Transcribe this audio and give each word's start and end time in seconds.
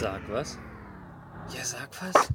Sag 0.00 0.22
was. 0.30 0.56
Ja, 1.52 1.64
sag 1.64 1.90
was. 2.00 2.32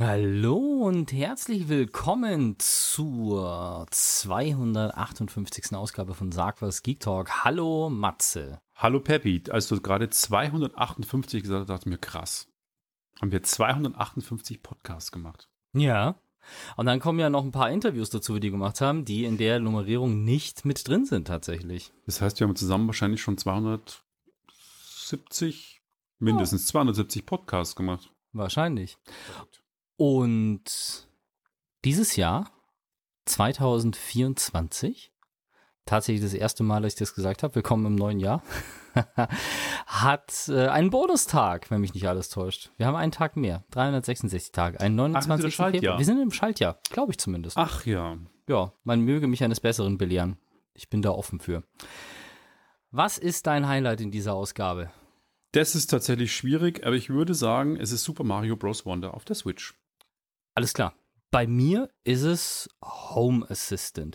Hallo 0.00 0.86
und 0.86 1.12
herzlich 1.12 1.68
willkommen 1.68 2.54
zur 2.60 3.84
258. 3.90 5.74
Ausgabe 5.74 6.14
von 6.14 6.30
Sag 6.30 6.62
was 6.62 6.84
Geek 6.84 7.00
Talk. 7.00 7.44
Hallo 7.44 7.90
Matze. 7.90 8.60
Hallo 8.76 9.00
Peppi, 9.00 9.42
als 9.50 9.66
du 9.66 9.80
gerade 9.80 10.08
258 10.08 11.42
gesagt 11.42 11.62
hast, 11.62 11.70
dachte 11.70 11.88
ich 11.88 11.90
mir 11.90 11.98
krass. 11.98 12.46
Haben 13.20 13.32
wir 13.32 13.42
258 13.42 14.62
Podcasts 14.62 15.10
gemacht. 15.10 15.48
Ja. 15.72 16.20
Und 16.76 16.86
dann 16.86 17.00
kommen 17.00 17.18
ja 17.18 17.30
noch 17.30 17.42
ein 17.42 17.50
paar 17.50 17.70
Interviews 17.70 18.10
dazu, 18.10 18.36
die 18.36 18.42
wir 18.42 18.50
gemacht 18.52 18.80
haben, 18.80 19.04
die 19.04 19.24
in 19.24 19.38
der 19.38 19.58
Nummerierung 19.58 20.22
nicht 20.22 20.64
mit 20.64 20.86
drin 20.86 21.04
sind 21.04 21.26
tatsächlich. 21.26 21.92
Das 22.06 22.20
heißt, 22.20 22.38
wir 22.38 22.46
haben 22.46 22.54
zusammen 22.54 22.86
wahrscheinlich 22.86 23.22
schon 23.22 23.38
270, 25.04 25.82
mindestens 26.18 26.66
270 26.68 27.26
Podcasts 27.26 27.76
gemacht. 27.76 28.10
Wahrscheinlich. 28.32 28.96
Und 29.96 31.08
dieses 31.84 32.16
Jahr, 32.16 32.50
2024, 33.26 35.12
tatsächlich 35.84 36.22
das 36.22 36.32
erste 36.32 36.62
Mal, 36.62 36.82
dass 36.82 36.94
ich 36.94 36.98
das 36.98 37.14
gesagt 37.14 37.42
habe, 37.42 37.54
willkommen 37.54 37.84
im 37.86 37.94
neuen 37.94 38.18
Jahr, 38.18 38.42
hat 39.86 40.48
äh, 40.48 40.68
einen 40.68 40.88
Bonustag, 40.88 41.70
wenn 41.70 41.82
mich 41.82 41.92
nicht 41.92 42.08
alles 42.08 42.30
täuscht. 42.30 42.70
Wir 42.78 42.86
haben 42.86 42.96
einen 42.96 43.12
Tag 43.12 43.36
mehr, 43.36 43.64
366 43.72 44.52
Tage, 44.52 44.80
einen 44.80 44.96
29. 44.96 45.60
Ach, 45.60 45.70
Februar. 45.70 45.98
Wir 45.98 46.04
sind 46.04 46.20
im 46.20 46.32
Schaltjahr, 46.32 46.78
glaube 46.90 47.12
ich 47.12 47.18
zumindest. 47.18 47.58
Ach 47.58 47.84
ja. 47.84 48.16
Ja, 48.48 48.72
man 48.84 49.00
möge 49.00 49.26
mich 49.26 49.44
eines 49.44 49.60
Besseren 49.60 49.98
belehren. 49.98 50.38
Ich 50.72 50.88
bin 50.88 51.02
da 51.02 51.10
offen 51.10 51.40
für. 51.40 51.62
Was 52.96 53.18
ist 53.18 53.48
dein 53.48 53.66
Highlight 53.66 54.00
in 54.00 54.12
dieser 54.12 54.34
Ausgabe? 54.34 54.88
Das 55.50 55.74
ist 55.74 55.88
tatsächlich 55.88 56.32
schwierig, 56.32 56.86
aber 56.86 56.94
ich 56.94 57.10
würde 57.10 57.34
sagen, 57.34 57.76
es 57.76 57.90
ist 57.90 58.04
Super 58.04 58.22
Mario 58.22 58.54
Bros. 58.54 58.86
Wonder 58.86 59.14
auf 59.14 59.24
der 59.24 59.34
Switch. 59.34 59.74
Alles 60.54 60.74
klar. 60.74 60.94
Bei 61.32 61.48
mir 61.48 61.90
ist 62.04 62.22
es 62.22 62.68
Home 62.84 63.50
Assistant. 63.50 64.14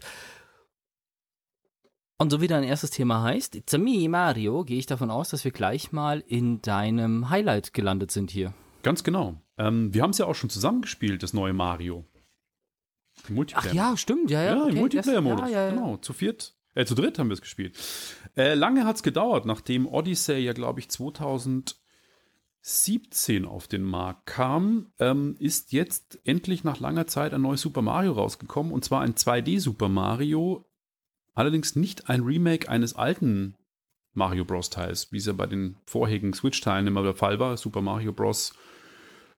Und 2.19 2.29
so 2.29 2.39
wie 2.39 2.47
dein 2.47 2.63
erstes 2.63 2.91
Thema 2.91 3.21
heißt, 3.21 3.55
It's 3.55 3.73
a 3.73 3.77
me, 3.77 4.07
Mario, 4.07 4.63
gehe 4.63 4.79
ich 4.79 4.85
davon 4.85 5.11
aus, 5.11 5.27
dass 5.27 5.43
wir 5.43 5.51
gleich 5.51 5.91
mal 5.91 6.23
in 6.25 6.61
deinem 6.61 7.29
Highlight 7.29 7.73
gelandet 7.73 8.11
sind 8.11 8.31
hier. 8.31 8.53
Ganz 8.83 9.03
genau. 9.03 9.41
Ähm, 9.57 9.93
wir 9.93 10.03
haben 10.03 10.11
es 10.11 10.19
ja 10.19 10.25
auch 10.25 10.35
schon 10.35 10.49
zusammengespielt, 10.49 11.21
das 11.21 11.33
neue 11.33 11.51
Mario. 11.51 12.05
Im 13.27 13.35
Multiplayer. 13.35 13.71
Ach 13.71 13.73
ja, 13.73 13.97
stimmt, 13.97 14.31
ja, 14.31 14.41
ja. 14.41 14.55
Ja, 14.55 14.63
okay, 14.63 14.71
im 14.71 14.77
Multiplayer-Modus. 14.77 15.41
Ja, 15.41 15.47
ja, 15.49 15.65
ja. 15.65 15.69
Genau, 15.71 15.97
zu 15.97 16.13
viert, 16.13 16.55
äh, 16.79 16.85
zu 16.85 16.95
dritt 16.95 17.19
haben 17.19 17.29
wir 17.29 17.33
es 17.33 17.41
gespielt. 17.41 17.77
Äh, 18.37 18.53
lange 18.53 18.85
hat 18.85 18.95
es 18.95 19.03
gedauert, 19.03 19.45
nachdem 19.45 19.85
Odyssey 19.85 20.39
ja, 20.39 20.53
glaube 20.53 20.79
ich, 20.79 20.87
2017 20.89 23.43
auf 23.45 23.67
den 23.67 23.83
Markt 23.83 24.25
kam, 24.25 24.93
ähm, 24.97 25.35
ist 25.39 25.73
jetzt 25.73 26.19
endlich 26.23 26.63
nach 26.63 26.79
langer 26.79 27.05
Zeit 27.07 27.33
ein 27.33 27.41
neues 27.41 27.59
Super 27.61 27.81
Mario 27.81 28.13
rausgekommen. 28.13 28.71
Und 28.71 28.85
zwar 28.85 29.01
ein 29.01 29.15
2D 29.15 29.59
Super 29.59 29.89
Mario, 29.89 30.69
allerdings 31.33 31.75
nicht 31.75 32.09
ein 32.09 32.21
Remake 32.21 32.69
eines 32.69 32.95
alten 32.95 33.57
Mario 34.13 34.45
Bros. 34.45 34.69
Teils, 34.69 35.11
wie 35.11 35.17
es 35.17 35.25
ja 35.25 35.33
bei 35.33 35.47
den 35.47 35.75
vorherigen 35.85 36.33
Switch-Teilen 36.33 36.87
immer 36.87 37.03
der 37.03 37.15
Fall 37.15 37.39
war. 37.39 37.57
Super 37.57 37.81
Mario 37.81 38.13
Bros 38.13 38.53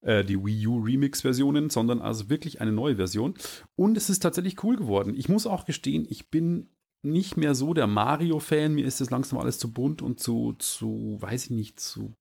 äh, 0.01 0.23
die 0.23 0.43
Wii 0.43 0.67
U 0.67 0.79
Remix-Versionen, 0.79 1.71
sondern 1.71 2.01
also 2.01 2.29
wirklich 2.29 2.61
eine 2.61 2.71
neue 2.71 2.97
Version. 2.97 3.33
Und 3.75 3.97
es 3.97 4.11
ist 4.11 4.19
tatsächlich 4.19 4.63
cool 4.63 4.75
geworden. 4.75 5.15
Ich 5.15 5.27
muss 5.27 5.47
auch 5.47 5.65
gestehen, 5.65 6.05
ich 6.07 6.29
bin 6.29 6.69
nicht 7.03 7.37
mehr 7.37 7.55
so 7.55 7.73
der 7.73 7.87
Mario-Fan. 7.87 8.73
Mir 8.73 8.85
ist 8.85 9.01
das 9.01 9.09
langsam 9.09 9.39
alles 9.39 9.59
zu 9.59 9.71
bunt 9.71 10.01
und 10.01 10.19
zu, 10.19 10.53
zu, 10.59 11.17
weiß 11.19 11.45
ich 11.45 11.51
nicht, 11.51 11.79
zu, 11.79 12.13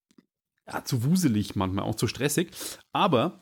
ja, 0.66 0.84
zu 0.84 1.04
wuselig 1.04 1.56
manchmal, 1.56 1.84
auch 1.84 1.94
zu 1.94 2.06
stressig. 2.06 2.50
Aber 2.92 3.38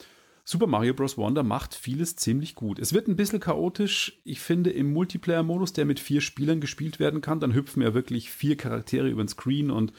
Super 0.50 0.66
Mario 0.66 0.94
Bros. 0.94 1.18
Wonder 1.18 1.42
macht 1.42 1.74
vieles 1.74 2.16
ziemlich 2.16 2.54
gut. 2.54 2.78
Es 2.78 2.94
wird 2.94 3.06
ein 3.06 3.16
bisschen 3.16 3.38
chaotisch. 3.38 4.18
Ich 4.24 4.40
finde, 4.40 4.70
im 4.70 4.94
Multiplayer-Modus, 4.94 5.74
der 5.74 5.84
mit 5.84 6.00
vier 6.00 6.22
Spielern 6.22 6.58
gespielt 6.58 6.98
werden 6.98 7.20
kann, 7.20 7.38
dann 7.38 7.52
hüpfen 7.52 7.82
ja 7.82 7.92
wirklich 7.92 8.30
vier 8.30 8.56
Charaktere 8.56 9.10
über 9.10 9.22
den 9.22 9.28
Screen 9.28 9.70
und 9.70 9.92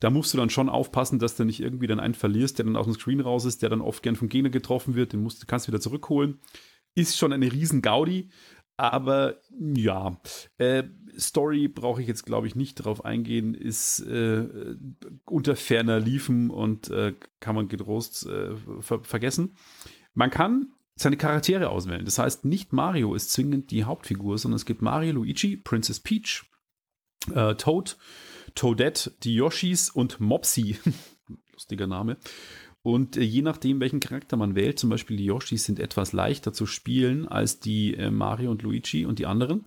da 0.00 0.08
musst 0.08 0.32
du 0.32 0.38
dann 0.38 0.48
schon 0.48 0.70
aufpassen, 0.70 1.18
dass 1.18 1.36
du 1.36 1.44
nicht 1.44 1.60
irgendwie 1.60 1.86
dann 1.86 2.00
einen 2.00 2.14
verlierst, 2.14 2.56
der 2.56 2.64
dann 2.64 2.76
aus 2.76 2.86
dem 2.86 2.94
Screen 2.94 3.20
raus 3.20 3.44
ist, 3.44 3.60
der 3.60 3.68
dann 3.68 3.82
oft 3.82 4.02
gern 4.02 4.16
vom 4.16 4.30
Gegner 4.30 4.48
getroffen 4.48 4.94
wird, 4.94 5.12
den 5.12 5.22
musst, 5.22 5.46
kannst 5.46 5.66
du 5.66 5.72
wieder 5.72 5.82
zurückholen. 5.82 6.40
Ist 6.94 7.18
schon 7.18 7.34
eine 7.34 7.52
riesen 7.52 7.82
Gaudi, 7.82 8.30
aber 8.80 9.36
ja, 9.58 10.20
äh, 10.58 10.84
Story 11.18 11.68
brauche 11.68 12.00
ich 12.00 12.08
jetzt, 12.08 12.24
glaube 12.24 12.46
ich, 12.46 12.54
nicht 12.54 12.76
drauf 12.76 13.04
eingehen, 13.04 13.54
ist 13.54 14.00
äh, 14.00 14.46
unter 15.26 15.56
ferner 15.56 16.00
Liefen 16.00 16.50
und 16.50 16.88
äh, 16.90 17.14
kann 17.40 17.54
man 17.54 17.68
getrost 17.68 18.26
äh, 18.26 18.56
ver 18.80 19.02
vergessen. 19.02 19.56
Man 20.14 20.30
kann 20.30 20.72
seine 20.96 21.16
Charaktere 21.16 21.70
auswählen. 21.70 22.04
Das 22.04 22.18
heißt, 22.18 22.44
nicht 22.44 22.72
Mario 22.72 23.14
ist 23.14 23.32
zwingend 23.32 23.70
die 23.70 23.84
Hauptfigur, 23.84 24.38
sondern 24.38 24.56
es 24.56 24.66
gibt 24.66 24.82
Mario, 24.82 25.12
Luigi, 25.12 25.56
Princess 25.56 26.00
Peach, 26.00 26.44
äh, 27.34 27.54
Toad, 27.54 27.96
Toadette, 28.54 29.12
die 29.22 29.34
Yoshis 29.34 29.90
und 29.90 30.20
Mopsy. 30.20 30.78
Lustiger 31.52 31.86
Name. 31.86 32.16
Und 32.82 33.16
äh, 33.16 33.22
je 33.22 33.42
nachdem, 33.42 33.80
welchen 33.80 34.00
Charakter 34.00 34.36
man 34.36 34.54
wählt, 34.54 34.78
zum 34.78 34.90
Beispiel 34.90 35.16
die 35.16 35.26
Yoshis 35.26 35.64
sind 35.64 35.78
etwas 35.78 36.12
leichter 36.12 36.52
zu 36.52 36.66
spielen 36.66 37.28
als 37.28 37.60
die 37.60 37.94
äh, 37.94 38.10
Mario 38.10 38.50
und 38.50 38.62
Luigi 38.62 39.04
und 39.04 39.18
die 39.18 39.26
anderen. 39.26 39.64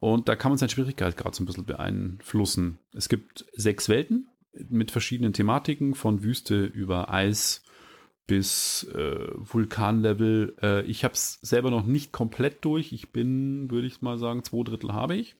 Und 0.00 0.28
da 0.28 0.36
kann 0.36 0.50
man 0.50 0.58
seine 0.58 0.70
Schwierigkeitsgrad 0.70 1.34
so 1.34 1.42
ein 1.42 1.46
bisschen 1.46 1.66
beeinflussen. 1.66 2.78
Es 2.94 3.08
gibt 3.08 3.44
sechs 3.54 3.88
Welten 3.88 4.28
mit 4.68 4.90
verschiedenen 4.90 5.32
Thematiken, 5.32 5.94
von 5.94 6.22
Wüste 6.22 6.64
über 6.64 7.12
Eis 7.12 7.62
bis 8.26 8.84
äh, 8.94 9.28
Vulkanlevel. 9.34 10.56
Äh, 10.62 10.82
ich 10.86 11.04
habe 11.04 11.14
es 11.14 11.38
selber 11.42 11.70
noch 11.70 11.84
nicht 11.84 12.12
komplett 12.12 12.64
durch. 12.64 12.92
Ich 12.92 13.10
bin, 13.10 13.70
würde 13.70 13.86
ich 13.86 14.02
mal 14.02 14.18
sagen, 14.18 14.42
zwei 14.44 14.62
Drittel 14.62 14.92
habe 14.92 15.16
ich. 15.16 15.36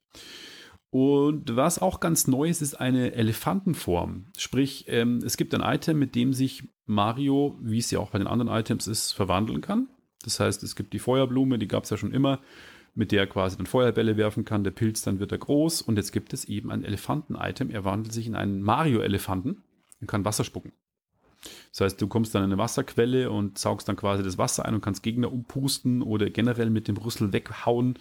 Und 0.90 1.54
was 1.54 1.78
auch 1.78 2.00
ganz 2.00 2.26
neu 2.26 2.48
ist, 2.48 2.62
ist 2.62 2.74
eine 2.74 3.12
Elefantenform. 3.14 4.26
Sprich, 4.36 4.86
ähm, 4.88 5.18
es 5.24 5.36
gibt 5.36 5.54
ein 5.54 5.62
Item, 5.62 5.98
mit 5.98 6.16
dem 6.16 6.32
sich 6.32 6.64
Mario, 6.86 7.56
wie 7.62 7.78
es 7.78 7.90
ja 7.92 8.00
auch 8.00 8.10
bei 8.10 8.18
den 8.18 8.26
anderen 8.26 8.52
Items 8.52 8.88
ist, 8.88 9.12
verwandeln 9.12 9.60
kann. 9.60 9.88
Das 10.24 10.40
heißt, 10.40 10.62
es 10.64 10.74
gibt 10.74 10.92
die 10.92 10.98
Feuerblume, 10.98 11.58
die 11.58 11.68
gab 11.68 11.84
es 11.84 11.90
ja 11.90 11.96
schon 11.96 12.12
immer, 12.12 12.40
mit 12.94 13.12
der 13.12 13.20
er 13.20 13.26
quasi 13.28 13.56
dann 13.56 13.66
Feuerbälle 13.66 14.16
werfen 14.16 14.44
kann. 14.44 14.64
Der 14.64 14.72
Pilz, 14.72 15.02
dann 15.02 15.20
wird 15.20 15.30
er 15.30 15.38
groß. 15.38 15.80
Und 15.82 15.96
jetzt 15.96 16.10
gibt 16.10 16.32
es 16.32 16.44
eben 16.46 16.72
ein 16.72 16.84
Elefanten-Item. 16.84 17.70
Er 17.70 17.84
wandelt 17.84 18.12
sich 18.12 18.26
in 18.26 18.34
einen 18.34 18.60
Mario-Elefanten 18.60 19.62
und 20.00 20.06
kann 20.08 20.24
Wasser 20.24 20.42
spucken. 20.42 20.72
Das 21.70 21.80
heißt, 21.80 22.02
du 22.02 22.08
kommst 22.08 22.34
dann 22.34 22.42
in 22.42 22.50
eine 22.50 22.58
Wasserquelle 22.58 23.30
und 23.30 23.58
saugst 23.58 23.88
dann 23.88 23.96
quasi 23.96 24.22
das 24.22 24.38
Wasser 24.38 24.66
ein 24.66 24.74
und 24.74 24.80
kannst 24.80 25.02
Gegner 25.02 25.32
umpusten 25.32 26.02
oder 26.02 26.28
generell 26.28 26.68
mit 26.68 26.88
dem 26.88 26.96
Rüssel 26.96 27.32
weghauen. 27.32 27.94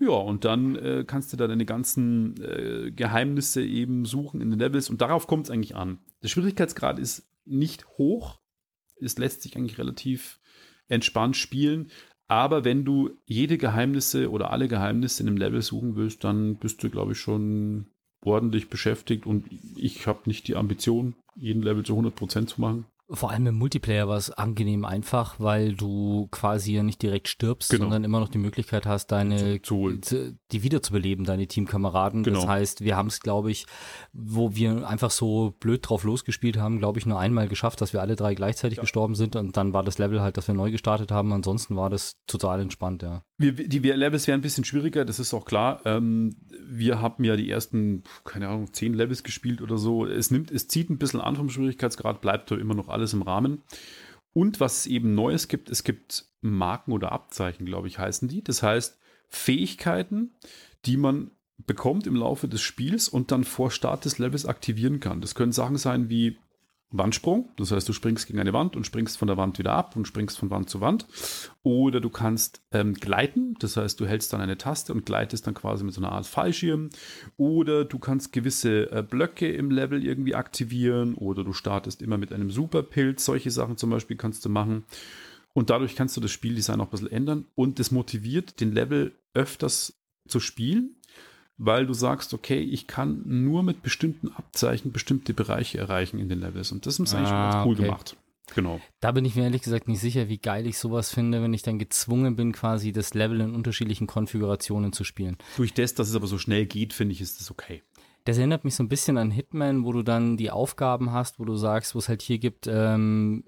Ja, 0.00 0.10
und 0.10 0.44
dann 0.44 0.76
äh, 0.76 1.04
kannst 1.06 1.32
du 1.32 1.36
da 1.36 1.46
deine 1.46 1.64
ganzen 1.64 2.40
äh, 2.42 2.90
Geheimnisse 2.90 3.64
eben 3.64 4.04
suchen 4.04 4.40
in 4.40 4.50
den 4.50 4.58
Levels 4.58 4.90
und 4.90 5.00
darauf 5.00 5.26
kommt 5.26 5.46
es 5.46 5.50
eigentlich 5.50 5.76
an. 5.76 5.98
Der 6.22 6.28
Schwierigkeitsgrad 6.28 6.98
ist 6.98 7.28
nicht 7.44 7.86
hoch. 7.98 8.40
Es 9.00 9.18
lässt 9.18 9.42
sich 9.42 9.56
eigentlich 9.56 9.78
relativ 9.78 10.40
entspannt 10.88 11.36
spielen. 11.36 11.90
Aber 12.26 12.64
wenn 12.64 12.84
du 12.84 13.10
jede 13.26 13.58
Geheimnisse 13.58 14.30
oder 14.30 14.50
alle 14.50 14.68
Geheimnisse 14.68 15.22
in 15.22 15.28
einem 15.28 15.36
Level 15.36 15.62
suchen 15.62 15.94
willst, 15.94 16.24
dann 16.24 16.56
bist 16.56 16.82
du, 16.82 16.90
glaube 16.90 17.12
ich, 17.12 17.18
schon 17.18 17.86
ordentlich 18.22 18.70
beschäftigt 18.70 19.26
und 19.26 19.46
ich 19.76 20.06
habe 20.06 20.20
nicht 20.24 20.48
die 20.48 20.56
Ambition, 20.56 21.14
jeden 21.36 21.62
Level 21.62 21.84
zu 21.84 21.98
100% 21.98 22.46
zu 22.46 22.60
machen. 22.60 22.86
Vor 23.10 23.30
allem 23.30 23.46
im 23.46 23.56
Multiplayer 23.58 24.08
war 24.08 24.16
es 24.16 24.30
angenehm 24.30 24.86
einfach, 24.86 25.38
weil 25.38 25.74
du 25.74 26.26
quasi 26.30 26.72
ja 26.72 26.82
nicht 26.82 27.02
direkt 27.02 27.28
stirbst, 27.28 27.68
Genau. 27.70 27.84
sondern 27.84 28.02
immer 28.02 28.18
noch 28.18 28.30
die 28.30 28.38
Möglichkeit 28.38 28.86
hast, 28.86 29.08
deine 29.12 29.60
Zu 29.60 29.98
zu- 30.00 30.38
die 30.52 30.62
wiederzubeleben, 30.62 31.26
deine 31.26 31.46
Teamkameraden. 31.46 32.22
Das 32.24 32.32
Genau. 32.32 32.48
heißt, 32.48 32.80
wir 32.82 32.96
haben 32.96 33.08
es, 33.08 33.20
glaube 33.20 33.50
ich, 33.50 33.66
wo 34.14 34.54
wir 34.54 34.88
einfach 34.88 35.10
so 35.10 35.54
blöd 35.60 35.86
drauf 35.86 36.04
losgespielt 36.04 36.56
haben, 36.56 36.78
glaube 36.78 36.98
ich, 36.98 37.04
nur 37.04 37.18
einmal 37.20 37.46
geschafft, 37.46 37.82
dass 37.82 37.92
wir 37.92 38.00
alle 38.00 38.16
drei 38.16 38.34
gleichzeitig 38.34 38.80
gestorben 38.80 39.14
sind 39.14 39.36
und 39.36 39.54
dann 39.58 39.74
war 39.74 39.82
das 39.82 39.98
Level 39.98 40.22
halt, 40.22 40.38
dass 40.38 40.48
wir 40.48 40.54
neu 40.54 40.70
gestartet 40.70 41.10
haben. 41.12 41.30
Ansonsten 41.34 41.76
war 41.76 41.90
das 41.90 42.16
total 42.26 42.60
entspannt, 42.62 43.02
ja. 43.02 43.22
Wir, 43.36 43.52
die 43.52 43.78
Levels 43.80 44.28
wären 44.28 44.38
ein 44.38 44.42
bisschen 44.42 44.64
schwieriger, 44.64 45.04
das 45.04 45.18
ist 45.18 45.34
auch 45.34 45.44
klar. 45.44 45.80
Ähm, 45.84 46.36
wir 46.66 47.00
haben 47.00 47.24
ja 47.24 47.34
die 47.34 47.50
ersten, 47.50 48.04
keine 48.24 48.48
Ahnung, 48.48 48.72
zehn 48.72 48.94
Levels 48.94 49.24
gespielt 49.24 49.60
oder 49.60 49.76
so. 49.76 50.06
Es 50.06 50.30
nimmt, 50.30 50.52
es 50.52 50.68
zieht 50.68 50.88
ein 50.88 50.98
bisschen 50.98 51.20
an 51.20 51.34
vom 51.34 51.50
Schwierigkeitsgrad, 51.50 52.20
bleibt 52.20 52.50
doch 52.50 52.58
immer 52.58 52.74
noch 52.74 52.88
alles 52.88 53.12
im 53.12 53.22
Rahmen. 53.22 53.62
Und 54.32 54.60
was 54.60 54.80
es 54.80 54.86
eben 54.86 55.14
Neues 55.14 55.48
gibt, 55.48 55.68
es 55.68 55.82
gibt 55.84 56.26
Marken 56.40 56.92
oder 56.92 57.12
Abzeichen, 57.12 57.66
glaube 57.66 57.88
ich, 57.88 57.98
heißen 57.98 58.28
die. 58.28 58.42
Das 58.42 58.62
heißt, 58.62 58.98
Fähigkeiten, 59.28 60.32
die 60.84 60.96
man 60.96 61.30
bekommt 61.66 62.06
im 62.06 62.16
Laufe 62.16 62.48
des 62.48 62.60
Spiels 62.60 63.08
und 63.08 63.30
dann 63.30 63.44
vor 63.44 63.70
Start 63.70 64.04
des 64.04 64.18
Levels 64.18 64.46
aktivieren 64.46 65.00
kann. 65.00 65.20
Das 65.20 65.34
können 65.34 65.52
Sachen 65.52 65.76
sein 65.76 66.08
wie 66.08 66.38
Wandsprung, 66.96 67.48
das 67.56 67.72
heißt, 67.72 67.88
du 67.88 67.92
springst 67.92 68.26
gegen 68.26 68.38
eine 68.38 68.52
Wand 68.52 68.76
und 68.76 68.86
springst 68.86 69.18
von 69.18 69.28
der 69.28 69.36
Wand 69.36 69.58
wieder 69.58 69.72
ab 69.72 69.96
und 69.96 70.06
springst 70.06 70.38
von 70.38 70.50
Wand 70.50 70.70
zu 70.70 70.80
Wand. 70.80 71.06
Oder 71.62 72.00
du 72.00 72.08
kannst 72.08 72.62
ähm, 72.72 72.94
gleiten, 72.94 73.56
das 73.58 73.76
heißt, 73.76 73.98
du 73.98 74.06
hältst 74.06 74.32
dann 74.32 74.40
eine 74.40 74.58
Taste 74.58 74.92
und 74.92 75.04
gleitest 75.04 75.46
dann 75.46 75.54
quasi 75.54 75.84
mit 75.84 75.94
so 75.94 76.00
einer 76.00 76.12
Art 76.12 76.26
Fallschirm. 76.26 76.90
Oder 77.36 77.84
du 77.84 77.98
kannst 77.98 78.32
gewisse 78.32 78.90
äh, 78.92 79.02
Blöcke 79.02 79.50
im 79.50 79.70
Level 79.70 80.04
irgendwie 80.04 80.34
aktivieren. 80.34 81.14
Oder 81.14 81.42
du 81.42 81.52
startest 81.52 82.00
immer 82.02 82.18
mit 82.18 82.32
einem 82.32 82.50
Superpilz. 82.50 83.24
Solche 83.24 83.50
Sachen 83.50 83.76
zum 83.76 83.90
Beispiel 83.90 84.16
kannst 84.16 84.44
du 84.44 84.48
machen. 84.48 84.84
Und 85.52 85.70
dadurch 85.70 85.96
kannst 85.96 86.16
du 86.16 86.20
das 86.20 86.30
Spieldesign 86.30 86.80
auch 86.80 86.86
ein 86.86 86.90
bisschen 86.90 87.12
ändern. 87.12 87.46
Und 87.54 87.78
das 87.78 87.90
motiviert, 87.90 88.60
den 88.60 88.72
Level 88.72 89.12
öfters 89.34 89.98
zu 90.26 90.40
spielen 90.40 90.96
weil 91.56 91.86
du 91.86 91.94
sagst, 91.94 92.34
okay, 92.34 92.60
ich 92.60 92.86
kann 92.86 93.22
nur 93.24 93.62
mit 93.62 93.82
bestimmten 93.82 94.28
Abzeichen 94.32 94.92
bestimmte 94.92 95.34
Bereiche 95.34 95.78
erreichen 95.78 96.18
in 96.18 96.28
den 96.28 96.40
Levels. 96.40 96.72
Und 96.72 96.86
das 96.86 96.98
ist 96.98 97.14
eigentlich 97.14 97.30
ah, 97.30 97.52
ganz 97.52 97.66
cool 97.66 97.74
okay. 97.74 97.82
gemacht. 97.84 98.16
Genau. 98.54 98.80
Da 99.00 99.12
bin 99.12 99.24
ich 99.24 99.36
mir 99.36 99.44
ehrlich 99.44 99.62
gesagt 99.62 99.88
nicht 99.88 100.00
sicher, 100.00 100.28
wie 100.28 100.38
geil 100.38 100.66
ich 100.66 100.78
sowas 100.78 101.10
finde, 101.10 101.42
wenn 101.42 101.54
ich 101.54 101.62
dann 101.62 101.78
gezwungen 101.78 102.36
bin, 102.36 102.52
quasi 102.52 102.92
das 102.92 103.14
Level 103.14 103.40
in 103.40 103.54
unterschiedlichen 103.54 104.06
Konfigurationen 104.06 104.92
zu 104.92 105.02
spielen. 105.04 105.38
Durch 105.56 105.72
das, 105.72 105.94
dass 105.94 106.08
es 106.08 106.16
aber 106.16 106.26
so 106.26 106.38
schnell 106.38 106.66
geht, 106.66 106.92
finde 106.92 107.12
ich, 107.12 107.20
ist 107.20 107.40
das 107.40 107.50
okay. 107.50 107.82
Das 108.24 108.38
erinnert 108.38 108.64
mich 108.64 108.74
so 108.74 108.82
ein 108.82 108.88
bisschen 108.88 109.18
an 109.18 109.30
Hitman, 109.30 109.84
wo 109.84 109.92
du 109.92 110.02
dann 110.02 110.36
die 110.36 110.50
Aufgaben 110.50 111.12
hast, 111.12 111.38
wo 111.38 111.44
du 111.44 111.56
sagst, 111.56 111.94
wo 111.94 111.98
es 111.98 112.08
halt 112.08 112.22
hier 112.22 112.38
gibt, 112.38 112.66
ähm, 112.66 113.44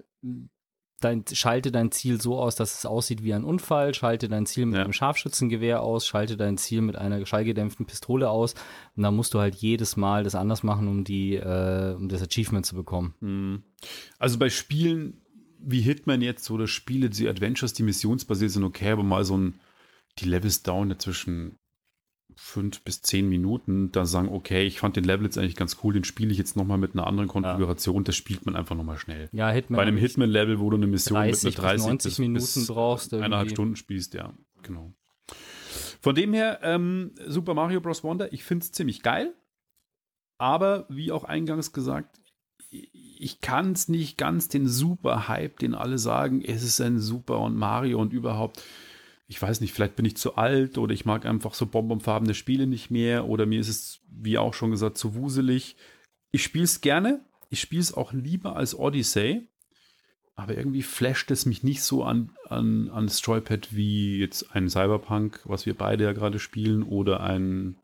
dein, 0.99 1.23
schalte 1.31 1.71
dein 1.71 1.91
Ziel 1.91 2.19
so 2.19 2.39
aus, 2.39 2.55
dass 2.55 2.79
es 2.79 2.85
aussieht 2.85 3.23
wie 3.23 3.33
ein 3.33 3.43
Unfall, 3.43 3.93
schalte 3.93 4.29
dein 4.29 4.45
Ziel 4.45 4.65
mit 4.65 4.75
ja. 4.75 4.83
einem 4.83 4.93
Scharfschützengewehr 4.93 5.81
aus, 5.81 6.07
schalte 6.07 6.37
dein 6.37 6.57
Ziel 6.57 6.81
mit 6.81 6.95
einer 6.95 7.25
schallgedämpften 7.25 7.85
Pistole 7.85 8.29
aus 8.29 8.55
und 8.95 9.03
dann 9.03 9.15
musst 9.15 9.33
du 9.33 9.39
halt 9.39 9.55
jedes 9.55 9.97
Mal 9.97 10.23
das 10.23 10.35
anders 10.35 10.63
machen, 10.63 10.87
um 10.87 11.03
die, 11.03 11.35
äh, 11.35 11.95
um 11.95 12.09
das 12.09 12.21
Achievement 12.21 12.65
zu 12.65 12.75
bekommen. 12.75 13.13
Hm. 13.19 13.63
Also 14.17 14.39
bei 14.39 14.49
Spielen 14.49 15.21
wie 15.59 15.81
Hitman 15.81 16.21
jetzt 16.21 16.49
oder 16.51 16.67
Spiele, 16.67 17.09
die 17.09 17.27
Adventures, 17.27 17.73
die 17.73 17.83
missionsbasiert 17.83 18.51
sind, 18.51 18.63
okay, 18.63 18.91
aber 18.91 19.03
mal 19.03 19.25
so 19.25 19.37
ein, 19.37 19.59
die 20.19 20.25
Levels 20.25 20.63
dauern 20.63 20.93
zwischen 20.99 21.57
fünf 22.39 22.83
bis 22.83 23.01
zehn 23.01 23.27
Minuten 23.27 23.91
da 23.91 24.05
sagen, 24.05 24.29
okay, 24.29 24.65
ich 24.65 24.79
fand 24.79 24.95
den 24.95 25.03
Level 25.03 25.25
jetzt 25.25 25.37
eigentlich 25.37 25.55
ganz 25.55 25.77
cool, 25.83 25.93
den 25.93 26.03
spiele 26.03 26.31
ich 26.31 26.37
jetzt 26.37 26.55
nochmal 26.55 26.77
mit 26.77 26.93
einer 26.93 27.07
anderen 27.07 27.27
Konfiguration, 27.27 27.97
ja. 27.97 28.03
das 28.03 28.15
spielt 28.15 28.45
man 28.45 28.55
einfach 28.55 28.75
nochmal 28.75 28.97
schnell. 28.97 29.27
Ja, 29.31 29.49
Hitman 29.49 29.77
Bei 29.77 29.83
einem 29.83 29.97
Hitman-Level, 29.97 30.59
wo 30.59 30.69
du 30.69 30.77
eine 30.77 30.87
Mission 30.87 31.17
30 31.17 31.43
mit 31.43 31.57
30 31.57 31.73
bis 31.73 31.85
90 31.85 32.11
bis, 32.11 32.19
Minuten 32.19 32.39
bis 32.39 32.67
brauchst. 32.67 33.11
Irgendwie. 33.11 33.25
Eineinhalb 33.25 33.49
Stunden 33.49 33.75
spielst, 33.75 34.13
ja, 34.13 34.33
genau. 34.61 34.93
Von 35.99 36.13
dem 36.15 36.33
her, 36.33 36.59
ähm, 36.61 37.15
Super 37.25 37.55
Mario 37.55 37.81
Bros. 37.81 38.03
Wonder, 38.03 38.31
ich 38.31 38.43
finde 38.43 38.63
es 38.63 38.71
ziemlich 38.71 39.01
geil, 39.01 39.33
aber 40.37 40.85
wie 40.89 41.11
auch 41.11 41.23
eingangs 41.23 41.73
gesagt, 41.73 42.21
ich 42.69 43.41
kann 43.41 43.71
es 43.71 43.89
nicht 43.89 44.17
ganz 44.17 44.47
den 44.47 44.67
super 44.67 45.27
Hype, 45.27 45.57
den 45.57 45.73
alle 45.73 45.97
sagen, 45.97 46.41
es 46.41 46.61
ist 46.61 46.79
ein 46.81 46.99
Super 46.99 47.39
und 47.39 47.55
Mario 47.55 47.99
und 47.99 48.13
überhaupt 48.13 48.63
ich 49.27 49.41
weiß 49.41 49.59
nicht, 49.61 49.73
vielleicht 49.73 49.95
bin 49.95 50.05
ich 50.05 50.15
zu 50.15 50.35
alt 50.35 50.77
oder 50.77 50.93
ich 50.93 51.05
mag 51.05 51.25
einfach 51.25 51.53
so 51.53 51.65
bonbonfarbene 51.65 52.33
Spiele 52.33 52.65
nicht 52.65 52.89
mehr 52.89 53.27
oder 53.27 53.45
mir 53.45 53.59
ist 53.59 53.67
es, 53.67 53.99
wie 54.09 54.37
auch 54.37 54.53
schon 54.53 54.71
gesagt, 54.71 54.97
zu 54.97 55.15
wuselig. 55.15 55.75
Ich 56.31 56.43
spiele 56.43 56.63
es 56.63 56.79
gerne, 56.79 57.25
ich 57.49 57.59
spiele 57.59 57.81
es 57.81 57.93
auch 57.93 58.13
lieber 58.13 58.55
als 58.55 58.77
Odyssey, 58.77 59.47
aber 60.35 60.55
irgendwie 60.55 60.83
flasht 60.83 61.29
es 61.31 61.45
mich 61.45 61.63
nicht 61.63 61.83
so 61.83 62.03
an, 62.03 62.31
an, 62.45 62.89
an 62.89 63.09
Stroypad 63.09 63.75
wie 63.75 64.19
jetzt 64.19 64.55
ein 64.55 64.69
Cyberpunk, 64.69 65.41
was 65.43 65.65
wir 65.65 65.73
beide 65.73 66.05
ja 66.05 66.13
gerade 66.13 66.39
spielen, 66.39 66.83
oder 66.83 67.21
ein, 67.21 67.77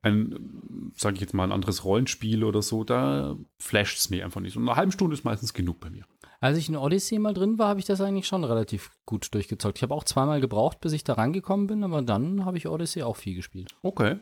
ein 0.00 0.92
sage 0.96 1.16
ich 1.16 1.20
jetzt 1.20 1.34
mal, 1.34 1.44
ein 1.44 1.52
anderes 1.52 1.84
Rollenspiel 1.84 2.42
oder 2.42 2.62
so. 2.62 2.84
Da 2.84 3.36
flasht 3.58 3.98
es 3.98 4.08
mir 4.08 4.24
einfach 4.24 4.40
nicht. 4.40 4.56
Und 4.56 4.66
eine 4.66 4.76
halbe 4.76 4.92
Stunde 4.92 5.14
ist 5.14 5.24
meistens 5.24 5.52
genug 5.52 5.78
bei 5.78 5.90
mir. 5.90 6.06
Als 6.40 6.58
ich 6.58 6.68
in 6.68 6.76
Odyssey 6.76 7.18
mal 7.18 7.34
drin 7.34 7.58
war, 7.58 7.68
habe 7.68 7.80
ich 7.80 7.86
das 7.86 8.00
eigentlich 8.00 8.26
schon 8.26 8.44
relativ 8.44 8.90
gut 9.06 9.32
durchgezockt. 9.32 9.78
Ich 9.78 9.82
habe 9.82 9.94
auch 9.94 10.04
zweimal 10.04 10.40
gebraucht, 10.40 10.80
bis 10.80 10.92
ich 10.92 11.04
da 11.04 11.14
rangekommen 11.14 11.66
bin, 11.66 11.84
aber 11.84 12.02
dann 12.02 12.44
habe 12.44 12.58
ich 12.58 12.68
Odyssey 12.68 13.02
auch 13.02 13.16
viel 13.16 13.34
gespielt. 13.34 13.74
Okay. 13.82 14.18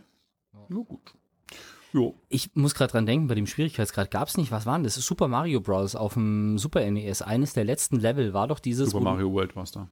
Ja, 0.52 0.76
gut. 0.76 1.14
Jo. 1.92 2.14
Ich 2.28 2.54
muss 2.56 2.74
gerade 2.74 2.90
dran 2.90 3.06
denken, 3.06 3.28
bei 3.28 3.36
dem 3.36 3.46
Schwierigkeitsgrad 3.46 4.10
gab 4.10 4.26
es 4.26 4.36
nicht, 4.36 4.50
was 4.50 4.66
war 4.66 4.76
denn 4.76 4.82
das? 4.82 4.96
Super 4.96 5.28
Mario 5.28 5.60
Bros. 5.60 5.94
auf 5.94 6.14
dem 6.14 6.58
Super 6.58 6.88
NES. 6.90 7.22
Eines 7.22 7.52
der 7.52 7.64
letzten 7.64 8.00
Level 8.00 8.34
war 8.34 8.48
doch 8.48 8.58
dieses. 8.58 8.90
Super 8.90 9.04
Mario 9.04 9.32
World 9.32 9.54
war 9.54 9.62
es 9.62 9.70
da. 9.70 9.88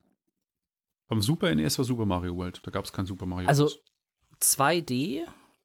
Beim 1.06 1.20
Super 1.20 1.54
NES 1.54 1.78
war 1.78 1.84
Super 1.84 2.04
Mario 2.04 2.36
World. 2.36 2.60
Da 2.64 2.72
gab 2.72 2.84
es 2.84 2.92
kein 2.92 3.06
Super 3.06 3.26
Mario 3.26 3.46
Also 3.46 3.70
2D 4.40 5.20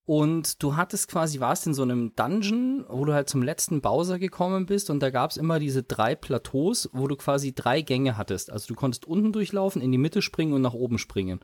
und 0.08 0.64
du 0.64 0.78
hattest 0.78 1.10
quasi, 1.10 1.42
warst 1.42 1.68
in 1.68 1.74
so 1.74 1.84
einem 1.84 2.16
Dungeon, 2.16 2.86
wo 2.88 3.04
du 3.04 3.14
halt 3.14 3.28
zum 3.28 3.44
letzten 3.44 3.82
Bowser 3.82 4.20
gekommen 4.20 4.66
bist 4.66 4.90
und 4.90 5.02
da 5.02 5.10
gab 5.10 5.32
es 5.32 5.38
immer 5.38 5.60
diese 5.60 5.84
drei 5.84 6.16
Plateaus, 6.16 6.90
wo 6.94 7.10
du 7.10 7.18
quasi 7.18 7.54
drei 7.54 7.82
Gänge 7.82 8.18
hattest. 8.18 8.50
Also 8.50 8.70
du 8.70 8.76
konntest 8.76 9.06
unten 9.06 9.34
durchlaufen, 9.34 9.82
in 9.82 9.92
die 9.92 9.98
Mitte 9.98 10.22
springen 10.22 10.54
und 10.54 10.62
nach 10.62 10.74
oben 10.74 10.98
springen. 10.98 11.42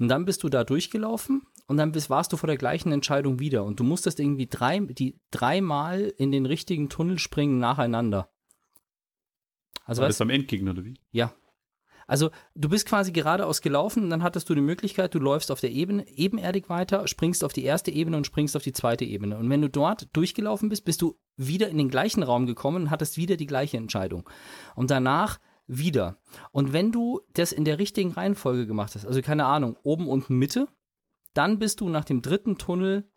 Und 0.00 0.08
dann 0.08 0.24
bist 0.24 0.42
du 0.42 0.48
da 0.48 0.64
durchgelaufen 0.64 1.42
und 1.68 1.76
dann 1.76 1.92
bist, 1.92 2.10
warst 2.10 2.32
du 2.32 2.36
vor 2.36 2.48
der 2.48 2.56
gleichen 2.56 2.90
Entscheidung 2.90 3.38
wieder. 3.38 3.62
Und 3.62 3.78
du 3.78 3.84
musstest 3.84 4.18
irgendwie 4.18 4.48
drei, 4.48 4.80
die 4.80 5.20
dreimal 5.30 6.12
in 6.16 6.32
den 6.32 6.44
richtigen 6.44 6.88
Tunnel 6.88 7.20
springen 7.20 7.60
nacheinander. 7.60 8.30
Also, 9.84 10.02
weißt, 10.02 10.18
du 10.18 10.24
am 10.24 10.30
Endgegner, 10.30 10.72
oder 10.72 10.84
wie? 10.84 10.94
Ja. 11.12 11.32
Also 12.12 12.28
du 12.54 12.68
bist 12.68 12.86
quasi 12.86 13.10
geradeaus 13.10 13.62
gelaufen 13.62 14.02
und 14.02 14.10
dann 14.10 14.22
hattest 14.22 14.50
du 14.50 14.54
die 14.54 14.60
Möglichkeit, 14.60 15.14
du 15.14 15.18
läufst 15.18 15.50
auf 15.50 15.60
der 15.60 15.70
Ebene 15.70 16.06
ebenerdig 16.06 16.68
weiter, 16.68 17.08
springst 17.08 17.42
auf 17.42 17.54
die 17.54 17.64
erste 17.64 17.90
Ebene 17.90 18.18
und 18.18 18.26
springst 18.26 18.54
auf 18.54 18.62
die 18.62 18.74
zweite 18.74 19.06
Ebene. 19.06 19.38
Und 19.38 19.48
wenn 19.48 19.62
du 19.62 19.70
dort 19.70 20.14
durchgelaufen 20.14 20.68
bist, 20.68 20.84
bist 20.84 21.00
du 21.00 21.18
wieder 21.38 21.70
in 21.70 21.78
den 21.78 21.88
gleichen 21.88 22.22
Raum 22.22 22.44
gekommen 22.44 22.82
und 22.82 22.90
hattest 22.90 23.16
wieder 23.16 23.38
die 23.38 23.46
gleiche 23.46 23.78
Entscheidung. 23.78 24.28
Und 24.76 24.90
danach 24.90 25.40
wieder. 25.66 26.18
Und 26.50 26.74
wenn 26.74 26.92
du 26.92 27.22
das 27.32 27.50
in 27.50 27.64
der 27.64 27.78
richtigen 27.78 28.12
Reihenfolge 28.12 28.66
gemacht 28.66 28.94
hast, 28.94 29.06
also 29.06 29.22
keine 29.22 29.46
Ahnung, 29.46 29.78
oben, 29.82 30.06
unten, 30.06 30.36
Mitte, 30.36 30.68
dann 31.32 31.58
bist 31.58 31.80
du 31.80 31.88
nach 31.88 32.04
dem 32.04 32.20
dritten 32.20 32.58
Tunnel 32.58 33.10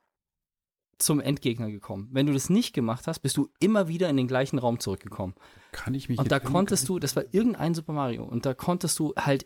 zum 0.99 1.19
Endgegner 1.19 1.69
gekommen. 1.69 2.07
Wenn 2.13 2.27
du 2.27 2.33
das 2.33 2.49
nicht 2.49 2.73
gemacht 2.73 3.07
hast, 3.07 3.19
bist 3.19 3.35
du 3.35 3.49
immer 3.59 3.89
wieder 3.89 4.09
in 4.09 4.15
den 4.15 4.27
gleichen 4.27 4.57
Raum 4.57 4.79
zurückgekommen. 4.79 5.35
Kann 5.75 5.93
ich 5.93 6.07
mich 6.07 6.17
Und 6.17 6.31
da 6.31 6.39
konntest 6.39 6.87
du, 6.87 6.99
das 6.99 7.17
war 7.17 7.25
irgendein 7.31 7.73
Super 7.73 7.91
Mario, 7.91 8.23
und 8.23 8.45
da 8.45 8.53
konntest 8.53 8.97
du 8.97 9.13
halt 9.17 9.45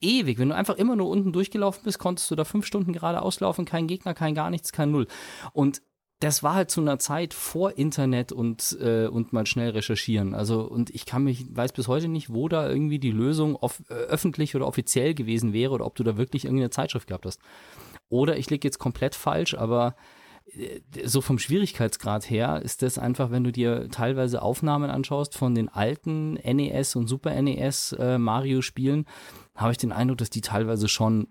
ewig, 0.00 0.38
wenn 0.38 0.48
du 0.48 0.56
einfach 0.56 0.74
immer 0.76 0.96
nur 0.96 1.08
unten 1.08 1.32
durchgelaufen 1.32 1.84
bist, 1.84 2.00
konntest 2.00 2.28
du 2.30 2.34
da 2.34 2.44
fünf 2.44 2.66
Stunden 2.66 2.92
gerade 2.92 3.22
auslaufen, 3.22 3.66
kein 3.66 3.86
Gegner, 3.86 4.14
kein 4.14 4.34
gar 4.34 4.50
nichts, 4.50 4.72
kein 4.72 4.90
Null. 4.90 5.06
Und 5.52 5.80
das 6.18 6.42
war 6.42 6.54
halt 6.54 6.70
zu 6.70 6.80
einer 6.80 6.98
Zeit 6.98 7.32
vor 7.32 7.78
Internet 7.78 8.32
und, 8.32 8.76
äh, 8.80 9.06
und 9.06 9.32
mal 9.32 9.46
schnell 9.46 9.70
recherchieren. 9.70 10.34
Also, 10.34 10.62
und 10.62 10.90
ich 10.90 11.06
kann 11.06 11.22
mich, 11.22 11.46
weiß 11.56 11.72
bis 11.72 11.86
heute 11.86 12.08
nicht, 12.08 12.34
wo 12.34 12.48
da 12.48 12.68
irgendwie 12.68 12.98
die 12.98 13.12
Lösung 13.12 13.54
off, 13.54 13.82
äh, 13.88 13.94
öffentlich 13.94 14.56
oder 14.56 14.66
offiziell 14.66 15.14
gewesen 15.14 15.52
wäre 15.52 15.72
oder 15.72 15.86
ob 15.86 15.94
du 15.94 16.02
da 16.02 16.18
wirklich 16.18 16.44
irgendeine 16.44 16.70
Zeitschrift 16.70 17.06
gehabt 17.06 17.26
hast. 17.26 17.40
Oder 18.08 18.36
ich 18.36 18.50
liege 18.50 18.66
jetzt 18.66 18.78
komplett 18.78 19.14
falsch, 19.14 19.54
aber 19.54 19.94
so 21.04 21.20
vom 21.20 21.38
Schwierigkeitsgrad 21.38 22.28
her 22.28 22.60
ist 22.62 22.82
das 22.82 22.98
einfach, 22.98 23.30
wenn 23.30 23.44
du 23.44 23.52
dir 23.52 23.88
teilweise 23.88 24.42
Aufnahmen 24.42 24.90
anschaust 24.90 25.36
von 25.36 25.54
den 25.54 25.68
alten 25.68 26.34
NES 26.34 26.96
und 26.96 27.06
Super 27.06 27.40
NES 27.40 27.92
äh, 27.92 28.18
Mario 28.18 28.62
Spielen, 28.62 29.06
habe 29.54 29.72
ich 29.72 29.78
den 29.78 29.92
Eindruck, 29.92 30.18
dass 30.18 30.30
die 30.30 30.40
teilweise 30.40 30.88
schon 30.88 31.28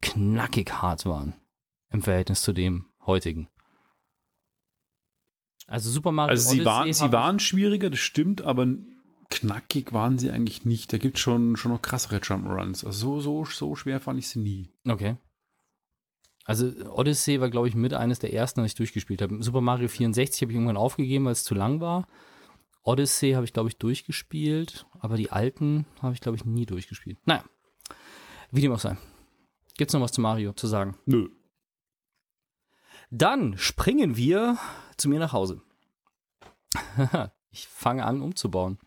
knackig 0.00 0.70
hart 0.74 1.06
waren 1.06 1.34
im 1.90 2.02
Verhältnis 2.02 2.42
zu 2.42 2.52
dem 2.52 2.86
heutigen. 3.04 3.48
Also 5.66 5.90
Super 5.90 6.12
Mario 6.12 6.30
Also 6.30 6.50
sie 6.50 6.64
waren, 6.64 6.92
sie 6.92 7.12
waren 7.12 7.40
schwieriger, 7.40 7.90
das 7.90 7.98
stimmt, 7.98 8.42
aber 8.42 8.68
knackig 9.30 9.92
waren 9.92 10.18
sie 10.18 10.30
eigentlich 10.30 10.64
nicht. 10.64 10.92
Da 10.92 10.98
gibt 10.98 11.16
es 11.16 11.20
schon, 11.22 11.56
schon 11.56 11.72
noch 11.72 11.82
krassere 11.82 12.18
Jump'n'Runs. 12.18 12.86
Also 12.86 13.20
so, 13.20 13.44
so, 13.44 13.44
so 13.44 13.74
schwer 13.74 14.00
fand 14.00 14.18
ich 14.20 14.28
sie 14.28 14.38
nie. 14.38 14.70
Okay. 14.86 15.16
Also 16.46 16.66
Odyssey 16.90 17.40
war, 17.40 17.50
glaube 17.50 17.68
ich, 17.68 17.74
mit 17.74 17.92
eines 17.92 18.20
der 18.20 18.32
ersten, 18.32 18.60
das 18.60 18.70
ich 18.70 18.76
durchgespielt 18.76 19.20
habe. 19.20 19.42
Super 19.42 19.60
Mario 19.60 19.88
64 19.88 20.42
habe 20.42 20.52
ich 20.52 20.56
irgendwann 20.56 20.76
aufgegeben, 20.76 21.24
weil 21.24 21.32
es 21.32 21.44
zu 21.44 21.54
lang 21.54 21.80
war. 21.80 22.06
Odyssey 22.84 23.32
habe 23.32 23.44
ich, 23.44 23.52
glaube 23.52 23.68
ich, 23.68 23.78
durchgespielt, 23.78 24.86
aber 25.00 25.16
die 25.16 25.32
alten 25.32 25.86
habe 26.00 26.14
ich, 26.14 26.20
glaube 26.20 26.36
ich, 26.36 26.44
nie 26.44 26.64
durchgespielt. 26.64 27.18
Naja, 27.26 27.42
wie 28.52 28.60
dem 28.60 28.72
auch 28.72 28.78
sei. 28.78 28.96
Gibt 29.76 29.90
es 29.90 29.94
noch 29.94 30.00
was 30.00 30.12
zu 30.12 30.20
Mario 30.20 30.52
zu 30.52 30.68
sagen? 30.68 30.96
Nö. 31.04 31.28
Dann 33.10 33.58
springen 33.58 34.16
wir 34.16 34.56
zu 34.96 35.08
mir 35.08 35.18
nach 35.18 35.32
Hause. 35.32 35.62
ich 37.50 37.66
fange 37.66 38.04
an 38.04 38.22
umzubauen. 38.22 38.78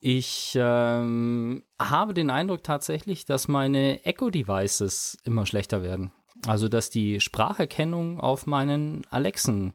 Ich 0.00 0.52
ähm, 0.54 1.64
habe 1.80 2.14
den 2.14 2.30
Eindruck 2.30 2.62
tatsächlich, 2.62 3.24
dass 3.24 3.48
meine 3.48 4.04
Echo-Devices 4.04 5.18
immer 5.24 5.46
schlechter 5.46 5.82
werden. 5.82 6.12
Also, 6.46 6.68
dass 6.68 6.90
die 6.90 7.20
Spracherkennung 7.20 8.20
auf 8.20 8.46
meinen 8.46 9.06
Alexen 9.10 9.74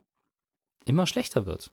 immer 0.86 1.08
schlechter 1.08 1.46
wird. 1.46 1.72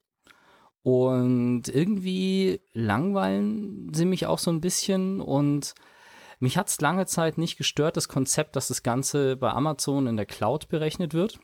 Und 0.83 1.65
irgendwie 1.69 2.61
langweilen 2.73 3.93
sie 3.93 4.05
mich 4.05 4.27
auch 4.27 4.39
so 4.39 4.51
ein 4.51 4.61
bisschen 4.61 5.21
und 5.21 5.75
mich 6.39 6.57
hat 6.57 6.69
es 6.69 6.81
lange 6.81 7.05
Zeit 7.05 7.37
nicht 7.37 7.59
gestört, 7.59 7.99
das 7.99 8.09
Konzept, 8.09 8.57
dass 8.57 8.69
das 8.69 8.83
Ganze 8.83 9.37
bei 9.37 9.51
Amazon 9.51 10.07
in 10.07 10.17
der 10.17 10.25
Cloud 10.25 10.69
berechnet 10.69 11.13
wird. 11.13 11.39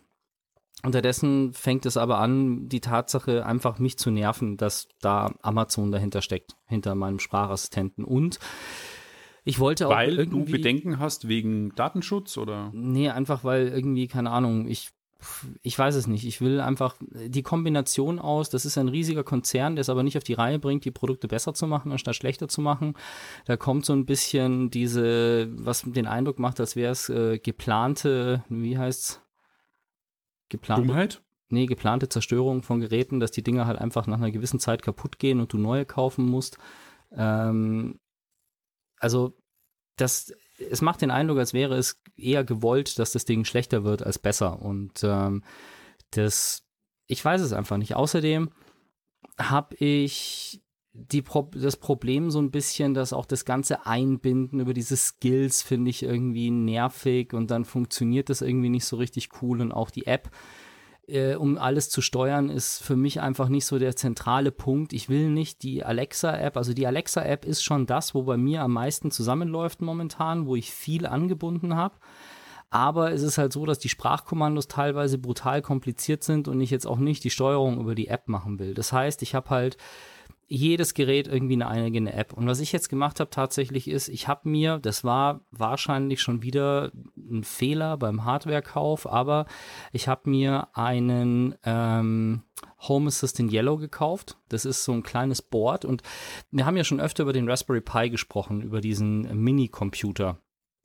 Unterdessen 0.83 1.53
fängt 1.53 1.85
es 1.85 1.99
aber 1.99 2.19
an, 2.19 2.69
die 2.69 2.81
Tatsache 2.81 3.45
einfach 3.45 3.79
mich 3.79 3.99
zu 3.99 4.11
nerven, 4.11 4.57
dass 4.57 4.89
da 5.01 5.35
Amazon 5.43 5.93
dahinter 5.93 6.23
steckt, 6.23 6.57
hinter 6.67 6.95
meinem 6.95 7.19
Sprachassistenten. 7.19 8.05
Und 8.05 8.39
ich 9.47 9.61
wollte 9.61 9.87
auch 9.87 9.93
Weil 9.93 10.27
du 10.27 10.45
Bedenken 10.45 10.99
hast 10.99 11.29
wegen 11.29 11.73
Datenschutz 11.77 12.37
oder? 12.37 12.71
Nee, 12.75 13.11
einfach 13.11 13.45
weil 13.45 13.69
irgendwie, 13.69 14.09
keine 14.09 14.31
Ahnung, 14.33 14.67
ich 14.67 14.91
ich 15.63 15.79
weiß 15.79 15.95
es 15.95 16.07
nicht. 16.07 16.27
Ich 16.27 16.41
will 16.41 16.61
einfach 16.61 16.97
die 17.01 17.43
Kombination 17.43 18.19
aus, 18.19 18.51
das 18.51 18.67
ist 18.67 18.77
ein 18.77 18.89
riesiger 18.89 19.25
Konzern, 19.25 19.77
der 19.77 19.81
es 19.81 19.89
aber 19.89 20.03
nicht 20.03 20.17
auf 20.17 20.25
die 20.25 20.35
Reihe 20.35 20.59
bringt, 20.59 20.85
die 20.85 20.91
Produkte 20.91 21.27
besser 21.27 21.55
zu 21.55 21.67
machen, 21.67 21.91
anstatt 21.93 22.17
schlechter 22.17 22.49
zu 22.49 22.61
machen. 22.61 22.95
Da 23.47 23.57
kommt 23.57 23.87
so 23.87 23.93
ein 23.93 24.05
bisschen 24.05 24.69
diese, 24.69 25.49
was 25.53 25.83
den 25.87 26.07
Eindruck 26.07 26.39
macht, 26.39 26.61
als 26.61 26.77
wäre 26.77 26.93
es 26.93 27.09
äh, 27.09 27.39
geplante, 27.39 28.45
wie 28.49 28.77
heißt's? 28.77 29.23
Geplante. 30.49 30.87
Dummheit? 30.87 31.23
Nee, 31.49 31.67
geplante 31.67 32.09
Zerstörung 32.09 32.63
von 32.63 32.81
Geräten, 32.81 33.21
dass 33.21 33.31
die 33.31 33.43
Dinger 33.43 33.67
halt 33.67 33.79
einfach 33.79 34.07
nach 34.07 34.19
einer 34.19 34.33
gewissen 34.33 34.61
Zeit 34.61 34.83
kaputt 34.83 35.19
gehen 35.19 35.41
und 35.41 35.53
du 35.53 35.59
neue 35.59 35.87
kaufen 35.87 36.27
musst. 36.27 36.59
Ähm, 37.13 38.01
also, 38.99 39.37
das, 39.97 40.33
es 40.59 40.83
macht 40.83 41.03
den 41.03 41.11
Eindruck, 41.11 41.39
als 41.39 41.55
wäre 41.55 41.77
es 41.77 42.01
eher 42.17 42.45
gewollt, 42.45 42.99
dass 42.99 43.13
das 43.13 43.25
Ding 43.25 43.45
schlechter 43.45 43.85
wird 43.85 44.03
als 44.03 44.19
besser. 44.19 44.61
Und 44.61 45.03
ähm, 45.03 45.43
das, 46.11 46.65
ich 47.07 47.25
weiß 47.25 47.41
es 47.41 47.53
einfach 47.53 47.79
nicht. 47.79 47.95
Außerdem 47.95 48.51
habe 49.39 49.75
ich 49.77 50.63
die 50.93 51.23
Pro 51.23 51.51
das 51.55 51.77
Problem 51.77 52.31
so 52.31 52.41
ein 52.41 52.51
bisschen, 52.51 52.95
dass 52.95 53.13
auch 53.13 53.27
das 53.27 53.45
ganze 53.45 53.87
Einbinden 53.87 54.61
über 54.61 54.73
diese 54.73 54.97
Skills 54.97 55.63
finde 55.63 55.91
ich 55.91 56.03
irgendwie 56.03 56.51
nervig 56.51 57.35
und 57.35 57.51
dann 57.51 57.65
funktioniert 57.65 58.31
das 58.31 58.41
irgendwie 58.41 58.71
nicht 58.71 58.87
so 58.87 58.97
richtig 58.97 59.29
cool 59.43 59.61
und 59.61 59.73
auch 59.73 59.91
die 59.91 60.07
App 60.07 60.31
äh, 61.09 61.35
um 61.35 61.59
alles 61.59 61.89
zu 61.89 62.01
steuern, 62.01 62.51
ist 62.51 62.83
für 62.83 62.97
mich 62.97 63.21
einfach 63.21 63.49
nicht 63.49 63.67
so 63.67 63.79
der 63.79 63.97
zentrale 63.97 64.51
Punkt. 64.51 64.93
Ich 64.93 65.09
will 65.09 65.31
nicht 65.31 65.63
die 65.63 65.85
Alexa-App, 65.85 66.57
also 66.57 66.73
die 66.73 66.87
Alexa-App 66.87 67.45
ist 67.45 67.63
schon 67.63 67.87
das, 67.87 68.15
wo 68.15 68.23
bei 68.23 68.37
mir 68.37 68.63
am 68.63 68.73
meisten 68.73 69.11
zusammenläuft 69.11 69.81
momentan, 69.83 70.47
wo 70.47 70.57
ich 70.57 70.73
viel 70.73 71.07
angebunden 71.07 71.77
habe. 71.77 71.95
Aber 72.71 73.13
es 73.13 73.23
ist 73.23 73.39
halt 73.39 73.53
so, 73.53 73.65
dass 73.65 73.79
die 73.79 73.89
Sprachkommandos 73.89 74.67
teilweise 74.67 75.19
brutal 75.19 75.63
kompliziert 75.63 76.25
sind 76.25 76.49
und 76.49 76.61
ich 76.61 76.71
jetzt 76.71 76.87
auch 76.87 76.99
nicht 76.99 77.23
die 77.23 77.31
Steuerung 77.31 77.81
über 77.81 77.95
die 77.95 78.09
App 78.09 78.29
machen 78.29 78.59
will. 78.59 78.75
Das 78.75 78.93
heißt, 78.93 79.23
ich 79.23 79.35
habe 79.35 79.51
halt 79.51 79.77
jedes 80.49 80.95
Gerät 80.95 81.27
irgendwie 81.27 81.55
eine 81.55 81.69
eigene 81.69 82.13
App. 82.13 82.33
Und 82.33 82.47
was 82.47 82.61
ich 82.61 82.73
jetzt 82.73 82.89
gemacht 82.89 83.19
habe 83.19 83.31
tatsächlich 83.31 83.89
ist, 83.89 84.09
ich 84.09 84.29
habe 84.29 84.49
mir, 84.49 84.79
das 84.79 85.03
war 85.03 85.41
wahrscheinlich 85.51 86.23
schon 86.23 86.43
wieder 86.43 86.93
ein 87.17 87.43
Fehler 87.43 87.97
beim 87.97 88.25
Hardwarekauf, 88.25 89.11
aber 89.11 89.47
ich 89.93 90.07
habe 90.07 90.31
mir 90.31 90.69
einen 90.75 91.57
ähm, 91.65 92.43
Home 92.89 93.09
Assistant 93.09 93.53
Yellow 93.53 93.77
gekauft. 93.77 94.39
Das 94.49 94.65
ist 94.65 94.85
so 94.85 94.93
ein 94.93 95.03
kleines 95.03 95.43
Board 95.43 95.85
und 95.85 96.03
wir 96.51 96.65
haben 96.65 96.77
ja 96.77 96.85
schon 96.85 97.01
öfter 97.01 97.25
über 97.25 97.33
den 97.33 97.49
Raspberry 97.49 97.81
Pi 97.81 98.11
gesprochen, 98.11 98.63
über 98.63 98.81
diesen 98.81 99.43
Mini-Computer 99.43 100.39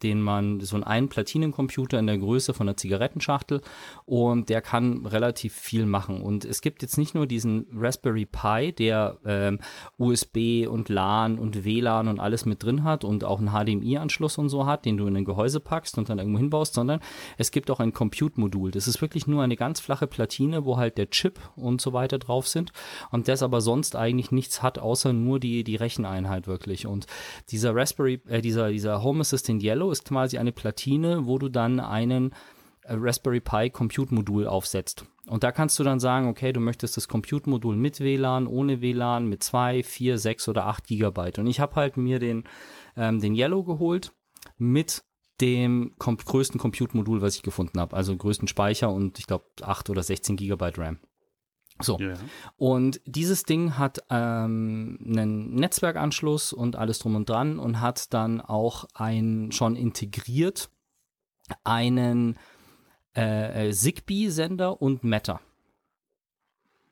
den 0.03 0.21
man, 0.21 0.59
so 0.59 0.75
ein 0.75 0.83
Ein-Platinencomputer 0.83 1.99
in 1.99 2.07
der 2.07 2.17
Größe 2.17 2.53
von 2.53 2.67
einer 2.67 2.77
Zigarettenschachtel 2.77 3.61
und 4.05 4.49
der 4.49 4.61
kann 4.61 5.05
relativ 5.05 5.53
viel 5.53 5.85
machen. 5.85 6.21
Und 6.21 6.45
es 6.45 6.61
gibt 6.61 6.81
jetzt 6.81 6.97
nicht 6.97 7.15
nur 7.15 7.27
diesen 7.27 7.67
Raspberry 7.73 8.25
Pi, 8.25 8.73
der 8.73 9.17
ähm, 9.25 9.59
USB 9.97 10.67
und 10.67 10.89
LAN 10.89 11.39
und 11.39 11.63
WLAN 11.63 12.07
und 12.07 12.19
alles 12.19 12.45
mit 12.45 12.63
drin 12.63 12.83
hat 12.83 13.03
und 13.03 13.23
auch 13.23 13.39
einen 13.39 13.49
HDMI-Anschluss 13.49 14.37
und 14.37 14.49
so 14.49 14.65
hat, 14.65 14.85
den 14.85 14.97
du 14.97 15.07
in 15.07 15.15
ein 15.15 15.25
Gehäuse 15.25 15.59
packst 15.59 15.97
und 15.97 16.09
dann 16.09 16.19
irgendwo 16.19 16.39
hinbaust, 16.39 16.73
sondern 16.73 16.99
es 17.37 17.51
gibt 17.51 17.69
auch 17.71 17.79
ein 17.79 17.93
Compute-Modul. 17.93 18.71
Das 18.71 18.87
ist 18.87 19.01
wirklich 19.01 19.27
nur 19.27 19.43
eine 19.43 19.55
ganz 19.55 19.79
flache 19.79 20.07
Platine, 20.07 20.65
wo 20.65 20.77
halt 20.77 20.97
der 20.97 21.09
Chip 21.09 21.39
und 21.55 21.81
so 21.81 21.93
weiter 21.93 22.19
drauf 22.19 22.47
sind 22.47 22.71
und 23.11 23.27
das 23.27 23.43
aber 23.43 23.61
sonst 23.61 23.95
eigentlich 23.95 24.31
nichts 24.31 24.61
hat, 24.61 24.79
außer 24.79 25.13
nur 25.13 25.39
die, 25.39 25.63
die 25.63 25.75
Recheneinheit 25.75 26.47
wirklich. 26.47 26.87
Und 26.87 27.05
dieser 27.49 27.75
Raspberry, 27.75 28.21
äh, 28.27 28.41
dieser, 28.41 28.69
dieser 28.69 29.03
Home 29.03 29.21
Assistant 29.21 29.63
Yellow 29.63 29.90
ist 29.91 30.05
quasi 30.05 30.37
eine 30.37 30.51
Platine, 30.51 31.25
wo 31.25 31.37
du 31.37 31.49
dann 31.49 31.79
einen 31.79 32.31
äh, 32.83 32.95
Raspberry 32.97 33.39
Pi 33.39 33.69
Compute 33.69 34.13
Modul 34.13 34.47
aufsetzt. 34.47 35.05
Und 35.27 35.43
da 35.43 35.51
kannst 35.51 35.77
du 35.79 35.83
dann 35.83 35.99
sagen, 35.99 36.27
okay, 36.27 36.51
du 36.51 36.59
möchtest 36.59 36.97
das 36.97 37.07
Compute 37.07 37.49
Modul 37.49 37.75
mit 37.75 37.99
WLAN, 37.99 38.47
ohne 38.47 38.81
WLAN, 38.81 39.27
mit 39.27 39.43
2, 39.43 39.83
4, 39.83 40.17
6 40.17 40.49
oder 40.49 40.65
8 40.65 40.87
Gigabyte. 40.87 41.39
Und 41.39 41.47
ich 41.47 41.59
habe 41.59 41.75
halt 41.75 41.97
mir 41.97 42.19
den, 42.19 42.43
ähm, 42.97 43.19
den 43.19 43.35
Yellow 43.35 43.63
geholt 43.63 44.13
mit 44.57 45.03
dem 45.39 45.93
größten 45.97 46.59
Compute 46.59 46.95
Modul, 46.95 47.21
was 47.21 47.35
ich 47.35 47.43
gefunden 47.43 47.79
habe. 47.79 47.95
Also 47.95 48.15
größten 48.15 48.47
Speicher 48.47 48.91
und 48.91 49.19
ich 49.19 49.27
glaube 49.27 49.45
8 49.61 49.89
oder 49.89 50.03
16 50.03 50.35
Gigabyte 50.37 50.77
RAM. 50.77 50.99
So. 51.83 51.99
Yeah. 51.99 52.17
Und 52.57 53.01
dieses 53.05 53.43
Ding 53.43 53.77
hat 53.77 54.03
ähm, 54.09 54.99
einen 55.05 55.55
Netzwerkanschluss 55.55 56.53
und 56.53 56.75
alles 56.75 56.99
drum 56.99 57.15
und 57.15 57.29
dran 57.29 57.59
und 57.59 57.81
hat 57.81 58.13
dann 58.13 58.41
auch 58.41 58.85
ein 58.93 59.51
schon 59.51 59.75
integriert 59.75 60.69
einen 61.63 62.37
äh, 63.15 63.69
äh 63.69 63.73
Zigbee-Sender 63.73 64.81
und 64.81 65.03
Matter. 65.03 65.41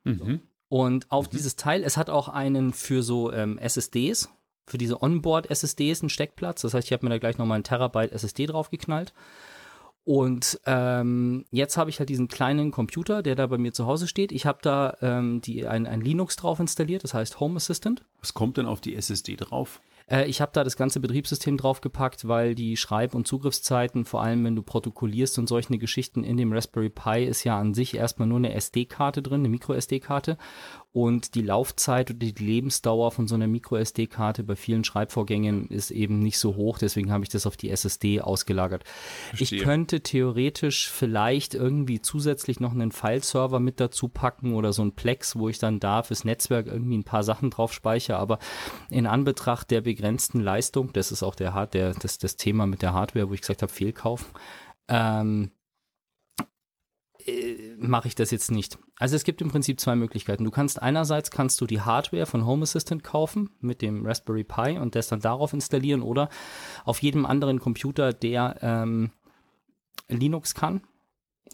Mhm. 0.04 0.42
Und 0.70 1.12
auf 1.12 1.28
mhm. 1.28 1.32
dieses 1.32 1.56
Teil, 1.56 1.84
es 1.84 1.98
hat 1.98 2.10
auch 2.10 2.30
einen 2.30 2.74
für 2.74 3.04
so 3.04 3.32
ähm, 3.32 3.58
SSDs, 3.58 4.30
für 4.68 4.78
diese 4.78 5.02
Onboard-SSDs 5.02 6.02
einen 6.02 6.10
Steckplatz. 6.10 6.62
Das 6.62 6.74
heißt, 6.74 6.88
ich 6.88 6.94
habe 6.94 7.06
mir 7.06 7.10
da 7.10 7.18
gleich 7.18 7.38
nochmal 7.38 7.56
einen 7.56 7.64
Terabyte 7.64 8.12
SSD 8.12 8.46
draufgeknallt. 8.46 9.14
Und 10.04 10.60
ähm, 10.66 11.46
jetzt 11.52 11.78
habe 11.78 11.90
ich 11.90 12.00
halt 12.00 12.10
diesen 12.10 12.28
kleinen 12.28 12.72
Computer, 12.72 13.22
der 13.22 13.36
da 13.36 13.46
bei 13.48 13.58
mir 13.58 13.74
zu 13.74 13.86
Hause 13.86 14.08
steht. 14.08 14.32
Ich 14.32 14.46
habe 14.46 14.60
da 14.62 14.98
ähm, 15.02 15.42
die, 15.42 15.68
ein, 15.68 15.86
ein 15.86 16.02
Linux 16.02 16.36
drauf 16.36 16.60
installiert, 16.60 17.04
das 17.04 17.14
heißt 17.14 17.40
Home 17.40 17.58
Assistant. 17.58 18.04
Was 18.20 18.34
kommt 18.34 18.58
denn 18.58 18.66
auf 18.66 18.82
die 18.82 18.96
SSD 18.96 19.36
drauf? 19.36 19.82
Äh, 20.10 20.26
ich 20.26 20.42
habe 20.42 20.52
da 20.54 20.64
das 20.64 20.76
ganze 20.76 21.00
Betriebssystem 21.00 21.58
draufgepackt, 21.58 22.28
weil 22.28 22.56
die 22.56 22.78
Schreib- 22.78 23.16
und 23.16 23.28
Zugriffszeiten, 23.28 24.06
vor 24.06 24.22
allem 24.22 24.44
wenn 24.44 24.56
du 24.56 24.64
protokollierst 24.64 25.38
und 25.40 25.48
solche 25.48 25.78
Geschichten 25.78 26.24
in 26.24 26.38
dem 26.38 26.52
Raspberry 26.52 26.90
Pi, 26.90 27.26
ist 27.26 27.44
ja 27.44 27.60
an 27.60 27.74
sich 27.74 27.96
erstmal 27.96 28.28
nur 28.28 28.38
eine 28.38 28.54
SD-Karte 28.54 29.22
drin, 29.22 29.42
eine 29.42 29.50
Micro-SD-Karte. 29.50 30.38
Und 30.92 31.36
die 31.36 31.44
Laufzeit 31.44 32.10
oder 32.10 32.20
die 32.20 32.44
Lebensdauer 32.44 33.12
von 33.12 33.28
so 33.28 33.36
einer 33.36 33.46
Micro-SD-Karte 33.46 34.44
bei 34.44 34.56
vielen 34.56 34.84
Schreibvorgängen 34.84 35.68
ist 35.68 35.92
eben 35.92 36.20
nicht 36.20 36.40
so 36.40 36.56
hoch. 36.56 36.80
Deswegen 36.80 37.12
habe 37.12 37.24
ich 37.24 37.30
das 37.30 37.46
auf 37.46 37.56
die 37.56 37.70
SSD 37.70 38.22
ausgelagert. 38.22 38.84
Verstehe. 39.30 39.60
Ich 39.60 39.64
könnte 39.64 40.02
theoretisch 40.02 40.90
vielleicht 40.90 41.54
irgendwie 41.54 42.02
zusätzlich 42.02 42.60
noch 42.60 42.72
einen 42.72 42.92
File-Server 42.92 43.60
mit 43.60 43.80
dazu 43.80 44.08
packen 44.08 44.56
oder 44.56 44.74
so 44.74 44.82
ein 44.82 44.94
Plex, 44.94 45.36
wo 45.36 45.48
ich 45.48 45.60
dann 45.60 45.80
da 45.80 46.02
fürs 46.02 46.24
Netzwerk 46.24 46.66
irgendwie 46.66 46.98
ein 46.98 47.04
paar 47.04 47.24
Sachen 47.24 47.52
drauf 47.52 47.72
speichere. 47.72 48.18
Aber 48.18 48.40
in 48.90 49.06
Anbetracht 49.06 49.70
der 49.70 49.82
begrenzten 49.82 50.40
Leistung, 50.40 50.92
das 50.94 51.12
ist 51.12 51.22
auch 51.22 51.36
der, 51.36 51.68
der 51.68 51.94
das, 51.94 52.18
das 52.18 52.36
Thema 52.36 52.66
mit 52.66 52.82
der 52.82 52.94
Hardware, 52.94 53.30
wo 53.30 53.36
ich 53.36 53.42
gesagt 53.42 53.62
habe, 53.62 53.72
Fehlkauf, 53.72 54.34
ähm, 54.88 55.52
äh, 57.26 57.76
mache 57.78 58.08
ich 58.08 58.16
das 58.16 58.32
jetzt 58.32 58.52
nicht. 58.52 58.78
Also 58.98 59.16
es 59.16 59.24
gibt 59.24 59.42
im 59.42 59.50
Prinzip 59.50 59.80
zwei 59.80 59.96
Möglichkeiten. 59.96 60.44
Du 60.44 60.52
kannst 60.52 60.82
einerseits 60.82 61.32
kannst 61.32 61.60
du 61.62 61.66
die 61.66 61.82
Hardware 61.82 62.26
von 62.26 62.46
Home 62.46 62.64
Assistant 62.64 63.04
kaufen 63.04 63.50
mit 63.60 63.82
dem 63.82 64.06
Raspberry 64.06 64.44
Pi 64.44 64.78
und 64.78 64.96
das 64.96 65.08
dann 65.08 65.20
darauf 65.20 65.54
installieren 65.54 66.02
oder 66.02 66.30
auf 66.86 67.02
jedem 67.02 67.26
anderen 67.26 67.60
Computer, 67.60 68.14
der 68.14 68.58
ähm, 68.62 69.12
Linux 70.08 70.56
kann 70.56 70.82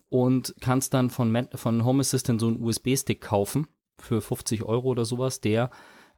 und 0.10 0.55
kannst 0.62 0.93
dann 0.93 1.10
von, 1.10 1.48
von 1.55 1.84
Home 1.84 2.01
Assistant 2.01 2.39
so 2.39 2.48
einen 2.48 2.63
USB-Stick 2.63 3.22
kaufen 3.22 3.67
für 3.98 4.22
50 4.22 4.63
Euro 4.63 4.89
oder 4.89 5.05
sowas, 5.05 5.41
der 5.41 5.69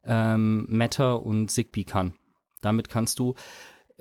ähm, 0.04 0.66
Matter 0.68 1.22
und 1.24 1.50
Zigbee 1.50 1.84
kann. 1.84 2.14
Damit 2.60 2.88
kannst 2.88 3.18
du, 3.18 3.34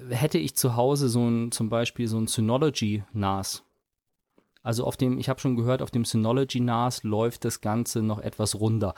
hätte 0.09 0.37
ich 0.37 0.55
zu 0.55 0.75
Hause 0.75 1.09
so 1.09 1.27
ein, 1.27 1.51
zum 1.51 1.69
Beispiel 1.69 2.07
so 2.07 2.17
ein 2.17 2.27
Synology 2.27 3.03
NAS, 3.13 3.63
also 4.67 4.83
auf 4.83 4.97
dem, 4.97 5.17
ich 5.17 5.29
habe 5.29 5.39
schon 5.39 5.55
gehört, 5.55 5.81
auf 5.81 5.91
dem 5.91 6.03
Synology 6.03 6.59
NAS 6.59 7.03
läuft 7.03 7.45
das 7.45 7.61
Ganze 7.61 8.01
noch 8.01 8.19
etwas 8.19 8.55
runder. 8.55 8.95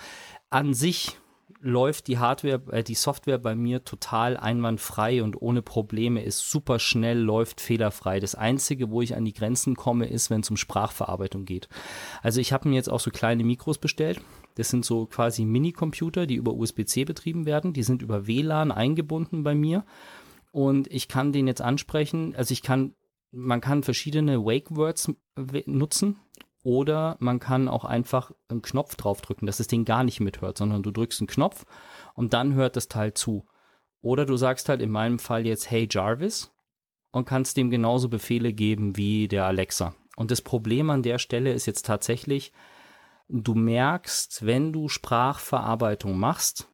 An 0.50 0.74
sich 0.74 1.16
läuft 1.62 2.08
die 2.08 2.18
Hardware, 2.18 2.62
äh, 2.72 2.84
die 2.84 2.96
Software 2.96 3.38
bei 3.38 3.54
mir 3.54 3.84
total 3.84 4.36
einwandfrei 4.36 5.22
und 5.22 5.40
ohne 5.40 5.62
Probleme, 5.62 6.24
ist 6.24 6.50
super 6.50 6.80
schnell, 6.80 7.20
läuft 7.20 7.62
fehlerfrei. 7.62 8.20
Das 8.20 8.34
Einzige, 8.34 8.90
wo 8.90 9.04
ich 9.04 9.16
an 9.16 9.26
die 9.26 9.34
Grenzen 9.34 9.76
komme, 9.76 10.08
ist, 10.08 10.32
wenn 10.32 10.42
es 10.42 10.50
um 10.50 10.58
Sprachverarbeitung 10.58 11.46
geht. 11.46 11.70
Also 12.24 12.42
ich 12.42 12.52
habe 12.52 12.68
mir 12.68 12.76
jetzt 12.76 12.90
auch 12.90 13.00
so 13.00 13.12
kleine 13.12 13.44
Mikros 13.44 13.78
bestellt. 13.78 14.22
Das 14.56 14.70
sind 14.70 14.86
so 14.86 15.06
quasi 15.06 15.46
Mini-Computer, 15.46 16.26
die 16.26 16.36
über 16.36 16.54
USB-C 16.56 17.06
betrieben 17.06 17.46
werden. 17.46 17.74
Die 17.74 17.84
sind 17.84 18.02
über 18.02 18.26
WLAN 18.26 18.72
eingebunden 18.72 19.44
bei 19.44 19.54
mir. 19.54 19.86
Und 20.52 20.92
ich 20.92 21.08
kann 21.08 21.32
den 21.32 21.46
jetzt 21.46 21.62
ansprechen. 21.62 22.34
Also 22.36 22.54
ich 22.54 22.64
kann 22.64 22.96
man 23.32 23.62
kann 23.62 23.84
verschiedene 23.84 24.44
Wake 24.44 24.76
Words 24.76 25.12
nutzen 25.66 26.20
oder 26.64 27.16
man 27.20 27.40
kann 27.40 27.68
auch 27.68 27.86
einfach 27.86 28.32
einen 28.50 28.62
Knopf 28.62 28.96
draufdrücken, 28.96 29.46
dass 29.46 29.58
das 29.58 29.68
Ding 29.68 29.86
gar 29.86 30.04
nicht 30.04 30.20
mithört, 30.20 30.58
sondern 30.58 30.84
du 30.84 30.92
drückst 30.92 31.22
einen 31.22 31.28
Knopf 31.28 31.66
und 32.16 32.34
dann 32.34 32.54
hört 32.54 32.76
das 32.76 32.88
Teil 32.88 33.14
zu. 33.14 33.48
Oder 34.02 34.26
du 34.26 34.38
sagst 34.38 34.70
halt 34.70 34.82
in 34.82 34.92
meinem 34.92 35.20
Fall 35.20 35.46
jetzt 35.46 35.70
Hey 35.70 35.88
Jarvis 35.90 36.52
und 37.12 37.26
kannst 37.26 37.58
dem 37.58 37.70
genauso 37.70 38.10
Befehle 38.10 38.54
geben 38.54 38.98
wie 38.98 39.28
der 39.28 39.46
Alexa. 39.46 39.96
Und 40.16 40.32
das 40.32 40.42
Problem 40.42 40.90
an 40.90 41.04
der 41.04 41.18
Stelle 41.18 41.54
ist 41.54 41.66
jetzt 41.66 41.86
tatsächlich, 41.86 42.52
du 43.30 43.56
merkst, 43.56 44.46
wenn 44.46 44.74
du 44.74 44.90
Sprachverarbeitung 44.90 46.18
machst, 46.18 46.68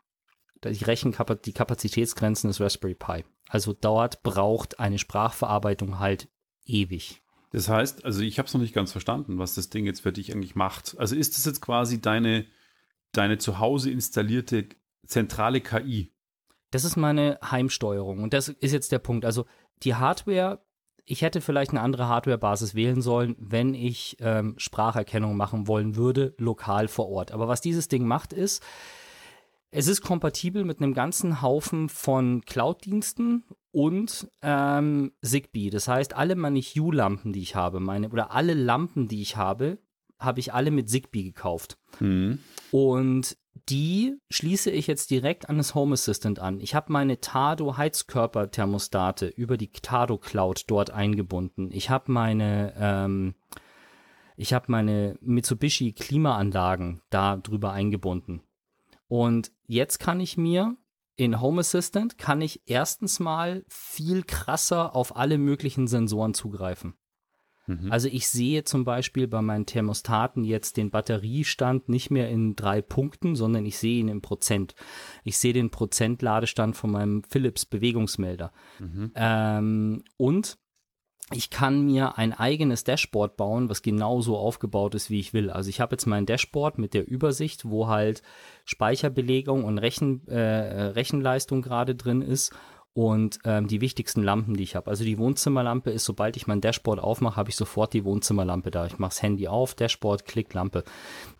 die 0.63 0.83
Rechenkapazität, 0.83 1.45
die 1.45 1.53
Kapazitätsgrenzen 1.53 2.49
des 2.49 2.59
Raspberry 2.59 2.95
Pi. 2.95 3.23
Also 3.49 3.73
dort 3.73 4.23
braucht 4.23 4.79
eine 4.79 4.97
Sprachverarbeitung 4.97 5.99
halt 5.99 6.27
ewig. 6.65 7.21
Das 7.51 7.69
heißt, 7.69 8.03
also 8.03 8.21
ich 8.21 8.37
habe 8.37 8.47
es 8.47 8.53
noch 8.53 8.61
nicht 8.61 8.73
ganz 8.73 8.91
verstanden, 8.91 9.37
was 9.37 9.55
das 9.55 9.69
Ding 9.69 9.85
jetzt 9.85 10.01
für 10.01 10.11
dich 10.11 10.33
eigentlich 10.33 10.55
macht. 10.55 10.95
Also 10.99 11.15
ist 11.15 11.37
das 11.37 11.45
jetzt 11.45 11.61
quasi 11.61 12.01
deine, 12.01 12.45
deine 13.13 13.37
zu 13.37 13.59
Hause 13.59 13.91
installierte 13.91 14.67
zentrale 15.07 15.61
KI? 15.61 16.11
Das 16.71 16.83
ist 16.83 16.97
meine 16.97 17.39
Heimsteuerung 17.41 18.21
und 18.21 18.33
das 18.33 18.49
ist 18.49 18.73
jetzt 18.73 18.91
der 18.91 18.99
Punkt. 18.99 19.23
Also 19.23 19.45
die 19.83 19.95
Hardware, 19.95 20.65
ich 21.05 21.21
hätte 21.21 21.39
vielleicht 21.39 21.71
eine 21.71 21.81
andere 21.81 22.09
Hardware-Basis 22.09 22.75
wählen 22.75 23.01
sollen, 23.01 23.35
wenn 23.39 23.73
ich 23.73 24.17
ähm, 24.19 24.55
Spracherkennung 24.57 25.37
machen 25.37 25.67
wollen 25.67 25.95
würde, 25.95 26.33
lokal 26.37 26.87
vor 26.87 27.07
Ort. 27.07 27.31
Aber 27.31 27.47
was 27.47 27.61
dieses 27.61 27.87
Ding 27.87 28.05
macht, 28.05 28.33
ist, 28.33 28.63
es 29.75 29.89
ist 29.89 30.01
kompatibel 30.01 30.63
mit 30.63 30.81
einem 30.81 30.93
ganzen 30.93 31.41
Haufen 31.41 31.89
von 31.89 32.45
Cloud-Diensten 32.45 33.43
und 33.71 34.29
ähm, 34.41 35.11
Zigbee. 35.21 35.69
Das 35.69 35.89
heißt, 35.89 36.15
alle 36.15 36.37
meine 36.37 36.61
Hue-Lampen, 36.61 37.33
die 37.33 37.41
ich 37.41 37.55
habe, 37.55 37.81
meine 37.81 38.09
oder 38.09 38.31
alle 38.31 38.53
Lampen, 38.53 39.09
die 39.09 39.21
ich 39.21 39.35
habe, 39.35 39.77
habe 40.17 40.39
ich 40.39 40.53
alle 40.53 40.71
mit 40.71 40.89
Zigbee 40.89 41.23
gekauft. 41.23 41.77
Mhm. 41.99 42.39
Und 42.71 43.35
die 43.67 44.15
schließe 44.29 44.71
ich 44.71 44.87
jetzt 44.87 45.11
direkt 45.11 45.49
an 45.49 45.57
das 45.57 45.75
Home 45.75 45.93
Assistant 45.93 46.39
an. 46.39 46.61
Ich 46.61 46.73
habe 46.73 46.93
meine 46.93 47.19
Tado 47.19 47.75
Heizkörperthermostate 47.75 49.27
über 49.27 49.57
die 49.57 49.71
Tado 49.71 50.17
Cloud 50.17 50.63
dort 50.67 50.91
eingebunden. 50.91 51.69
Ich 51.73 51.89
habe 51.89 52.13
meine 52.13 52.73
ähm, 52.79 53.35
ich 54.37 54.53
habe 54.53 54.65
meine 54.69 55.17
Mitsubishi 55.19 55.91
Klimaanlagen 55.91 57.01
da 57.09 57.35
drüber 57.37 57.73
eingebunden. 57.73 58.41
Und 59.07 59.51
jetzt 59.67 59.99
kann 59.99 60.19
ich 60.19 60.37
mir 60.37 60.75
in 61.17 61.39
Home 61.39 61.61
Assistant 61.61 62.17
kann 62.17 62.41
ich 62.41 62.61
erstens 62.65 63.19
mal 63.19 63.63
viel 63.69 64.23
krasser 64.23 64.95
auf 64.95 65.15
alle 65.15 65.37
möglichen 65.37 65.87
Sensoren 65.87 66.33
zugreifen. 66.33 66.95
Mhm. 67.67 67.91
Also 67.91 68.07
ich 68.09 68.27
sehe 68.27 68.63
zum 68.63 68.83
Beispiel 68.83 69.27
bei 69.27 69.41
meinen 69.41 69.65
Thermostaten 69.65 70.43
jetzt 70.43 70.77
den 70.77 70.91
Batteriestand 70.91 71.89
nicht 71.89 72.11
mehr 72.11 72.29
in 72.29 72.55
drei 72.55 72.81
Punkten, 72.81 73.35
sondern 73.35 73.65
ich 73.65 73.77
sehe 73.77 73.99
ihn 73.99 74.07
in 74.07 74.21
Prozent. 74.21 74.75
Ich 75.23 75.37
sehe 75.37 75.53
den 75.53 75.71
Prozentladestand 75.71 76.75
von 76.75 76.91
meinem 76.91 77.23
Philips 77.23 77.65
Bewegungsmelder. 77.65 78.51
Mhm. 78.79 79.11
Ähm, 79.15 80.03
und 80.17 80.57
ich 81.31 81.49
kann 81.49 81.85
mir 81.85 82.17
ein 82.19 82.33
eigenes 82.33 82.83
Dashboard 82.83 83.35
bauen, 83.35 83.67
was 83.67 83.81
genauso 83.81 84.37
aufgebaut 84.37 84.93
ist, 84.93 85.09
wie 85.09 85.19
ich 85.19 85.33
will. 85.33 85.49
Also 85.49 85.69
ich 85.69 85.81
habe 85.81 85.95
jetzt 85.95 86.05
mein 86.05 86.27
Dashboard 86.27 86.77
mit 86.77 86.93
der 86.93 87.07
Übersicht, 87.07 87.65
wo 87.65 87.87
halt 87.87 88.21
Speicherbelegung 88.63 89.63
und 89.63 89.79
Rechen, 89.79 90.27
äh, 90.27 90.37
Rechenleistung 90.37 91.63
gerade 91.63 91.95
drin 91.95 92.21
ist 92.21 92.53
und 92.95 93.39
ähm, 93.43 93.67
die 93.67 93.81
wichtigsten 93.81 94.23
Lampen, 94.23 94.55
die 94.55 94.63
ich 94.63 94.77
habe. 94.77 94.89
Also 94.89 95.03
die 95.03 95.17
Wohnzimmerlampe 95.17 95.91
ist, 95.91 96.05
sobald 96.05 96.37
ich 96.37 96.47
mein 96.47 96.61
Dashboard 96.61 97.01
aufmache, 97.01 97.35
habe 97.35 97.49
ich 97.49 97.57
sofort 97.57 97.93
die 97.93 98.05
Wohnzimmerlampe 98.05 98.71
da. 98.71 98.85
Ich 98.85 98.97
mache 98.99 99.09
das 99.09 99.21
Handy 99.21 99.49
auf, 99.49 99.75
Dashboard, 99.75 100.23
Klick, 100.23 100.53
Lampe. 100.53 100.85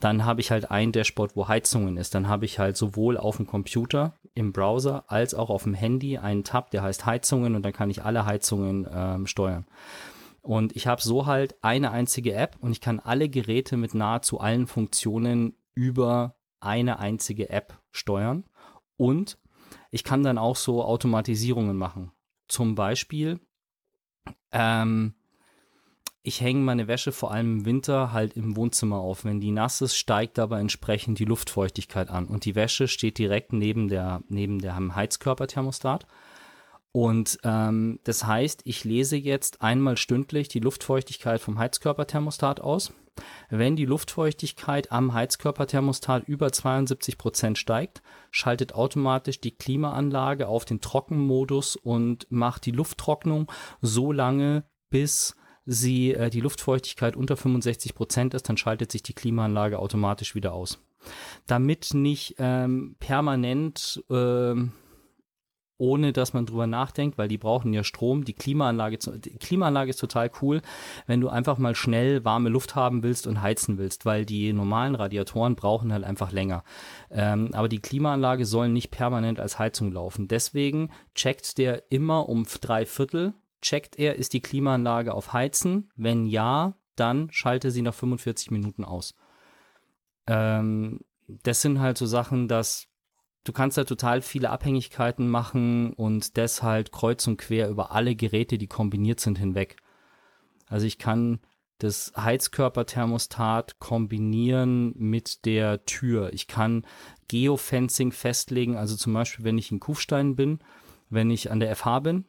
Dann 0.02 0.26
habe 0.26 0.42
ich 0.42 0.52
halt 0.52 0.70
ein 0.70 0.92
Dashboard, 0.92 1.38
wo 1.38 1.48
Heizungen 1.48 1.96
ist. 1.96 2.14
Dann 2.14 2.28
habe 2.28 2.44
ich 2.44 2.60
halt 2.60 2.76
sowohl 2.76 3.16
auf 3.16 3.38
dem 3.38 3.48
Computer 3.48 4.16
im 4.34 4.52
Browser 4.52 5.06
als 5.08 5.34
auch 5.34 5.50
auf 5.50 5.64
dem 5.64 5.74
Handy 5.74 6.18
einen 6.18 6.44
Tab, 6.44 6.72
der 6.72 6.84
heißt 6.84 7.06
Heizungen 7.06 7.56
und 7.56 7.64
dann 7.64 7.72
kann 7.72 7.90
ich 7.90 8.04
alle 8.04 8.26
Heizungen 8.26 8.86
ähm, 8.94 9.26
steuern. 9.26 9.66
Und 10.42 10.76
ich 10.76 10.88
habe 10.88 11.02
so 11.02 11.26
halt 11.26 11.56
eine 11.62 11.92
einzige 11.92 12.34
App 12.34 12.58
und 12.60 12.74
ich 12.74 12.82
kann 12.82 13.00
alle 13.00 13.30
Geräte 13.30 13.78
mit 13.78 13.94
nahezu 13.94 14.42
allen 14.42 14.68
Funktionen 14.68 15.56
über 15.74 16.36
eine 16.60 17.00
einzige 17.00 17.50
App 17.50 17.80
steuern. 17.92 18.44
Und 18.98 19.38
ich 19.92 20.04
kann 20.04 20.24
dann 20.24 20.38
auch 20.38 20.56
so 20.56 20.84
Automatisierungen 20.84 21.78
machen. 21.78 22.12
Zum 22.48 22.76
Beispiel, 22.76 23.40
ähm, 24.52 25.16
ich 26.24 26.42
hänge 26.42 26.62
meine 26.62 26.88
Wäsche 26.88 27.12
vor 27.12 27.32
allem 27.32 27.60
im 27.60 27.66
Winter 27.66 28.12
halt 28.12 28.36
im 28.36 28.56
Wohnzimmer 28.56 28.98
auf. 28.98 29.26
Wenn 29.26 29.40
die 29.40 29.52
nass 29.52 29.82
ist, 29.82 29.96
steigt 29.96 30.40
aber 30.40 30.60
entsprechend 30.60 31.20
die 31.20 31.26
Luftfeuchtigkeit 31.26 32.10
an. 32.10 32.26
Und 32.26 32.46
die 32.46 32.56
Wäsche 32.56 32.88
steht 32.88 33.20
direkt 33.20 33.54
neben 33.54 33.90
der, 33.90 34.24
neben 34.28 34.60
der 34.60 34.76
Heizkörperthermostat. 34.76 36.08
Und 36.92 37.38
ähm, 37.44 38.00
das 38.06 38.26
heißt, 38.26 38.62
ich 38.64 38.84
lese 38.86 39.18
jetzt 39.18 39.62
einmal 39.62 39.98
stündlich 39.98 40.48
die 40.48 40.62
Luftfeuchtigkeit 40.62 41.42
vom 41.42 41.60
Heizkörperthermostat 41.60 42.60
aus. 42.60 42.94
Wenn 43.50 43.76
die 43.76 43.86
Luftfeuchtigkeit 43.86 44.92
am 44.92 45.14
Heizkörperthermostat 45.14 46.28
über 46.28 46.52
72 46.52 47.18
Prozent 47.18 47.58
steigt, 47.58 48.02
schaltet 48.32 48.74
automatisch 48.74 49.40
die 49.40 49.56
Klimaanlage 49.56 50.48
auf 50.48 50.66
den 50.66 50.82
Trockenmodus 50.82 51.76
und 51.76 52.28
macht 52.30 52.66
die 52.66 52.72
Lufttrocknung 52.72 53.52
so 53.82 54.12
lange, 54.12 54.66
bis 54.90 55.36
sie 55.66 56.14
äh, 56.14 56.30
die 56.30 56.42
Luftfeuchtigkeit 56.42 57.16
unter 57.16 57.38
65 57.38 57.96
Prozent 57.96 58.34
ist, 58.34 58.48
dann 58.50 58.58
schaltet 58.58 58.92
sich 58.92 59.04
die 59.04 59.14
Klimaanlage 59.14 59.80
automatisch 59.80 60.36
wieder 60.36 60.54
aus. 60.54 60.80
Damit 61.46 61.94
nicht 61.94 62.36
ähm, 62.40 62.96
permanent 63.00 64.04
ähm, 64.10 64.74
ohne 65.78 66.14
dass 66.14 66.34
man 66.34 66.46
drüber 66.46 66.68
nachdenkt, 66.68 67.18
weil 67.18 67.28
die 67.28 67.38
brauchen 67.38 67.74
ja 67.74 67.84
Strom. 67.84 68.24
Die 68.24 68.34
Klimaanlage, 68.34 68.98
die 68.98 69.38
Klimaanlage 69.38 69.90
ist 69.90 70.00
total 70.00 70.32
cool, 70.42 70.62
wenn 71.08 71.22
du 71.22 71.30
einfach 71.30 71.58
mal 71.58 71.76
schnell 71.76 72.24
warme 72.24 72.50
Luft 72.50 72.76
haben 72.76 73.04
willst 73.04 73.28
und 73.28 73.42
heizen 73.42 73.78
willst, 73.78 74.06
weil 74.06 74.26
die 74.26 74.54
normalen 74.54 74.96
Radiatoren 74.96 75.56
brauchen 75.56 75.92
halt 75.92 76.04
einfach 76.04 76.32
länger. 76.32 76.64
Ähm, 77.12 77.50
aber 77.54 77.68
die 77.68 77.82
Klimaanlage 77.82 78.46
soll 78.46 78.70
nicht 78.70 78.92
permanent 78.92 79.40
als 79.40 79.60
Heizung 79.60 79.92
laufen. 79.92 80.28
Deswegen 80.28 80.92
checkt 81.14 81.58
der 81.58 81.92
immer 81.92 82.30
um 82.30 82.46
drei 82.62 82.86
Viertel, 82.86 83.34
checkt 83.62 83.98
er, 84.00 84.16
ist 84.16 84.34
die 84.34 84.42
Klimaanlage 84.42 85.14
auf 85.14 85.34
Heizen? 85.34 85.92
Wenn 85.96 86.26
ja, 86.26 86.76
dann 86.96 87.30
schalte 87.32 87.72
sie 87.72 87.82
nach 87.82 87.94
45 87.94 88.52
Minuten 88.52 88.86
aus. 88.86 89.16
Ähm, 90.28 91.02
das 91.28 91.62
sind 91.62 91.80
halt 91.80 91.98
so 91.98 92.06
Sachen, 92.06 92.48
dass 92.48 92.88
du 93.46 93.54
kannst 93.54 93.78
da 93.78 93.86
total 93.86 94.22
viele 94.22 94.50
Abhängigkeiten 94.50 95.30
machen 95.30 95.94
und 95.94 96.38
das 96.38 96.62
halt 96.62 96.92
kreuz 96.92 97.26
und 97.28 97.38
quer 97.38 97.70
über 97.70 97.92
alle 97.92 98.16
Geräte, 98.16 98.58
die 98.58 98.68
kombiniert 98.68 99.22
sind, 99.22 99.38
hinweg. 99.38 99.78
Also 100.68 100.86
ich 100.86 100.98
kann 100.98 101.40
das 101.78 102.12
Heizkörperthermostat 102.18 103.80
kombinieren 103.80 104.94
mit 104.98 105.46
der 105.46 105.86
Tür. 105.86 106.34
Ich 106.34 106.48
kann 106.48 106.86
Geofencing 107.28 108.12
festlegen, 108.12 108.76
also 108.76 108.96
zum 108.96 109.14
Beispiel, 109.14 109.46
wenn 109.46 109.58
ich 109.58 109.72
in 109.72 109.80
Kufstein 109.80 110.36
bin, 110.36 110.60
wenn 111.10 111.30
ich 111.30 111.52
an 111.52 111.60
der 111.60 111.76
FH 111.76 112.00
bin 112.00 112.26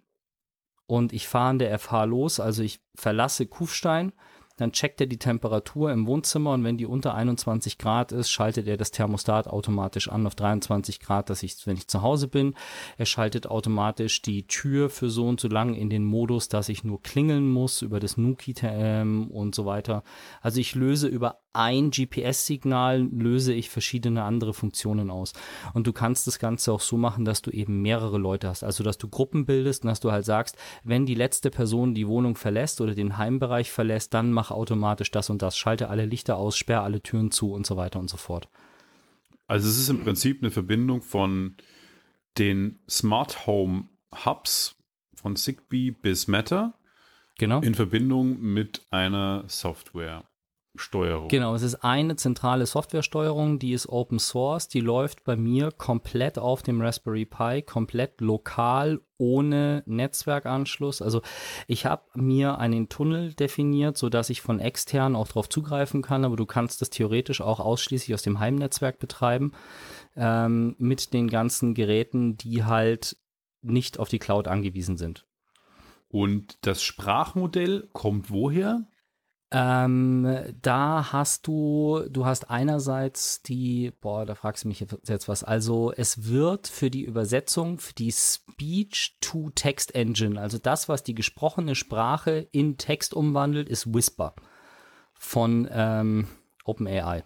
und 0.87 1.13
ich 1.13 1.29
fahre 1.29 1.51
an 1.51 1.59
der 1.59 1.79
FH 1.79 2.05
los, 2.05 2.41
also 2.41 2.63
ich 2.63 2.81
verlasse 2.95 3.47
Kufstein, 3.47 4.13
dann 4.57 4.73
checkt 4.73 5.01
er 5.01 5.07
die 5.07 5.19
Temperatur 5.19 5.93
im 5.93 6.07
Wohnzimmer 6.07 6.53
und 6.53 6.65
wenn 6.65 6.79
die 6.79 6.87
unter 6.87 7.15
21 7.15 7.79
Grad 7.79 8.13
ist, 8.13 8.31
schaltet 8.31 8.67
er 8.67 8.77
das 8.77 8.91
Thermostat 8.91 9.49
automatisch 9.49 10.09
an 10.09 10.27
auf 10.27 10.35
23 10.35 11.01
Grad, 11.01 11.31
dass 11.31 11.43
ich, 11.43 11.67
wenn 11.67 11.77
ich 11.77 11.89
zu 11.89 12.03
Hause 12.03 12.29
bin, 12.29 12.55
er 12.97 13.07
schaltet 13.07 13.47
automatisch 13.47 14.23
die 14.23 14.47
Tür 14.47 14.89
für 14.91 15.11
so 15.11 15.29
und 15.29 15.41
so 15.41 15.49
lang 15.49 15.75
in 15.75 15.91
den 15.91 16.05
Modus, 16.05 16.49
dass 16.49 16.69
ich 16.69 16.85
nur 16.85 17.03
klingeln 17.03 17.51
muss 17.51 17.83
über 17.83 18.01
das 18.01 18.17
Nuki 18.17 18.55
ähm, 18.63 19.31
und 19.31 19.55
so 19.55 19.67
weiter. 19.67 20.03
Also 20.41 20.61
ich 20.61 20.75
löse 20.75 21.09
über 21.09 21.41
ein 21.57 21.91
GPS-Signal 21.91 23.09
löse 23.11 23.53
ich 23.53 23.71
verschiedene 23.71 24.23
andere 24.23 24.53
Funktionen 24.53 25.11
aus. 25.11 25.33
Und 25.75 25.87
du 25.87 25.93
kannst 25.93 26.27
das 26.27 26.39
Ganze 26.39 26.73
auch 26.73 26.81
so 26.81 26.97
machen, 26.97 27.25
dass 27.25 27.43
du 27.43 27.51
eben 27.51 27.83
mehrere 27.83 28.19
Leute 28.19 28.49
hast. 28.49 28.63
Also, 28.63 28.85
dass 28.85 28.99
du 28.99 29.09
Gruppen 29.09 29.47
bildest 29.47 29.83
und 29.83 29.89
dass 29.89 30.01
du 30.01 30.13
halt 30.13 30.25
sagst, 30.25 30.57
wenn 30.85 31.07
die 31.07 31.15
letzte 31.15 31.51
Person 31.51 31.95
die 31.95 32.07
Wohnung 32.07 32.37
verlässt 32.37 32.81
oder 32.81 32.95
den 32.95 33.17
Heimbereich 33.17 33.71
verlässt, 33.71 34.15
dann 34.15 34.33
mach 34.33 34.51
automatisch 34.51 35.11
das 35.11 35.31
und 35.31 35.43
das. 35.43 35.57
Schalte 35.57 35.89
alle 35.89 36.07
Lichter 36.07 36.37
aus, 36.37 36.57
sperre 36.57 36.83
alle 36.83 37.03
Türen 37.03 37.31
zu 37.31 37.53
und 37.53 37.67
so 37.67 37.77
weiter 37.77 37.99
und 37.99 38.11
so 38.11 38.17
fort. 38.17 38.49
Also, 39.47 39.69
es 39.69 39.79
ist 39.79 39.89
im 39.89 40.03
Prinzip 40.03 40.43
eine 40.43 40.51
Verbindung 40.51 41.03
von 41.03 41.57
den 42.39 42.79
Smart 42.89 43.47
Home 43.47 43.89
Hubs 44.25 44.77
von 45.15 45.37
Zigbee 45.37 45.91
bis 45.91 46.29
Matter. 46.29 46.75
Genau. 47.39 47.61
In 47.61 47.75
Verbindung 47.75 48.41
mit 48.41 48.87
einer 48.91 49.45
Software. 49.49 50.25
Steuerung. 50.79 51.29
Genau, 51.29 51.55
es 51.55 51.63
ist 51.63 51.77
eine 51.77 52.17
zentrale 52.17 52.67
Softwaresteuerung, 52.67 53.59
die 53.59 53.73
ist 53.73 53.89
Open 53.89 54.19
Source, 54.19 54.69
die 54.69 54.81
läuft 54.81 55.25
bei 55.25 55.37
mir 55.37 55.71
komplett 55.71 56.39
auf 56.39 56.63
dem 56.63 56.81
Raspberry 56.81 57.25
Pi, 57.25 57.63
komplett 57.63 58.21
lokal, 58.21 59.01
ohne 59.19 59.83
Netzwerkanschluss. 59.87 61.03
Also 61.03 61.23
ich 61.67 61.87
habe 61.87 62.03
mir 62.15 62.59
einen 62.59 62.89
Tunnel 62.89 63.35
definiert, 63.35 63.97
sodass 63.97 64.31
ich 64.31 64.43
von 64.43 64.61
extern 64.61 65.17
auch 65.17 65.29
darauf 65.29 65.49
zugreifen 65.49 66.03
kann, 66.03 66.25
aber 66.25 66.37
du 66.37 66.47
kannst 66.47 66.83
das 66.83 66.91
theoretisch 66.91 67.41
auch 67.41 67.61
ausschließlich 67.61 68.15
aus 68.15 68.23
dem 68.23 68.41
Heimnetzwerk 68.41 68.99
betreiben, 68.99 69.53
ähm, 70.17 70.77
mit 70.79 71.13
den 71.13 71.29
ganzen 71.29 71.75
Geräten, 71.75 72.37
die 72.37 72.65
halt 72.65 73.17
nicht 73.63 73.99
auf 73.99 74.09
die 74.09 74.19
Cloud 74.19 74.49
angewiesen 74.49 74.97
sind. 74.97 75.27
Und 76.09 76.59
das 76.63 76.83
Sprachmodell 76.83 77.89
kommt 77.93 78.31
woher? 78.31 78.87
Ähm, 79.53 80.57
da 80.61 81.13
hast 81.13 81.47
du, 81.47 82.03
du 82.11 82.27
hast 82.27 82.51
einerseits 82.51 83.43
die, 83.43 83.93
boah, 84.01 84.27
da 84.27 84.35
fragst 84.35 84.65
du 84.65 84.69
mich 84.69 84.81
jetzt 84.81 85.29
was. 85.29 85.45
Also 85.45 85.93
es 85.97 86.29
wird 86.29 86.67
für 86.67 86.91
die 86.91 87.05
Übersetzung, 87.05 87.79
für 87.79 87.95
die 87.95 88.11
Speech-to-Text-Engine, 88.11 90.41
also 90.41 90.59
das, 90.59 90.89
was 90.89 91.05
die 91.05 91.15
gesprochene 91.15 91.77
Sprache 91.77 92.49
in 92.51 92.77
Text 92.77 93.15
umwandelt, 93.15 93.69
ist 93.69 93.95
Whisper 93.95 94.35
von 95.15 95.69
ähm, 95.71 96.27
OpenAI. 96.65 97.23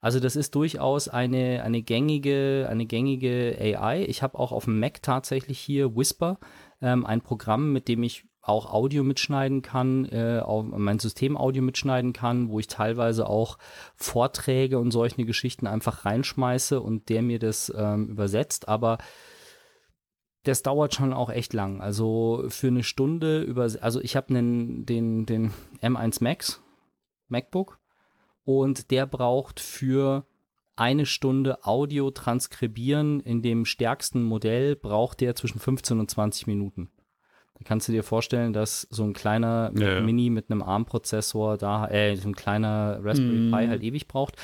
Also 0.00 0.20
das 0.20 0.36
ist 0.36 0.54
durchaus 0.54 1.08
eine, 1.08 1.64
eine 1.64 1.82
gängige, 1.82 2.68
eine 2.70 2.86
gängige 2.86 3.56
AI. 3.58 4.04
Ich 4.04 4.22
habe 4.22 4.38
auch 4.38 4.52
auf 4.52 4.66
dem 4.66 4.78
Mac 4.78 5.02
tatsächlich 5.02 5.58
hier 5.58 5.96
Whisper, 5.96 6.38
ähm, 6.80 7.04
ein 7.04 7.22
Programm, 7.22 7.72
mit 7.72 7.88
dem 7.88 8.04
ich 8.04 8.27
auch 8.48 8.72
Audio 8.72 9.04
mitschneiden 9.04 9.62
kann, 9.62 10.04
äh, 10.06 10.40
auch 10.44 10.62
mein 10.62 10.98
System 10.98 11.36
Audio 11.36 11.62
mitschneiden 11.62 12.12
kann, 12.12 12.48
wo 12.48 12.58
ich 12.58 12.66
teilweise 12.66 13.28
auch 13.28 13.58
Vorträge 13.96 14.78
und 14.78 14.90
solche 14.90 15.24
Geschichten 15.24 15.66
einfach 15.66 16.04
reinschmeiße 16.04 16.80
und 16.80 17.08
der 17.08 17.22
mir 17.22 17.38
das 17.38 17.72
ähm, 17.76 18.08
übersetzt. 18.08 18.68
Aber 18.68 18.98
das 20.44 20.62
dauert 20.62 20.94
schon 20.94 21.12
auch 21.12 21.30
echt 21.30 21.52
lang. 21.52 21.80
Also 21.80 22.44
für 22.48 22.68
eine 22.68 22.82
Stunde 22.82 23.42
über, 23.42 23.68
also 23.80 24.00
ich 24.00 24.16
habe 24.16 24.32
den, 24.32 24.86
den, 24.86 25.26
den 25.26 25.52
M1 25.82 26.22
Max, 26.22 26.62
MacBook, 27.28 27.78
und 28.44 28.90
der 28.90 29.06
braucht 29.06 29.60
für 29.60 30.24
eine 30.74 31.06
Stunde 31.06 31.64
Audio 31.66 32.10
transkribieren 32.10 33.20
in 33.20 33.42
dem 33.42 33.64
stärksten 33.64 34.22
Modell 34.22 34.76
braucht 34.76 35.20
der 35.20 35.34
zwischen 35.34 35.58
15 35.58 35.98
und 36.00 36.10
20 36.10 36.46
Minuten. 36.46 36.90
Kannst 37.64 37.88
du 37.88 37.92
dir 37.92 38.02
vorstellen, 38.02 38.52
dass 38.52 38.86
so 38.90 39.04
ein 39.04 39.12
kleiner 39.12 39.72
Ja, 39.76 39.94
ja. 39.94 40.00
Mini 40.00 40.30
mit 40.30 40.50
einem 40.50 40.62
ARM-Prozessor 40.62 41.56
da, 41.58 41.86
äh, 41.88 42.14
so 42.16 42.28
ein 42.28 42.34
kleiner 42.34 42.98
Raspberry 43.02 43.50
Pi 43.50 43.66
Mhm. 43.66 43.68
halt 43.68 43.82
ewig 43.82 44.08
braucht. 44.08 44.36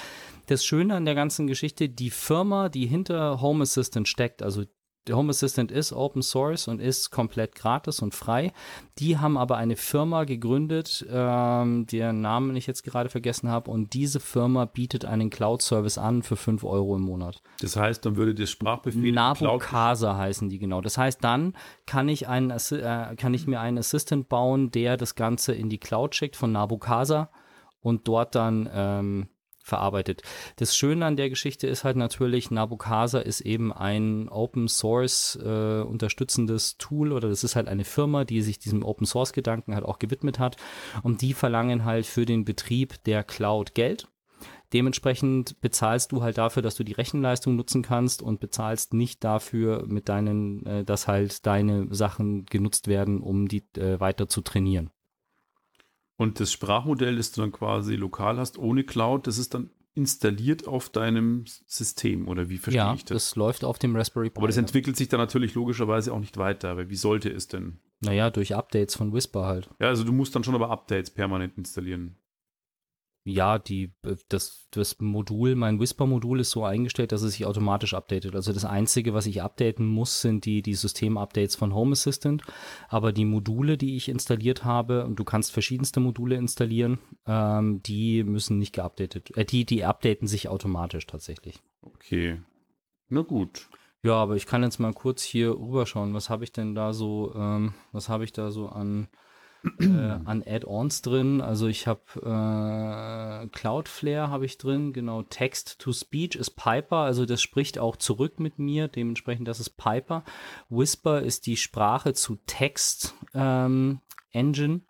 Das 0.47 0.65
Schöne 0.65 0.95
an 0.95 1.05
der 1.07 1.15
ganzen 1.15 1.47
Geschichte, 1.47 1.89
die 1.89 2.11
Firma, 2.11 2.69
die 2.69 2.87
hinter 2.87 3.41
Home 3.41 3.63
Assistant 3.63 4.09
steckt, 4.09 4.43
also 4.43 4.65
der 5.07 5.17
Home 5.17 5.31
Assistant 5.31 5.71
ist 5.71 5.93
Open 5.93 6.23
Source 6.23 6.67
und 6.67 6.81
ist 6.81 7.11
komplett 7.11 7.55
gratis 7.55 8.01
und 8.01 8.15
frei. 8.15 8.53
Die 8.99 9.19
haben 9.19 9.37
aber 9.37 9.57
eine 9.57 9.77
Firma 9.77 10.25
gegründet, 10.25 11.05
ähm, 11.11 11.87
deren 11.87 12.23
Namen 12.23 12.57
ich 12.57 12.67
jetzt 12.67 12.85
gerade 12.85 13.11
vergessen 13.11 13.51
habe. 13.51 13.71
Und 13.71 13.93
diese 13.93 14.19
Firma 14.19 14.65
bietet 14.65 15.05
einen 15.05 15.29
Cloud-Service 15.29 15.99
an 15.99 16.23
für 16.23 16.37
5 16.37 16.65
Euro 16.65 16.97
im 16.97 17.03
Monat. 17.03 17.43
Das 17.61 17.77
heißt, 17.77 18.07
dann 18.07 18.17
würde 18.17 18.35
das 18.35 18.51
Sprachbefehl 18.51 19.13
Nabokasa 19.13 20.17
heißen 20.17 20.49
die 20.49 20.59
genau. 20.59 20.81
Das 20.81 20.97
heißt, 20.97 21.23
dann 21.23 21.55
kann 21.87 22.09
ich, 22.09 22.27
einen, 22.29 22.51
äh, 22.51 23.15
kann 23.17 23.35
ich 23.35 23.47
mir 23.47 23.61
einen 23.61 23.79
Assistant 23.79 24.29
bauen, 24.29 24.71
der 24.71 24.97
das 24.97 25.15
Ganze 25.15 25.53
in 25.53 25.69
die 25.69 25.79
Cloud 25.79 26.15
schickt 26.15 26.37
von 26.37 26.53
Nabokasa 26.53 27.31
und 27.81 28.09
dort 28.09 28.35
dann 28.35 28.69
ähm, 28.73 29.29
verarbeitet. 29.65 30.23
Das 30.57 30.77
Schöne 30.77 31.07
an 31.07 31.17
der 31.17 31.31
Geschichte 31.31 31.67
ist 31.67 31.85
halt 31.85 31.97
natürlich, 31.97 32.51
Nabokasa 32.51 33.19
ist 33.19 33.41
eben 33.41 33.73
ein 33.73 34.29
Open 34.29 34.69
Source 34.69 35.39
äh, 35.43 35.81
unterstützendes 35.81 36.77
Tool 36.77 37.13
oder 37.13 37.29
das 37.29 37.45
ist 37.45 37.57
halt 37.57 37.67
eine 37.67 37.85
Firma, 37.85 38.25
die 38.25 38.43
sich 38.43 38.59
diesem 38.59 38.85
Open 38.85 39.07
Source 39.07 39.33
Gedanken 39.33 39.75
halt 39.75 39.85
auch 39.85 39.99
gewidmet 39.99 40.39
hat 40.39 40.57
und 41.03 41.23
die 41.23 41.33
verlangen 41.33 41.85
halt 41.85 42.07
für 42.07 42.27
den 42.27 42.45
Betrieb 42.45 43.03
der 43.05 43.25
Cloud 43.25 43.75
Geld. 43.75 44.07
Dementsprechend 44.75 45.61
bezahlst 45.61 46.13
du 46.13 46.23
halt 46.23 46.37
dafür, 46.37 46.63
dass 46.63 46.75
du 46.75 46.85
die 46.85 46.93
Rechenleistung 46.93 47.55
nutzen 47.55 47.83
kannst 47.83 48.23
und 48.23 48.41
bezahlst 48.41 48.93
nicht 48.93 49.23
dafür 49.23 49.85
mit 49.87 50.09
deinen, 50.09 50.67
äh, 50.67 50.85
dass 50.85 51.09
halt 51.09 51.47
deine 51.47 51.87
Sachen 51.95 52.45
genutzt 52.45 52.89
werden, 52.89 53.21
um 53.21 53.49
die 53.49 53.65
äh, 53.79 54.01
weiter 54.01 54.29
zu 54.29 54.41
trainieren. 54.41 54.91
Und 56.17 56.41
das 56.41 56.53
Sprachmodell, 56.53 57.17
das 57.17 57.33
du 57.33 57.41
dann 57.41 57.53
quasi 57.53 57.97
lokal 57.97 58.39
hast, 58.39 58.59
ohne 58.59 58.85
Cloud, 58.85 59.27
das 59.27 59.39
ist 59.39 59.55
dann 59.55 59.71
installiert 59.95 60.67
auf 60.67 60.89
deinem 60.89 61.45
System 61.67 62.27
oder 62.27 62.49
wie 62.49 62.59
verstehe 62.59 62.83
ja, 62.83 62.95
ich 62.95 63.05
das? 63.05 63.27
das 63.27 63.37
läuft 63.37 63.65
auf 63.65 63.79
dem 63.79 63.95
Raspberry 63.95 64.31
Pi. 64.31 64.39
Aber 64.39 64.49
das 64.49 64.57
entwickelt 64.57 64.97
sich 64.97 65.09
dann 65.09 65.21
natürlich 65.21 65.55
logischerweise 65.55 66.13
auch 66.13 66.19
nicht 66.19 66.37
weiter, 66.37 66.71
aber 66.71 66.91
wie 66.91 66.97
sollte 66.97 67.31
es 67.31 67.47
denn? 67.49 67.79
naja, 68.01 68.31
durch 68.31 68.55
Updates 68.55 68.97
von 68.97 69.13
Whisper 69.13 69.47
halt. 69.47 69.71
Ja, 69.81 69.89
also 69.89 70.05
du 70.05 70.13
musst 70.13 70.35
dann 70.35 70.45
schon 70.45 70.55
aber 70.55 70.71
Updates 70.71 71.11
permanent 71.11 71.57
installieren. 71.57 72.17
Ja, 73.27 73.59
die, 73.59 73.95
äh, 74.05 74.17
das, 74.29 74.69
das 74.71 75.01
Modul, 75.01 75.55
mein 75.55 75.81
Whisper-Modul 75.81 76.41
ist 76.41 76.51
so 76.51 76.65
eingestellt, 76.65 77.11
dass 77.11 77.23
es 77.23 77.33
sich 77.33 77.47
automatisch 77.47 77.95
updatet. 77.95 78.35
Also 78.35 78.53
das 78.53 78.67
Einzige, 78.67 79.15
was 79.15 79.25
ich 79.25 79.43
updaten 79.43 79.87
muss, 79.87 80.21
sind 80.21 80.45
die, 80.45 80.61
die 80.61 80.75
System-Updates 80.75 81.57
von 81.57 81.75
Home 81.75 81.93
Assistant. 81.93 82.43
Aber 82.89 83.13
die 83.13 83.25
Module, 83.25 83.79
die 83.79 83.97
ich 83.97 84.11
installiert 84.11 84.65
habe, 84.65 85.07
und 85.07 85.17
du 85.17 85.25
kannst 85.25 85.53
verschiedenste 85.53 86.01
Module 86.01 86.37
installieren, 86.37 86.99
ähm, 87.27 87.83
die 87.83 88.25
müssen 88.25 88.59
nicht 88.59 88.75
geupdatet. 88.75 89.35
Äh, 89.37 89.47
die, 89.47 89.65
die 89.65 89.85
updaten 89.85 90.29
sich 90.29 90.49
automatisch 90.49 91.07
tatsächlich. 91.07 91.63
Okay. 91.81 92.43
Na 93.09 93.23
gut. 93.23 93.69
Ja, 94.03 94.17
aber 94.17 94.37
ich 94.37 94.45
kann 94.45 94.63
jetzt 94.63 94.81
mal 94.81 94.93
kurz 94.93 95.23
hier 95.23 95.53
rüberschauen. 95.53 96.13
Was 96.13 96.29
habe 96.29 96.45
ich 96.45 96.53
denn 96.53 96.75
da 96.75 96.93
so, 96.93 97.33
ähm, 97.35 97.73
was 97.91 98.11
habe 98.11 98.25
ich 98.25 98.35
da 98.35 98.51
so 98.51 98.69
an, 98.69 99.09
äh, 99.81 100.19
an 100.25 100.43
Add-ons 100.47 101.03
drin? 101.03 101.41
Also 101.41 101.67
ich 101.67 101.87
habe 101.87 102.03
äh, 102.17 103.49
Cloudflare 103.49 104.31
habe 104.31 104.45
ich 104.45 104.59
drin, 104.59 104.93
genau. 104.93 105.23
Text 105.23 105.79
to 105.79 105.93
Speech 105.93 106.37
ist 106.37 106.57
Piper, 106.57 106.99
also 106.99 107.27
das 107.27 107.43
spricht 107.43 107.79
auch 107.79 107.97
zurück 107.97 108.41
mit 108.41 108.59
mir. 108.59 108.89
Dementsprechend, 108.89 109.49
das 109.49 109.61
ist 109.61 109.77
Piper. 109.77 110.25
Whisper 110.69 111.23
ist 111.23 111.47
die 111.47 111.57
Sprache 111.57 112.15
zu 112.15 112.37
Text 112.47 113.15
ähm, 113.35 114.01
Engine. 114.33 114.83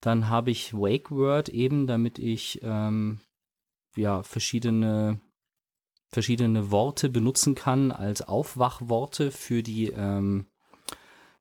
Dann 0.00 0.28
habe 0.28 0.50
ich 0.50 0.74
Wake 0.74 1.10
Word 1.10 1.48
eben, 1.48 1.86
damit 1.86 2.18
ich 2.18 2.60
ähm, 2.62 3.20
ja 3.96 4.22
verschiedene 4.22 5.20
verschiedene 6.08 6.70
Worte 6.70 7.08
benutzen 7.08 7.54
kann 7.54 7.90
als 7.90 8.22
Aufwachworte 8.22 9.30
für 9.30 9.62
die 9.62 9.88
ähm, 9.88 10.46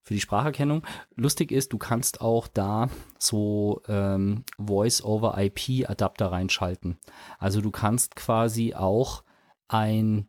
für 0.05 0.13
die 0.13 0.21
Spracherkennung. 0.21 0.83
Lustig 1.15 1.51
ist, 1.51 1.73
du 1.73 1.77
kannst 1.79 2.21
auch 2.21 2.47
da 2.47 2.89
so 3.17 3.81
ähm, 3.87 4.43
Voice-over-IP-Adapter 4.57 6.31
reinschalten. 6.31 6.97
Also 7.39 7.59
du 7.59 7.71
kannst 7.71 8.15
quasi 8.15 8.75
auch 8.75 9.23
ein 9.67 10.27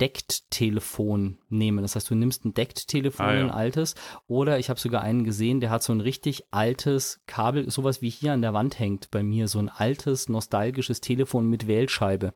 Deckt-Telefon 0.00 1.38
nehmen. 1.48 1.82
Das 1.82 1.94
heißt, 1.96 2.08
du 2.08 2.14
nimmst 2.14 2.44
ein 2.44 2.54
Deckt-Telefon, 2.54 3.26
Ah, 3.26 3.34
ja. 3.34 3.44
ein 3.44 3.50
altes, 3.50 3.94
oder 4.28 4.58
ich 4.58 4.70
habe 4.70 4.80
sogar 4.80 5.02
einen 5.02 5.24
gesehen, 5.24 5.60
der 5.60 5.70
hat 5.70 5.82
so 5.82 5.92
ein 5.92 6.00
richtig 6.00 6.44
altes 6.52 7.20
Kabel, 7.26 7.70
sowas 7.70 8.00
wie 8.00 8.08
hier 8.10 8.32
an 8.32 8.40
der 8.42 8.54
Wand 8.54 8.78
hängt 8.78 9.10
bei 9.10 9.22
mir, 9.22 9.48
so 9.48 9.58
ein 9.58 9.68
altes, 9.68 10.28
nostalgisches 10.28 11.00
Telefon 11.00 11.48
mit 11.48 11.66
Wählscheibe 11.66 12.32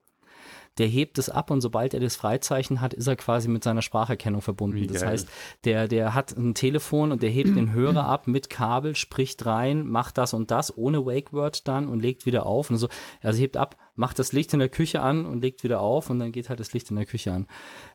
der 0.79 0.87
hebt 0.87 1.19
es 1.19 1.29
ab 1.29 1.51
und 1.51 1.61
sobald 1.61 1.95
er 1.95 2.01
das 2.01 2.17
Freizeichen 2.17 2.81
hat, 2.81 2.95
ist 2.95 3.07
er 3.07 3.17
quasi 3.17 3.49
mit 3.49 3.63
seiner 3.63 3.83
Spracherkennung 3.83 4.41
verbunden. 4.41 4.87
Das 4.87 5.05
heißt, 5.05 5.29
der, 5.65 5.89
der 5.89 6.15
hat 6.15 6.37
ein 6.37 6.55
Telefon 6.55 7.13
und 7.13 7.23
der 7.23 7.31
hebt 7.31 7.57
den 7.57 7.73
Hörer 7.73 8.07
ab 8.07 8.27
mit 8.27 8.49
Kabel, 8.49 8.97
spricht 8.97 9.45
rein, 9.45 9.87
macht 9.87 10.19
das 10.19 10.33
und 10.33 10.51
das 10.51 10.77
ohne 10.77 11.05
Wake 11.05 11.33
Word 11.33 11.69
dann 11.69 11.89
und 11.89 12.01
legt 12.01 12.27
wieder 12.27 12.47
auf 12.47 12.71
und 12.71 12.77
so. 12.77 12.89
Also 13.21 13.39
hebt 13.39 13.57
ab, 13.57 13.77
macht 13.95 14.19
das 14.19 14.33
Licht 14.33 14.53
in 14.55 14.61
der 14.61 14.69
Küche 14.69 15.03
an 15.03 15.27
und 15.27 15.43
legt 15.43 15.63
wieder 15.65 15.81
auf 15.81 16.09
und 16.09 16.19
dann 16.19 16.33
geht 16.33 16.49
halt 16.49 16.61
das 16.61 16.73
Licht 16.73 16.91
in 16.91 16.97
der 16.97 17.07
Küche 17.07 17.33
an. 17.33 17.47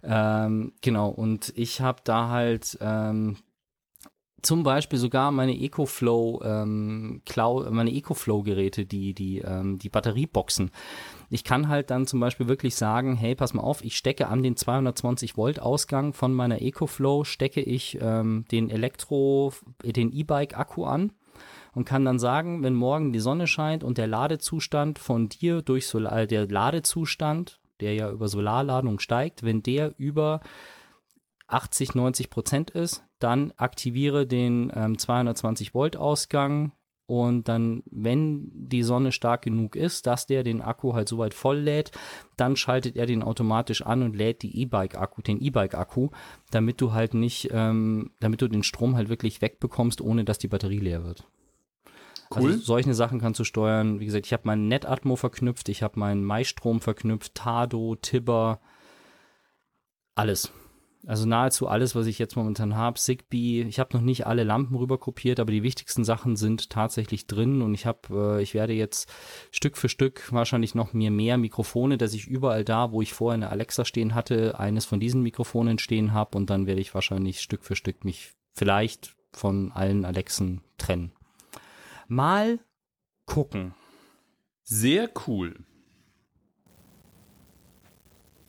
Ähm, 0.04 0.74
genau, 0.82 1.10
und 1.10 1.52
ich 1.56 1.82
habe 1.82 2.02
da 2.04 2.30
halt 2.30 2.78
ähm, 2.82 3.38
zum 4.42 4.64
Beispiel 4.64 5.00
sogar 5.00 5.32
meine 5.32 5.60
EcoFlow 5.60 6.42
ähm, 6.44 7.22
Cloud, 7.26 7.72
meine 7.72 7.92
EcoFlow 7.92 8.44
Geräte, 8.44 8.86
die 8.86 9.14
die 9.14 9.40
ähm, 9.40 9.80
die 9.80 9.90
Batterieboxen. 9.90 10.72
Ich 11.30 11.44
kann 11.44 11.68
halt 11.68 11.90
dann 11.90 12.06
zum 12.06 12.20
Beispiel 12.20 12.48
wirklich 12.48 12.76
sagen, 12.76 13.16
hey, 13.16 13.36
pass 13.36 13.54
mal 13.54 13.64
auf, 13.64 13.84
ich 13.84 13.98
stecke 13.98 14.28
an 14.28 14.44
den 14.44 14.56
220 14.56 15.38
Volt 15.38 15.60
Ausgang 15.60 16.14
von 16.14 16.34
meiner 16.34 16.62
EcoFlow 16.62 17.24
stecke 17.24 17.62
ich 17.62 17.98
ähm, 18.00 18.46
den 18.52 18.70
Elektro, 18.70 19.54
den 19.84 20.14
E-Bike 20.14 20.58
Akku 20.58 20.86
an 20.86 21.12
und 21.74 21.86
kann 21.86 22.06
dann 22.06 22.20
sagen, 22.20 22.64
wenn 22.64 22.74
morgen 22.74 23.14
die 23.14 23.20
Sonne 23.20 23.48
scheint 23.48 23.84
und 23.84 23.98
der 23.98 24.08
Ladezustand 24.08 25.00
von 25.00 25.30
dir 25.30 25.62
durch 25.62 25.88
Solar, 25.88 26.26
der 26.26 26.48
Ladezustand, 26.48 27.60
der 27.82 27.94
ja 27.94 28.10
über 28.10 28.28
Solarladung 28.28 29.00
steigt, 29.00 29.44
wenn 29.44 29.64
der 29.64 29.94
über 29.98 30.42
80, 31.48 31.96
90 31.96 32.30
Prozent 32.30 32.72
ist, 32.72 33.07
dann 33.20 33.52
aktiviere 33.58 34.28
den 34.28 34.72
ähm, 34.76 34.98
220 34.98 35.74
Volt 35.74 35.98
Ausgang 35.98 36.72
und 37.08 37.48
dann, 37.48 37.84
wenn 37.90 38.52
die 38.54 38.84
Sonne 38.84 39.14
stark 39.14 39.44
genug 39.44 39.78
ist, 39.78 40.08
dass 40.08 40.28
der 40.28 40.44
den 40.44 40.62
Akku 40.62 40.94
halt 40.94 41.08
soweit 41.08 41.34
voll 41.34 41.58
lädt, 41.58 41.92
dann 42.36 42.58
schaltet 42.58 42.98
er 42.98 43.06
den 43.06 43.24
automatisch 43.24 43.82
an 43.82 44.04
und 44.04 44.14
lädt 44.14 44.42
die 44.42 44.60
E-Bike-Akku, 44.62 45.22
den 45.22 45.42
E-Bike-Akku, 45.42 46.10
damit 46.52 46.82
du 46.82 46.92
halt 46.92 47.14
nicht, 47.14 47.48
ähm, 47.54 48.12
damit 48.20 48.42
du 48.42 48.50
den 48.50 48.62
Strom 48.62 48.98
halt 48.98 49.08
wirklich 49.08 49.42
wegbekommst, 49.42 50.02
ohne 50.02 50.26
dass 50.26 50.38
die 50.38 50.50
Batterie 50.50 50.80
leer 50.80 51.06
wird. 51.06 51.26
Cool. 52.30 52.52
Also 52.52 52.58
solche 52.60 52.94
Sachen 52.94 53.22
kannst 53.22 53.40
du 53.40 53.46
steuern. 53.46 54.02
Wie 54.02 54.06
gesagt, 54.06 54.26
ich 54.26 54.34
habe 54.34 54.44
meinen 54.46 54.68
Netatmo 54.68 55.16
verknüpft, 55.16 55.70
ich 55.70 55.84
habe 55.84 55.98
meinen 55.98 56.26
Maistrom 56.26 56.82
verknüpft, 56.82 57.36
Tado, 57.36 57.96
Tibber, 57.96 58.60
alles. 60.14 60.52
Also 61.08 61.26
nahezu 61.26 61.70
alles, 61.70 61.96
was 61.96 62.06
ich 62.06 62.20
jetzt 62.20 62.36
momentan 62.36 62.76
habe. 62.76 63.00
Zigbee, 63.00 63.62
ich 63.62 63.80
habe 63.80 63.96
noch 63.96 64.04
nicht 64.04 64.28
alle 64.28 64.44
Lampen 64.44 64.76
rüber 64.76 64.98
kopiert, 64.98 65.40
aber 65.40 65.54
die 65.54 65.64
wichtigsten 65.64 66.04
Sachen 66.04 66.36
sind 66.36 66.70
tatsächlich 66.70 67.28
drin 67.28 67.62
und 67.62 67.74
ich 67.74 67.86
habe, 67.86 68.38
äh, 68.38 68.44
ich 68.44 68.54
werde 68.54 68.74
jetzt 68.74 69.10
Stück 69.50 69.78
für 69.78 69.88
Stück 69.88 70.34
wahrscheinlich 70.34 70.76
noch 70.76 70.92
mir 70.92 71.10
mehr 71.10 71.38
Mikrofone, 71.38 71.98
dass 71.98 72.14
ich 72.14 72.28
überall 72.28 72.66
da, 72.66 72.92
wo 72.92 73.02
ich 73.02 73.14
vorher 73.14 73.36
eine 73.36 73.50
Alexa 73.50 73.86
stehen 73.86 74.16
hatte, 74.16 74.60
eines 74.60 74.84
von 74.84 75.00
diesen 75.00 75.22
Mikrofonen 75.24 75.80
stehen 75.80 76.12
habe 76.12 76.38
und 76.38 76.50
dann 76.50 76.68
werde 76.68 76.82
ich 76.82 76.94
wahrscheinlich 76.94 77.40
Stück 77.40 77.64
für 77.64 77.78
Stück 77.78 78.04
mich 78.04 78.34
vielleicht 78.54 79.16
von 79.32 79.72
allen 79.72 80.04
Alexen 80.04 80.60
trennen. 80.78 81.14
Mal 82.10 82.60
gucken. 83.26 83.76
Sehr 84.64 85.10
cool. 85.26 85.56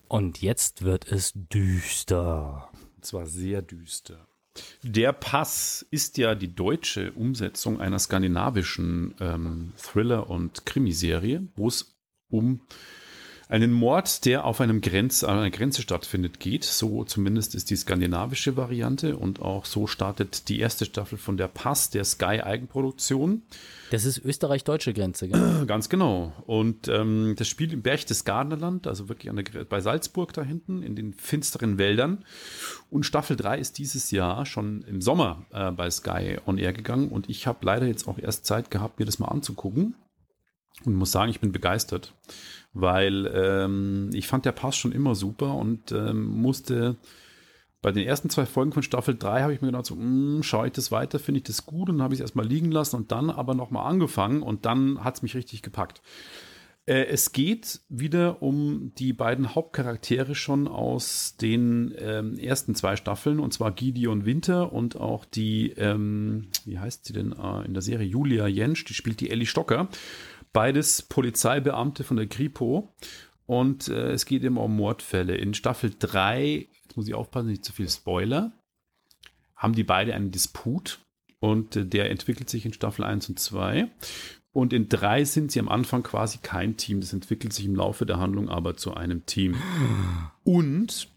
Und 0.08 0.40
jetzt 0.40 0.82
wird 0.82 1.10
es 1.10 1.32
düster. 1.34 2.70
Und 2.96 3.04
zwar 3.04 3.26
sehr 3.26 3.62
düster. 3.62 4.26
Der 4.82 5.12
Pass 5.12 5.86
ist 5.90 6.18
ja 6.18 6.34
die 6.34 6.54
deutsche 6.54 7.12
Umsetzung 7.12 7.80
einer 7.80 7.98
skandinavischen 7.98 9.14
ähm, 9.20 9.72
Thriller- 9.76 10.28
und 10.28 10.66
Krimiserie, 10.66 11.46
wo 11.54 11.68
es 11.68 11.94
um 12.28 12.60
einen 13.48 13.72
Mord, 13.72 14.26
der 14.26 14.44
auf 14.44 14.60
einem 14.60 14.80
Grenz, 14.82 15.24
an 15.24 15.38
einer 15.38 15.50
Grenze 15.50 15.80
stattfindet, 15.80 16.38
geht. 16.38 16.64
So 16.64 17.04
zumindest 17.04 17.54
ist 17.54 17.70
die 17.70 17.76
skandinavische 17.76 18.56
Variante 18.56 19.16
und 19.16 19.40
auch 19.40 19.64
so 19.64 19.86
startet 19.86 20.48
die 20.50 20.60
erste 20.60 20.84
Staffel 20.84 21.16
von 21.16 21.38
der 21.38 21.48
Pass, 21.48 21.88
der 21.88 22.04
Sky 22.04 22.42
Eigenproduktion. 22.42 23.42
Das 23.90 24.04
ist 24.04 24.18
österreich-deutsche 24.18 24.92
Grenze, 24.92 25.28
gell? 25.28 25.64
Ganz 25.66 25.88
genau. 25.88 26.34
Und 26.46 26.88
ähm, 26.88 27.34
das 27.38 27.48
spielt 27.48 27.72
im 27.72 27.80
Berchtesgadenerland, 27.80 28.86
also 28.86 29.08
wirklich 29.08 29.30
an 29.30 29.36
der, 29.36 29.64
bei 29.64 29.80
Salzburg 29.80 30.34
da 30.34 30.42
hinten, 30.42 30.82
in 30.82 30.94
den 30.94 31.14
finsteren 31.14 31.78
Wäldern. 31.78 32.24
Und 32.90 33.06
Staffel 33.06 33.36
3 33.36 33.58
ist 33.58 33.78
dieses 33.78 34.10
Jahr 34.10 34.44
schon 34.44 34.82
im 34.82 35.00
Sommer 35.00 35.46
äh, 35.52 35.70
bei 35.70 35.90
Sky 35.90 36.36
on 36.46 36.58
Air 36.58 36.74
gegangen. 36.74 37.08
Und 37.08 37.30
ich 37.30 37.46
habe 37.46 37.64
leider 37.64 37.86
jetzt 37.86 38.06
auch 38.08 38.18
erst 38.18 38.44
Zeit 38.44 38.70
gehabt, 38.70 38.98
mir 38.98 39.06
das 39.06 39.18
mal 39.18 39.28
anzugucken. 39.28 39.94
Und 40.84 40.94
muss 40.94 41.10
sagen, 41.10 41.30
ich 41.30 41.40
bin 41.40 41.52
begeistert 41.52 42.14
weil 42.80 43.30
ähm, 43.34 44.10
ich 44.12 44.26
fand 44.26 44.44
der 44.44 44.52
Pass 44.52 44.76
schon 44.76 44.92
immer 44.92 45.14
super 45.14 45.54
und 45.54 45.92
ähm, 45.92 46.24
musste 46.24 46.96
bei 47.80 47.92
den 47.92 48.06
ersten 48.06 48.28
zwei 48.28 48.44
Folgen 48.44 48.72
von 48.72 48.82
Staffel 48.82 49.16
3 49.16 49.42
habe 49.42 49.54
ich 49.54 49.60
mir 49.60 49.68
gedacht, 49.68 49.86
so, 49.86 49.94
mh, 49.94 50.42
schaue 50.42 50.66
ich 50.66 50.72
das 50.72 50.90
weiter, 50.90 51.18
finde 51.18 51.38
ich 51.38 51.44
das 51.44 51.64
gut 51.64 51.88
und 51.88 51.98
dann 51.98 52.02
habe 52.02 52.14
ich 52.14 52.20
es 52.20 52.22
erstmal 52.22 52.46
liegen 52.46 52.72
lassen 52.72 52.96
und 52.96 53.12
dann 53.12 53.30
aber 53.30 53.54
nochmal 53.54 53.86
angefangen 53.86 54.42
und 54.42 54.66
dann 54.66 55.04
hat 55.04 55.16
es 55.16 55.22
mich 55.22 55.34
richtig 55.34 55.62
gepackt. 55.62 56.02
Äh, 56.86 57.06
es 57.06 57.30
geht 57.32 57.80
wieder 57.88 58.42
um 58.42 58.92
die 58.98 59.12
beiden 59.12 59.54
Hauptcharaktere 59.54 60.34
schon 60.34 60.66
aus 60.66 61.36
den 61.36 61.94
ähm, 61.98 62.36
ersten 62.36 62.74
zwei 62.74 62.96
Staffeln 62.96 63.38
und 63.38 63.52
zwar 63.52 63.70
Gideon 63.70 64.24
Winter 64.24 64.72
und 64.72 64.96
auch 64.96 65.24
die, 65.24 65.70
ähm, 65.76 66.48
wie 66.64 66.78
heißt 66.80 67.04
sie 67.04 67.12
denn 67.12 67.32
äh, 67.32 67.64
in 67.64 67.74
der 67.74 67.82
Serie, 67.82 68.08
Julia 68.08 68.48
Jentsch, 68.48 68.84
die 68.86 68.94
spielt 68.94 69.20
die 69.20 69.30
Ellie 69.30 69.46
Stocker. 69.46 69.88
Beides 70.58 71.02
Polizeibeamte 71.02 72.02
von 72.02 72.16
der 72.16 72.26
Kripo. 72.26 72.92
Und 73.46 73.86
äh, 73.86 74.10
es 74.10 74.26
geht 74.26 74.42
immer 74.42 74.64
um 74.64 74.74
Mordfälle. 74.74 75.36
In 75.36 75.54
Staffel 75.54 75.94
3, 75.96 76.66
jetzt 76.82 76.96
muss 76.96 77.06
ich 77.06 77.14
aufpassen, 77.14 77.46
nicht 77.46 77.64
zu 77.64 77.72
viel 77.72 77.88
Spoiler, 77.88 78.50
haben 79.54 79.76
die 79.76 79.84
beide 79.84 80.16
einen 80.16 80.32
Disput. 80.32 80.98
Und 81.38 81.76
äh, 81.76 81.86
der 81.86 82.10
entwickelt 82.10 82.50
sich 82.50 82.66
in 82.66 82.72
Staffel 82.72 83.04
1 83.04 83.28
und 83.28 83.38
2. 83.38 83.88
Und 84.50 84.72
in 84.72 84.88
3 84.88 85.22
sind 85.26 85.52
sie 85.52 85.60
am 85.60 85.68
Anfang 85.68 86.02
quasi 86.02 86.38
kein 86.42 86.76
Team. 86.76 87.00
Das 87.02 87.12
entwickelt 87.12 87.52
sich 87.52 87.64
im 87.64 87.76
Laufe 87.76 88.04
der 88.04 88.18
Handlung 88.18 88.48
aber 88.48 88.76
zu 88.76 88.94
einem 88.94 89.26
Team. 89.26 89.54
Und 90.42 91.08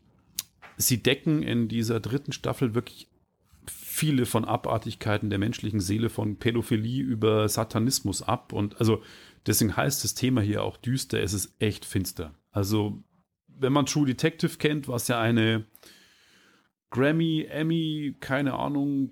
sie 0.77 1.01
decken 1.01 1.41
in 1.41 1.67
dieser 1.67 1.99
dritten 1.99 2.31
Staffel 2.31 2.75
wirklich 2.75 3.07
viele 3.65 4.25
von 4.27 4.45
Abartigkeiten 4.45 5.31
der 5.31 5.39
menschlichen 5.39 5.79
Seele, 5.79 6.09
von 6.09 6.37
Pädophilie 6.37 7.03
über 7.03 7.49
Satanismus 7.49 8.21
ab. 8.21 8.53
Und 8.53 8.79
also 8.79 9.01
deswegen 9.45 9.75
heißt 9.75 10.03
das 10.03 10.13
Thema 10.13 10.41
hier 10.41 10.63
auch 10.63 10.77
düster. 10.77 11.21
Es 11.21 11.33
ist 11.33 11.53
echt 11.59 11.85
finster. 11.85 12.33
Also, 12.51 13.03
wenn 13.47 13.73
man 13.73 13.85
True 13.85 14.05
Detective 14.05 14.57
kennt, 14.57 14.87
was 14.87 15.07
ja 15.07 15.19
eine 15.19 15.65
Grammy, 16.89 17.45
Emmy, 17.49 18.15
keine 18.19 18.53
Ahnung, 18.53 19.11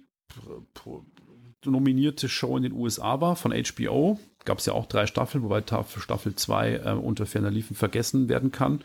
nominierte 1.65 2.29
Show 2.29 2.57
in 2.57 2.63
den 2.63 2.73
USA 2.73 3.19
war 3.21 3.35
von 3.35 3.51
HBO. 3.51 4.19
Gab 4.45 4.59
es 4.59 4.65
ja 4.65 4.73
auch 4.73 4.85
drei 4.85 5.05
Staffeln, 5.05 5.43
wobei 5.43 5.61
Staffel 5.61 6.35
2 6.35 6.73
äh, 6.73 6.91
unter 6.93 7.25
ferner 7.25 7.51
Liefen 7.51 7.75
vergessen 7.75 8.29
werden 8.29 8.51
kann. 8.51 8.81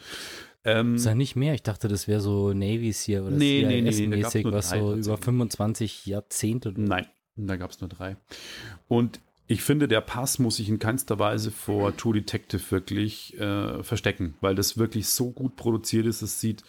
Ähm, 0.64 0.96
ist 0.96 1.06
ja 1.06 1.14
nicht 1.14 1.36
mehr. 1.36 1.54
Ich 1.54 1.62
dachte, 1.62 1.88
das 1.88 2.08
wäre 2.08 2.20
so 2.20 2.52
Navy's 2.52 3.02
hier 3.02 3.22
oder 3.22 3.36
nee, 3.36 3.64
nee, 3.66 3.82
nee, 3.82 4.06
mäßig, 4.06 4.46
was 4.46 4.70
so 4.70 4.94
über 4.94 5.18
25 5.18 6.06
Jahrzehnte. 6.06 6.72
Nein, 6.76 7.06
da 7.36 7.56
gab 7.56 7.70
es 7.70 7.80
nur 7.80 7.88
drei. 7.88 8.16
Und 8.88 9.20
ich 9.46 9.62
finde, 9.62 9.88
der 9.88 10.00
Pass 10.00 10.38
muss 10.38 10.56
sich 10.56 10.68
in 10.68 10.78
keinster 10.78 11.18
Weise 11.18 11.50
vor 11.50 11.96
True 11.96 12.14
Detective 12.14 12.70
wirklich 12.70 13.38
äh, 13.38 13.82
verstecken, 13.82 14.34
weil 14.40 14.54
das 14.54 14.78
wirklich 14.78 15.08
so 15.08 15.32
gut 15.32 15.56
produziert 15.56 16.06
ist. 16.06 16.22
Es 16.22 16.40
sieht 16.40 16.62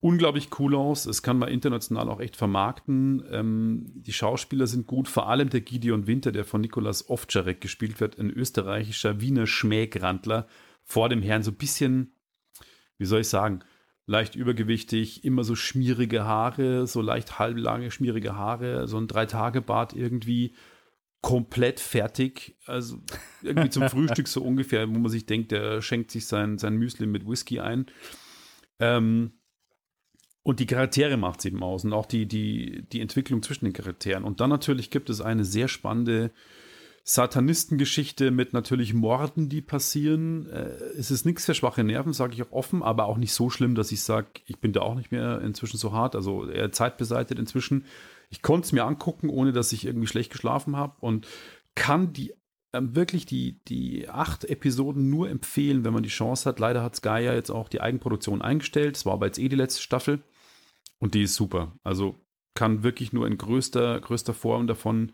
unglaublich 0.00 0.48
cool 0.58 0.74
aus. 0.74 1.06
Es 1.06 1.22
kann 1.22 1.38
man 1.38 1.50
international 1.50 2.08
auch 2.08 2.20
echt 2.20 2.36
vermarkten. 2.36 3.22
Ähm, 3.30 3.86
die 3.94 4.12
Schauspieler 4.12 4.66
sind 4.66 4.86
gut, 4.86 5.08
vor 5.08 5.28
allem 5.28 5.50
der 5.50 5.60
Gideon 5.60 6.06
Winter, 6.06 6.32
der 6.32 6.44
von 6.44 6.60
Nikolas 6.60 7.08
Ovtcharek 7.08 7.60
gespielt 7.60 8.00
wird, 8.00 8.18
ein 8.18 8.30
österreichischer 8.30 9.20
Wiener 9.20 9.46
Schmägrandler 9.46 10.46
vor 10.82 11.08
dem 11.08 11.22
Herrn, 11.22 11.42
so 11.42 11.52
ein 11.52 11.56
bisschen 11.56 12.12
wie 13.00 13.06
soll 13.06 13.22
ich 13.22 13.28
sagen, 13.28 13.60
leicht 14.06 14.36
übergewichtig, 14.36 15.24
immer 15.24 15.42
so 15.42 15.56
schmierige 15.56 16.26
Haare, 16.26 16.86
so 16.86 17.00
leicht 17.00 17.38
halblange, 17.38 17.90
schmierige 17.90 18.36
Haare, 18.36 18.86
so 18.86 18.98
ein 18.98 19.08
Drei-Tage-Bart 19.08 19.94
irgendwie 19.94 20.54
komplett 21.22 21.80
fertig. 21.80 22.56
Also 22.66 22.98
irgendwie 23.42 23.70
zum 23.70 23.88
Frühstück 23.88 24.28
so 24.28 24.42
ungefähr, 24.42 24.88
wo 24.88 24.98
man 24.98 25.10
sich 25.10 25.26
denkt, 25.26 25.52
der 25.52 25.82
schenkt 25.82 26.10
sich 26.10 26.26
sein, 26.26 26.58
sein 26.58 26.76
Müsli 26.76 27.06
mit 27.06 27.26
Whisky 27.26 27.60
ein. 27.60 27.86
Ähm, 28.78 29.32
und 30.42 30.58
die 30.60 30.66
Charaktere 30.66 31.16
macht 31.16 31.40
es 31.40 31.44
eben 31.44 31.62
aus 31.62 31.84
und 31.84 31.92
auch 31.92 32.06
die, 32.06 32.26
die, 32.26 32.86
die 32.90 33.00
Entwicklung 33.00 33.42
zwischen 33.42 33.66
den 33.66 33.74
Charakteren. 33.74 34.24
Und 34.24 34.40
dann 34.40 34.50
natürlich 34.50 34.90
gibt 34.90 35.10
es 35.10 35.20
eine 35.20 35.44
sehr 35.44 35.68
spannende 35.68 36.30
Satanistengeschichte 37.02 38.30
mit 38.30 38.52
natürlich 38.52 38.94
Morden, 38.94 39.48
die 39.48 39.62
passieren. 39.62 40.48
Äh, 40.48 40.70
es 40.98 41.10
ist 41.10 41.26
nichts 41.26 41.44
für 41.44 41.54
schwache 41.54 41.84
Nerven, 41.84 42.12
sage 42.12 42.34
ich 42.34 42.42
auch 42.42 42.52
offen, 42.52 42.82
aber 42.82 43.06
auch 43.06 43.18
nicht 43.18 43.32
so 43.32 43.50
schlimm, 43.50 43.74
dass 43.74 43.92
ich 43.92 44.02
sage, 44.02 44.28
ich 44.46 44.58
bin 44.60 44.72
da 44.72 44.80
auch 44.80 44.94
nicht 44.94 45.12
mehr 45.12 45.40
inzwischen 45.42 45.76
so 45.76 45.92
hart. 45.92 46.14
Also 46.14 46.48
eher 46.48 46.72
zeitbeseitigt 46.72 47.38
inzwischen. 47.38 47.84
Ich 48.30 48.42
konnte 48.42 48.66
es 48.66 48.72
mir 48.72 48.84
angucken, 48.84 49.28
ohne 49.28 49.52
dass 49.52 49.72
ich 49.72 49.84
irgendwie 49.84 50.06
schlecht 50.06 50.32
geschlafen 50.32 50.76
habe 50.76 50.96
und 51.00 51.26
kann 51.74 52.12
die 52.12 52.32
ähm, 52.72 52.94
wirklich 52.94 53.26
die, 53.26 53.60
die 53.64 54.08
acht 54.08 54.44
Episoden 54.44 55.10
nur 55.10 55.28
empfehlen, 55.28 55.84
wenn 55.84 55.92
man 55.92 56.04
die 56.04 56.08
Chance 56.08 56.48
hat. 56.48 56.60
Leider 56.60 56.82
hat 56.82 56.96
Sky 56.96 57.20
ja 57.24 57.34
jetzt 57.34 57.50
auch 57.50 57.68
die 57.68 57.80
Eigenproduktion 57.80 58.42
eingestellt. 58.42 58.96
Es 58.96 59.06
war 59.06 59.14
aber 59.14 59.26
jetzt 59.26 59.38
eh 59.38 59.48
die 59.48 59.56
letzte 59.56 59.82
Staffel 59.82 60.22
und 60.98 61.14
die 61.14 61.22
ist 61.22 61.34
super. 61.34 61.76
Also 61.82 62.16
kann 62.54 62.82
wirklich 62.82 63.12
nur 63.12 63.26
in 63.26 63.38
größter, 63.38 64.00
größter 64.00 64.34
Form 64.34 64.66
davon 64.66 65.12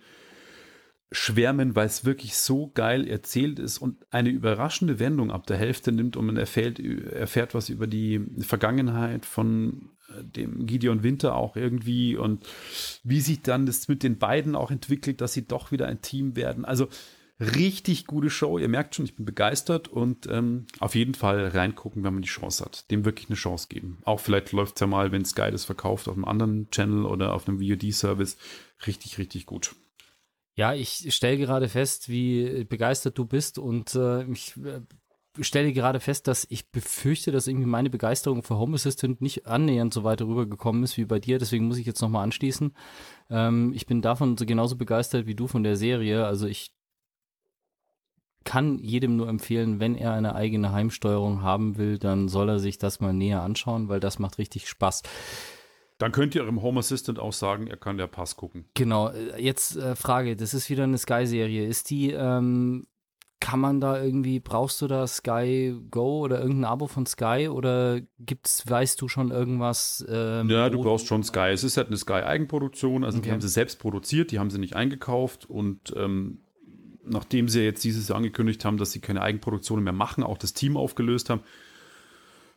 schwärmen, 1.13 1.77
weil 1.77 1.87
es 1.87 2.05
wirklich 2.05 2.37
so 2.37 2.71
geil 2.75 3.07
erzählt 3.07 3.59
ist 3.59 3.79
und 3.79 4.05
eine 4.11 4.31
überraschende 4.31 4.99
Wendung 4.99 5.31
ab 5.31 5.47
der 5.47 5.57
Hälfte 5.57 5.93
nimmt 5.93 6.17
und 6.17 6.27
man 6.27 6.37
erfährt, 6.37 6.81
erfährt 6.81 7.55
was 7.55 7.69
über 7.69 7.87
die 7.87 8.27
Vergangenheit 8.41 9.25
von 9.25 9.96
dem 10.23 10.67
Gideon 10.67 11.03
Winter 11.03 11.35
auch 11.35 11.57
irgendwie 11.57 12.17
und 12.17 12.47
wie 13.03 13.21
sich 13.21 13.43
dann 13.43 13.67
das 13.67 13.89
mit 13.89 14.03
den 14.03 14.19
beiden 14.19 14.57
auch 14.57 14.71
entwickelt, 14.71 15.21
dass 15.21 15.33
sie 15.33 15.47
doch 15.47 15.73
wieder 15.73 15.87
ein 15.87 16.03
Team 16.03 16.37
werden. 16.37 16.65
Also 16.65 16.89
richtig 17.41 18.07
gute 18.07 18.31
Show. 18.31 18.59
Ihr 18.59 18.69
merkt 18.69 18.95
schon, 18.95 19.05
ich 19.05 19.17
bin 19.17 19.25
begeistert 19.25 19.89
und 19.89 20.27
ähm, 20.31 20.67
auf 20.81 20.95
jeden 20.95 21.15
Fall 21.15 21.49
reingucken, 21.49 22.03
wenn 22.05 22.15
man 22.15 22.23
die 22.23 22.29
Chance 22.29 22.65
hat. 22.65 22.91
Dem 22.91 23.05
wirklich 23.05 23.29
eine 23.29 23.37
Chance 23.37 23.69
geben. 23.69 23.99
Auch 24.05 24.21
vielleicht 24.21 24.53
läuft 24.53 24.77
es 24.77 24.81
ja 24.81 24.87
mal, 24.87 25.13
wenn 25.13 25.25
Sky 25.25 25.51
das 25.51 25.65
verkauft, 25.65 26.09
auf 26.09 26.15
einem 26.15 26.25
anderen 26.25 26.71
Channel 26.71 27.05
oder 27.05 27.35
auf 27.35 27.49
einem 27.49 27.61
VOD-Service. 27.61 28.39
Richtig, 28.87 29.19
richtig 29.19 29.47
gut. 29.47 29.75
Ja, 30.55 30.73
ich 30.73 31.15
stelle 31.15 31.37
gerade 31.37 31.69
fest, 31.69 32.09
wie 32.09 32.65
begeistert 32.65 33.19
du 33.19 33.27
bist 33.27 33.59
und 33.59 33.95
äh, 33.95 34.25
ich 34.25 34.57
äh, 34.57 34.81
stelle 35.41 35.73
gerade 35.73 36.01
fest, 36.01 36.29
dass 36.29 36.47
ich 36.49 36.71
befürchte, 36.71 37.33
dass 37.33 37.47
irgendwie 37.47 37.67
meine 37.67 37.91
Begeisterung 37.91 38.43
für 38.43 38.57
Home 38.57 38.75
Assistant 38.75 39.21
nicht 39.21 39.47
annähernd 39.47 39.93
so 39.93 40.05
weit 40.05 40.23
rübergekommen 40.23 40.83
ist 40.83 40.97
wie 40.97 41.05
bei 41.05 41.19
dir. 41.19 41.39
Deswegen 41.39 41.67
muss 41.67 41.79
ich 41.79 41.87
jetzt 41.87 42.01
nochmal 42.01 42.25
anschließen. 42.25 42.75
Ähm, 43.31 43.73
ich 43.75 43.87
bin 43.87 44.03
davon 44.03 44.37
so 44.37 44.47
genauso 44.47 44.77
begeistert 44.77 45.27
wie 45.27 45.35
du 45.35 45.47
von 45.47 45.63
der 45.63 45.77
Serie. 45.77 46.27
Also 46.27 46.47
ich 46.47 46.73
kann 48.45 48.79
jedem 48.79 49.17
nur 49.17 49.29
empfehlen, 49.29 49.81
wenn 49.81 49.95
er 49.97 50.13
eine 50.13 50.35
eigene 50.35 50.73
Heimsteuerung 50.73 51.43
haben 51.43 51.77
will, 51.77 51.99
dann 51.99 52.29
soll 52.29 52.49
er 52.49 52.59
sich 52.59 52.79
das 52.79 53.01
mal 53.01 53.13
näher 53.13 53.43
anschauen, 53.43 53.89
weil 53.89 54.01
das 54.01 54.19
macht 54.19 54.39
richtig 54.39 54.69
Spaß. 54.69 55.03
Dann 55.99 56.13
könnt 56.13 56.35
ihr 56.35 56.43
eurem 56.43 56.63
Home 56.63 56.81
Assistant 56.81 57.19
auch 57.19 57.33
sagen, 57.33 57.67
er 57.67 57.79
kann 57.79 57.97
der 57.97 58.07
Pass 58.07 58.37
gucken. 58.37 58.67
Genau, 58.75 59.09
äh, 59.09 59.41
jetzt 59.43 59.77
äh, 59.77 59.97
Frage, 59.97 60.37
das 60.37 60.53
ist 60.55 60.69
wieder 60.69 60.85
eine 60.85 60.99
Sky-Serie. 60.99 61.67
Ist 61.67 61.91
die, 61.91 62.13
ähm, 62.13 62.87
kann 63.41 63.61
man 63.61 63.81
da 63.81 64.03
irgendwie, 64.03 64.41
brauchst 64.41 64.81
du 64.81 64.87
da 64.87 65.07
Sky 65.07 65.77
Go 65.91 66.21
oder 66.21 66.41
irgendein 66.41 66.65
Abo 66.65 66.87
von 66.87 67.07
Sky 67.07 67.49
oder 67.51 68.01
gibt's, 68.19 68.69
weißt 68.69 69.01
du 69.01 69.09
schon 69.09 69.31
irgendwas? 69.31 70.05
Ähm, 70.09 70.49
ja, 70.49 70.71
du 70.71 70.83
brauchst 70.83 71.07
schon 71.07 71.23
Sky. 71.23 71.51
Es 71.53 71.63
ist 71.63 71.77
halt 71.77 71.89
eine 71.89 71.97
Sky-Eigenproduktion, 71.97 73.05
also 73.05 73.19
okay. 73.19 73.27
die 73.27 73.33
haben 73.33 73.41
sie 73.41 73.49
selbst 73.49 73.79
produziert, 73.79 74.31
die 74.33 74.39
haben 74.39 74.51
sie 74.51 74.59
nicht 74.59 74.75
eingekauft 74.75 75.49
und 75.49 75.95
ähm, 75.97 76.39
nachdem 77.05 77.49
sie 77.49 77.63
jetzt 77.63 77.85
dieses 77.85 78.09
Jahr 78.09 78.17
angekündigt 78.17 78.65
haben, 78.65 78.79
dass 78.79 78.93
sie 78.93 79.01
keine 79.01 79.23
Eigenproduktionen 79.23 79.85
mehr 79.85 79.93
machen, 79.93 80.25
auch 80.25 80.39
das 80.39 80.53
Team 80.53 80.77
aufgelöst 80.77 81.31
haben, 81.31 81.43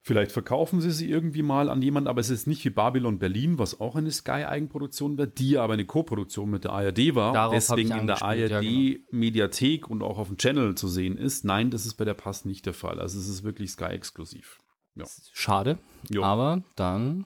Vielleicht 0.02 0.32
verkaufen 0.32 0.80
sie 0.80 0.92
sie 0.92 1.10
irgendwie 1.10 1.42
mal 1.42 1.70
an 1.70 1.82
jemanden, 1.82 2.08
aber 2.08 2.22
es 2.22 2.30
ist 2.30 2.48
nicht 2.48 2.64
wie 2.64 2.70
Babylon 2.70 3.20
Berlin, 3.20 3.60
was 3.60 3.82
auch 3.82 3.96
eine 3.96 4.12
Sky-Eigenproduktion 4.12 5.18
war, 5.18 5.28
die 5.28 5.58
aber 5.58 5.74
eine 5.74 5.86
Co-Produktion 5.86 6.50
mit 6.50 6.64
der 6.64 6.72
ARD 6.72 7.16
war, 7.16 7.34
Darauf 7.34 7.54
deswegen 7.54 7.92
in 7.92 8.08
der 8.08 8.22
ARD-Mediathek 8.22 9.82
ja, 9.82 9.88
genau. 9.88 9.92
und 9.92 10.04
auch 10.04 10.18
auf 10.18 10.28
dem 10.28 10.38
Channel 10.38 10.76
zu 10.76 10.88
sehen 10.88 11.18
ist. 11.18 11.44
Nein, 11.44 11.70
das 11.70 11.86
ist 11.86 11.96
bei 11.96 12.06
der 12.06 12.14
Pass 12.14 12.46
nicht 12.46 12.66
der 12.66 12.74
Fall. 12.74 13.00
Also 13.00 13.20
es 13.20 13.28
ist 13.28 13.44
wirklich 13.44 13.72
Sky-exklusiv. 13.72 14.60
Ja. 14.96 15.06
Schade, 15.34 15.78
jo. 16.10 16.24
aber 16.24 16.64
dann 16.76 17.26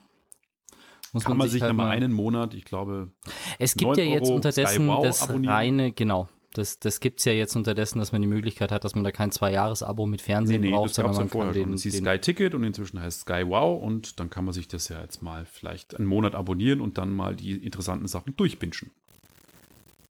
muss 1.12 1.24
Kann 1.24 1.36
man, 1.36 1.46
sich, 1.46 1.52
sich 1.54 1.62
halt 1.62 1.74
mal 1.74 1.90
einen 1.90 2.12
Monat, 2.12 2.54
ich 2.54 2.64
glaube. 2.64 3.12
Es 3.60 3.76
gibt 3.76 3.96
ja 3.96 4.04
jetzt 4.04 4.24
Euro 4.24 4.34
unterdessen 4.34 4.88
wow 4.88 5.04
das 5.04 5.22
abonnieren. 5.22 5.54
reine, 5.54 5.92
genau, 5.92 6.28
das, 6.54 6.78
das 6.78 7.00
gibt 7.00 7.18
es 7.18 7.24
ja 7.24 7.32
jetzt 7.32 7.56
unterdessen, 7.56 7.98
dass 7.98 8.12
man 8.12 8.22
die 8.22 8.28
Möglichkeit 8.28 8.70
hat, 8.70 8.84
dass 8.84 8.94
man 8.94 9.04
da 9.04 9.10
kein 9.10 9.32
Zwei-Jahres-Abo 9.32 10.06
mit 10.06 10.22
Fernsehen 10.22 10.60
nee, 10.60 10.68
nee, 10.68 10.72
braucht, 10.72 10.94
sondern 10.94 11.16
man 11.16 11.28
kann 11.28 11.52
den, 11.52 11.76
den 11.76 11.78
Sky 11.78 12.18
Ticket 12.18 12.54
und 12.54 12.62
inzwischen 12.62 13.00
heißt 13.00 13.22
Sky 13.22 13.42
Wow 13.46 13.82
und 13.82 14.20
dann 14.20 14.30
kann 14.30 14.44
man 14.44 14.54
sich 14.54 14.68
das 14.68 14.88
ja 14.88 15.00
jetzt 15.00 15.20
mal 15.20 15.44
vielleicht 15.44 15.96
einen 15.96 16.06
Monat 16.06 16.34
abonnieren 16.34 16.80
und 16.80 16.96
dann 16.96 17.12
mal 17.12 17.34
die 17.34 17.56
interessanten 17.56 18.06
Sachen 18.06 18.36
durchbinschen. 18.36 18.92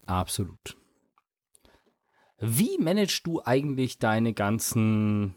Absolut. 0.07 0.77
Wie 2.39 2.77
managst 2.79 3.27
du 3.27 3.43
eigentlich 3.43 3.99
deine 3.99 4.35
ganzen 4.35 5.35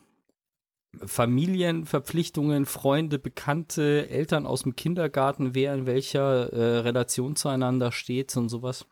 Familienverpflichtungen, 1.06 2.66
Freunde, 2.66 3.18
Bekannte, 3.18 4.10
Eltern 4.10 4.46
aus 4.46 4.64
dem 4.64 4.76
Kindergarten, 4.76 5.56
wer 5.56 5.74
in 5.74 5.86
welcher 5.86 6.52
äh, 6.52 6.80
Relation 6.80 7.36
zueinander 7.36 7.92
steht 7.92 8.36
und 8.36 8.50
sowas? 8.50 8.86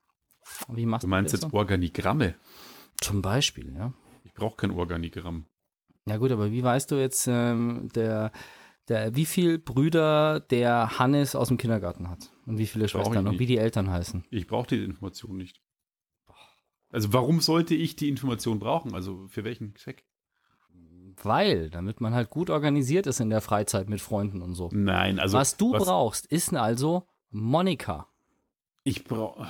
Wie 0.70 0.86
machst 0.86 1.04
du 1.04 1.08
meinst 1.08 1.34
du 1.34 1.38
jetzt? 1.38 1.54
Organigramme? 1.54 2.36
Zum 3.02 3.22
Beispiel, 3.22 3.74
ja. 3.76 3.94
Ich 4.24 4.34
brauche 4.34 4.56
kein 4.56 4.72
Organigramm. 4.72 5.46
Ja 6.08 6.18
gut, 6.18 6.32
aber 6.32 6.52
wie 6.52 6.64
weißt 6.64 6.92
du 6.92 6.96
jetzt, 6.96 7.28
ähm, 7.28 7.90
der, 7.96 8.32
der, 8.88 9.16
wie 9.16 9.26
viele 9.26 9.58
Brüder 9.58 10.40
der 10.40 11.00
Hannes 11.00 11.36
aus 11.36 11.48
dem 11.48 11.58
Kindergarten 11.58 12.10
hat 12.10 12.32
und 12.46 12.58
wie 12.58 12.68
viele 12.68 12.88
Schwestern 12.88 13.28
und 13.28 13.40
wie 13.40 13.48
die 13.48 13.58
Eltern 13.58 13.90
heißen? 13.90 14.24
Ich 14.30 14.48
brauche 14.48 14.68
die 14.68 14.84
Information 14.84 15.38
nicht. 15.38 15.62
Also 16.92 17.12
warum 17.12 17.42
sollte 17.42 17.76
ich 17.76 17.96
die 17.96 18.08
Information 18.08 18.60
brauchen? 18.60 18.94
Also 18.94 19.28
für 19.28 19.44
welchen 19.44 19.76
Zweck? 19.76 20.06
Weil, 21.24 21.70
damit 21.70 22.02
man 22.02 22.14
halt 22.14 22.30
gut 22.30 22.50
organisiert 22.50 23.08
ist 23.08 23.20
in 23.20 23.30
der 23.30 23.42
Freizeit 23.42 23.90
mit 23.90 24.02
Freunden 24.02 24.42
und 24.42 24.54
so. 24.54 24.70
Nein, 24.74 25.20
also. 25.20 25.38
Was 25.38 25.58
du 25.58 25.74
was 25.74 25.84
brauchst, 25.84 26.26
ist 26.28 26.54
also 26.54 27.08
Monika. 27.32 28.08
Ich 28.84 29.06
brauche. 29.06 29.48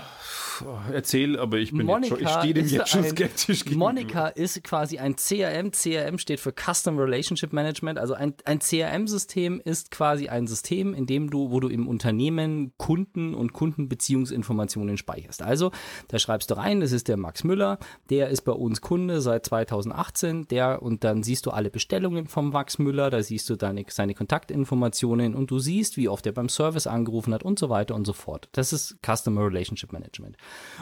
Erzähl, 0.92 1.40
aber 1.40 1.58
ich 1.58 1.72
bin 1.72 1.86
Monica 1.86 2.16
schon, 2.16 2.24
ich 2.24 2.30
stehe 2.30 2.54
dem 2.54 2.68
jetzt 2.68 2.90
schon 2.90 3.04
skeptisch 3.04 3.64
gegenüber. 3.64 3.86
Monica 3.86 4.28
ist 4.28 4.64
quasi 4.64 4.98
ein 4.98 5.16
CRM. 5.16 5.72
CRM 5.72 6.18
steht 6.18 6.40
für 6.40 6.54
Custom 6.54 6.98
Relationship 6.98 7.54
Management. 7.54 8.00
Also 8.00 8.14
ein, 8.14 8.34
ein 8.46 8.60
CRM-System 8.60 9.62
ist 9.64 9.92
quasi 9.92 10.30
ein 10.30 10.48
System, 10.48 10.94
in 10.94 11.06
dem 11.06 11.30
du, 11.30 11.52
wo 11.52 11.60
du 11.60 11.68
im 11.68 11.88
Unternehmen 11.88 12.74
Kunden 12.78 13.34
und 13.34 13.54
Kundenbeziehungsinformationen 13.54 14.98
speicherst. 14.98 15.42
Also, 15.42 15.72
da 16.08 16.20
schreibst 16.20 16.52
du 16.52 16.58
rein, 16.58 16.80
das 16.80 16.92
ist 16.92 17.08
der 17.08 17.18
Max 17.18 17.44
Müller, 17.44 17.80
der 18.10 18.30
ist 18.30 18.42
bei 18.42 18.52
uns 18.52 18.82
Kunde 18.82 19.22
seit 19.22 19.46
2018, 19.46 20.48
der, 20.48 20.82
und 20.82 21.04
dann 21.04 21.24
siehst 21.24 21.46
du 21.46 21.52
alle 21.52 21.70
Bestellungen 21.70 22.28
vom 22.28 22.50
Max 22.50 22.80
Müller, 22.80 23.10
da 23.10 23.22
siehst 23.22 23.50
du 23.50 23.56
deine, 23.56 23.86
seine 23.90 24.14
Kontaktinformationen 24.14 25.36
und 25.36 25.52
du 25.52 25.60
siehst, 25.60 25.98
wie 25.98 26.10
oft 26.10 26.26
er 26.26 26.32
beim 26.32 26.50
Service 26.50 26.88
angerufen 26.88 27.34
hat 27.34 27.44
und 27.44 27.60
so 27.60 27.70
weiter 27.70 27.96
und 27.96 28.06
so 28.06 28.14
fort. 28.14 28.50
Das 28.52 28.74
ist 28.74 28.98
Customer 29.06 29.46
Relationship 29.46 29.92
Management. 29.92 30.38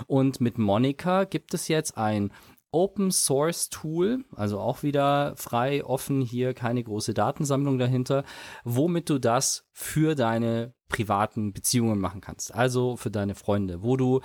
Und 0.08 0.42
mit 0.42 0.58
Monica 0.58 1.24
gibt 1.26 1.54
es 1.54 1.68
jetzt 1.68 1.98
ein 1.98 2.32
Open 2.72 3.12
Source 3.12 3.70
Tool, 3.70 4.26
also 4.36 4.60
auch 4.60 4.82
wieder 4.82 5.36
frei, 5.38 5.86
offen 5.86 6.22
hier, 6.22 6.56
keine 6.56 6.84
große 6.84 7.14
Datensammlung 7.14 7.78
dahinter, 7.78 8.24
womit 8.64 9.10
du 9.10 9.20
das 9.20 9.68
für 9.72 10.16
deine 10.16 10.74
privaten 10.94 11.54
Beziehungen 11.54 12.00
machen 12.00 12.22
kannst. 12.22 12.54
Also 12.54 12.96
für 12.96 13.10
deine 13.10 13.34
Freunde, 13.34 13.82
wo 13.82 13.98
du 13.98 14.22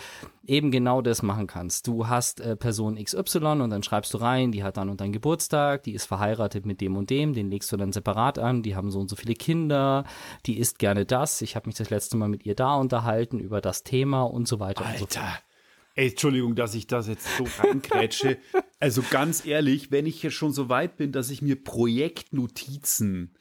eben 0.46 0.70
genau 0.70 1.00
das 1.00 1.22
machen 1.22 1.46
kannst. 1.46 1.86
Du 1.86 2.08
hast 2.08 2.40
äh, 2.40 2.56
Person 2.56 3.02
XY 3.02 3.62
und 3.62 3.70
dann 3.70 3.82
schreibst 3.82 4.12
du 4.12 4.18
rein, 4.18 4.52
die 4.52 4.62
hat 4.62 4.76
dann 4.76 4.90
und 4.90 5.00
dann 5.00 5.10
Geburtstag, 5.10 5.82
die 5.82 5.94
ist 5.94 6.04
verheiratet 6.04 6.66
mit 6.66 6.82
dem 6.82 6.96
und 6.96 7.08
dem, 7.08 7.32
den 7.32 7.50
legst 7.50 7.72
du 7.72 7.78
dann 7.78 7.92
separat 7.92 8.38
an, 8.38 8.62
die 8.62 8.76
haben 8.76 8.90
so 8.90 9.00
und 9.00 9.08
so 9.08 9.16
viele 9.16 9.34
Kinder, 9.34 10.04
die 10.44 10.58
isst 10.58 10.78
gerne 10.78 11.06
das. 11.06 11.40
Ich 11.40 11.56
habe 11.56 11.66
mich 11.66 11.76
das 11.76 11.88
letzte 11.88 12.18
Mal 12.18 12.28
mit 12.28 12.44
ihr 12.44 12.54
da 12.54 12.74
unterhalten 12.74 13.40
über 13.40 13.62
das 13.62 13.82
Thema 13.82 14.22
und 14.22 14.46
so 14.46 14.60
weiter 14.60 14.84
Alter. 14.84 15.02
und 15.02 15.12
so 15.12 15.20
fort. 15.20 15.42
Ey, 15.94 16.10
Entschuldigung, 16.10 16.54
dass 16.54 16.74
ich 16.74 16.86
das 16.86 17.08
jetzt 17.08 17.26
so 17.38 17.46
reinkrätsche. 17.60 18.36
also 18.78 19.02
ganz 19.10 19.46
ehrlich, 19.46 19.90
wenn 19.90 20.04
ich 20.04 20.22
jetzt 20.22 20.34
schon 20.34 20.52
so 20.52 20.68
weit 20.68 20.98
bin, 20.98 21.12
dass 21.12 21.30
ich 21.30 21.40
mir 21.40 21.56
Projektnotizen 21.56 23.37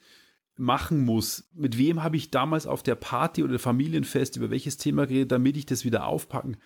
machen 0.58 1.04
muss, 1.04 1.48
mit 1.54 1.78
wem 1.78 2.02
habe 2.02 2.16
ich 2.16 2.30
damals 2.30 2.66
auf 2.66 2.82
der 2.82 2.96
Party 2.96 3.42
oder 3.42 3.58
Familienfest 3.58 4.36
über 4.36 4.50
welches 4.50 4.76
Thema 4.76 5.06
geredet, 5.06 5.32
damit 5.32 5.56
ich 5.56 5.66
das 5.66 5.84
wieder 5.84 6.06
aufpacken. 6.06 6.56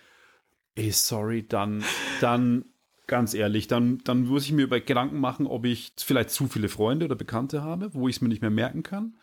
Ey, 0.74 0.90
sorry, 0.90 1.46
dann, 1.46 1.84
dann, 2.20 2.64
ganz 3.06 3.34
ehrlich, 3.34 3.68
dann, 3.68 3.98
dann 4.04 4.24
muss 4.24 4.44
ich 4.44 4.52
mir 4.52 4.62
über 4.62 4.80
Gedanken 4.80 5.20
machen, 5.20 5.46
ob 5.46 5.66
ich 5.66 5.92
vielleicht 5.98 6.30
zu 6.30 6.48
viele 6.48 6.68
Freunde 6.68 7.04
oder 7.04 7.14
Bekannte 7.14 7.62
habe, 7.62 7.92
wo 7.92 8.08
ich 8.08 8.16
es 8.16 8.22
mir 8.22 8.28
nicht 8.28 8.40
mehr 8.40 8.50
merken 8.50 8.82
kann. 8.82 9.18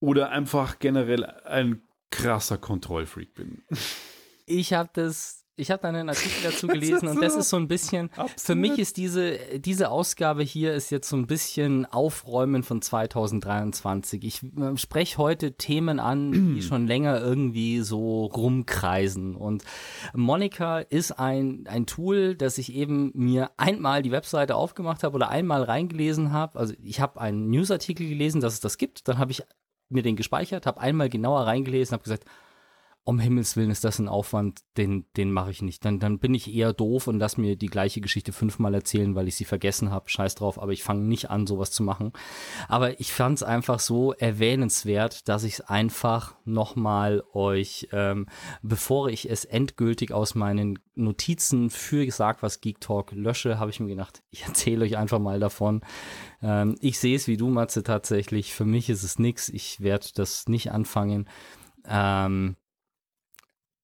Oder 0.00 0.30
einfach 0.30 0.80
generell 0.80 1.24
ein 1.24 1.82
krasser 2.10 2.58
Kontrollfreak 2.58 3.34
bin. 3.34 3.62
Ich 4.46 4.72
habe 4.72 4.90
das 4.92 5.43
ich 5.56 5.70
habe 5.70 5.86
einen 5.86 6.08
Artikel 6.08 6.42
dazu 6.42 6.66
gelesen 6.66 7.08
und 7.08 7.22
das 7.22 7.36
ist 7.36 7.48
so 7.48 7.56
ein 7.56 7.68
bisschen, 7.68 8.10
Absolut. 8.12 8.40
für 8.40 8.54
mich 8.54 8.78
ist 8.78 8.96
diese, 8.96 9.38
diese 9.58 9.90
Ausgabe 9.90 10.42
hier 10.42 10.74
ist 10.74 10.90
jetzt 10.90 11.08
so 11.08 11.16
ein 11.16 11.26
bisschen 11.26 11.86
Aufräumen 11.86 12.62
von 12.62 12.82
2023. 12.82 14.24
Ich 14.24 14.42
äh, 14.42 14.76
spreche 14.76 15.18
heute 15.18 15.52
Themen 15.52 16.00
an, 16.00 16.54
die 16.54 16.62
schon 16.62 16.86
länger 16.86 17.20
irgendwie 17.20 17.80
so 17.80 18.26
rumkreisen 18.26 19.36
und 19.36 19.64
Monika 20.12 20.80
ist 20.80 21.12
ein, 21.12 21.64
ein 21.68 21.86
Tool, 21.86 22.34
das 22.34 22.58
ich 22.58 22.74
eben 22.74 23.12
mir 23.14 23.50
einmal 23.56 24.02
die 24.02 24.10
Webseite 24.10 24.56
aufgemacht 24.56 25.02
habe 25.02 25.14
oder 25.14 25.28
einmal 25.28 25.62
reingelesen 25.62 26.32
habe. 26.32 26.58
Also 26.58 26.74
ich 26.82 27.00
habe 27.00 27.20
einen 27.20 27.50
Newsartikel 27.50 28.08
gelesen, 28.08 28.40
dass 28.40 28.54
es 28.54 28.60
das 28.60 28.78
gibt, 28.78 29.08
dann 29.08 29.18
habe 29.18 29.30
ich 29.30 29.42
mir 29.88 30.02
den 30.02 30.16
gespeichert, 30.16 30.66
habe 30.66 30.80
einmal 30.80 31.08
genauer 31.08 31.46
reingelesen, 31.46 31.92
habe 31.92 32.02
gesagt, 32.02 32.24
um 33.06 33.18
Himmels 33.18 33.54
Willen 33.54 33.70
ist 33.70 33.84
das 33.84 33.98
ein 33.98 34.08
Aufwand, 34.08 34.60
den, 34.78 35.04
den 35.18 35.30
mache 35.30 35.50
ich 35.50 35.60
nicht. 35.60 35.84
Dann, 35.84 36.00
dann 36.00 36.18
bin 36.18 36.34
ich 36.34 36.52
eher 36.52 36.72
doof 36.72 37.06
und 37.06 37.18
lass 37.18 37.36
mir 37.36 37.54
die 37.54 37.66
gleiche 37.66 38.00
Geschichte 38.00 38.32
fünfmal 38.32 38.72
erzählen, 38.72 39.14
weil 39.14 39.28
ich 39.28 39.36
sie 39.36 39.44
vergessen 39.44 39.90
habe. 39.90 40.08
Scheiß 40.08 40.36
drauf, 40.36 40.60
aber 40.60 40.72
ich 40.72 40.82
fange 40.82 41.02
nicht 41.02 41.28
an, 41.28 41.46
sowas 41.46 41.70
zu 41.70 41.82
machen. 41.82 42.12
Aber 42.66 42.98
ich 43.00 43.12
fand 43.12 43.38
es 43.38 43.42
einfach 43.42 43.78
so 43.78 44.14
erwähnenswert, 44.14 45.28
dass 45.28 45.44
ich 45.44 45.54
es 45.54 45.60
einfach 45.60 46.34
nochmal 46.46 47.22
euch, 47.34 47.88
ähm, 47.92 48.26
bevor 48.62 49.10
ich 49.10 49.28
es 49.28 49.44
endgültig 49.44 50.10
aus 50.12 50.34
meinen 50.34 50.78
Notizen 50.94 51.68
für 51.68 52.10
Sag 52.10 52.42
was 52.42 52.62
Geek 52.62 52.80
Talk 52.80 53.12
lösche, 53.12 53.58
habe 53.58 53.70
ich 53.70 53.80
mir 53.80 53.88
gedacht, 53.88 54.22
ich 54.30 54.44
erzähle 54.46 54.86
euch 54.86 54.96
einfach 54.96 55.18
mal 55.18 55.40
davon. 55.40 55.82
Ähm, 56.40 56.76
ich 56.80 56.98
sehe 56.98 57.16
es 57.16 57.28
wie 57.28 57.36
du, 57.36 57.50
Matze, 57.50 57.82
tatsächlich. 57.82 58.54
Für 58.54 58.64
mich 58.64 58.88
ist 58.88 59.02
es 59.02 59.18
nix. 59.18 59.50
Ich 59.50 59.80
werde 59.80 60.06
das 60.14 60.48
nicht 60.48 60.72
anfangen. 60.72 61.28
Ähm, 61.86 62.56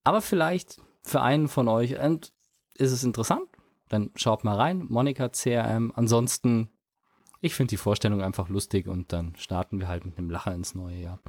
aber 0.05 0.23
vielleicht 0.23 0.77
für 1.03 1.21
einen 1.21 1.49
von 1.49 1.69
euch 1.69 1.99
und 1.99 2.33
ist 2.75 2.93
es 2.93 3.05
interessant, 3.05 3.49
dann 3.89 4.11
schaut 4.15 4.45
mal 4.45 4.57
rein. 4.57 4.87
Monika 4.89 5.29
CRM. 5.29 5.93
Ansonsten, 5.95 6.71
ich 7.41 7.55
finde 7.55 7.71
die 7.71 7.77
Vorstellung 7.77 8.23
einfach 8.23 8.49
lustig 8.49 8.87
und 8.89 9.13
dann 9.13 9.35
starten 9.37 9.81
wir 9.81 9.89
halt 9.89 10.05
mit 10.05 10.17
einem 10.17 10.31
Lacher 10.31 10.55
ins 10.55 10.75
neue 10.75 10.97
Jahr. 10.97 11.21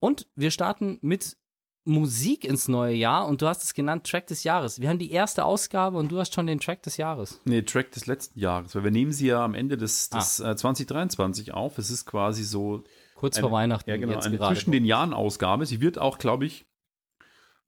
Und 0.00 0.28
wir 0.36 0.50
starten 0.50 0.98
mit 1.02 1.36
Musik 1.84 2.44
ins 2.44 2.68
neue 2.68 2.94
Jahr 2.94 3.26
und 3.26 3.40
du 3.40 3.46
hast 3.48 3.64
es 3.64 3.72
genannt 3.72 4.06
Track 4.06 4.26
des 4.26 4.44
Jahres. 4.44 4.80
Wir 4.80 4.90
haben 4.90 4.98
die 4.98 5.10
erste 5.10 5.44
Ausgabe 5.44 5.96
und 5.96 6.12
du 6.12 6.18
hast 6.18 6.34
schon 6.34 6.46
den 6.46 6.60
Track 6.60 6.82
des 6.82 6.98
Jahres. 6.98 7.40
Nee, 7.46 7.62
Track 7.62 7.92
des 7.92 8.06
letzten 8.06 8.38
Jahres, 8.38 8.74
weil 8.74 8.84
wir 8.84 8.90
nehmen 8.90 9.12
sie 9.12 9.28
ja 9.28 9.42
am 9.42 9.54
Ende 9.54 9.76
des, 9.76 10.10
des 10.10 10.40
ah. 10.40 10.52
äh, 10.52 10.56
2023 10.56 11.54
auf. 11.54 11.78
Es 11.78 11.90
ist 11.90 12.04
quasi 12.04 12.44
so 12.44 12.84
kurz 13.14 13.38
eine, 13.38 13.48
vor 13.48 13.52
Weihnachten. 13.52 13.88
Ja, 13.88 13.96
genau, 13.96 14.20
eine 14.20 14.38
zwischen 14.38 14.70
den 14.70 14.84
Jahren 14.84 15.14
Ausgabe. 15.14 15.64
Sie 15.64 15.80
wird 15.80 15.98
auch, 15.98 16.18
glaube 16.18 16.44
ich, 16.44 16.66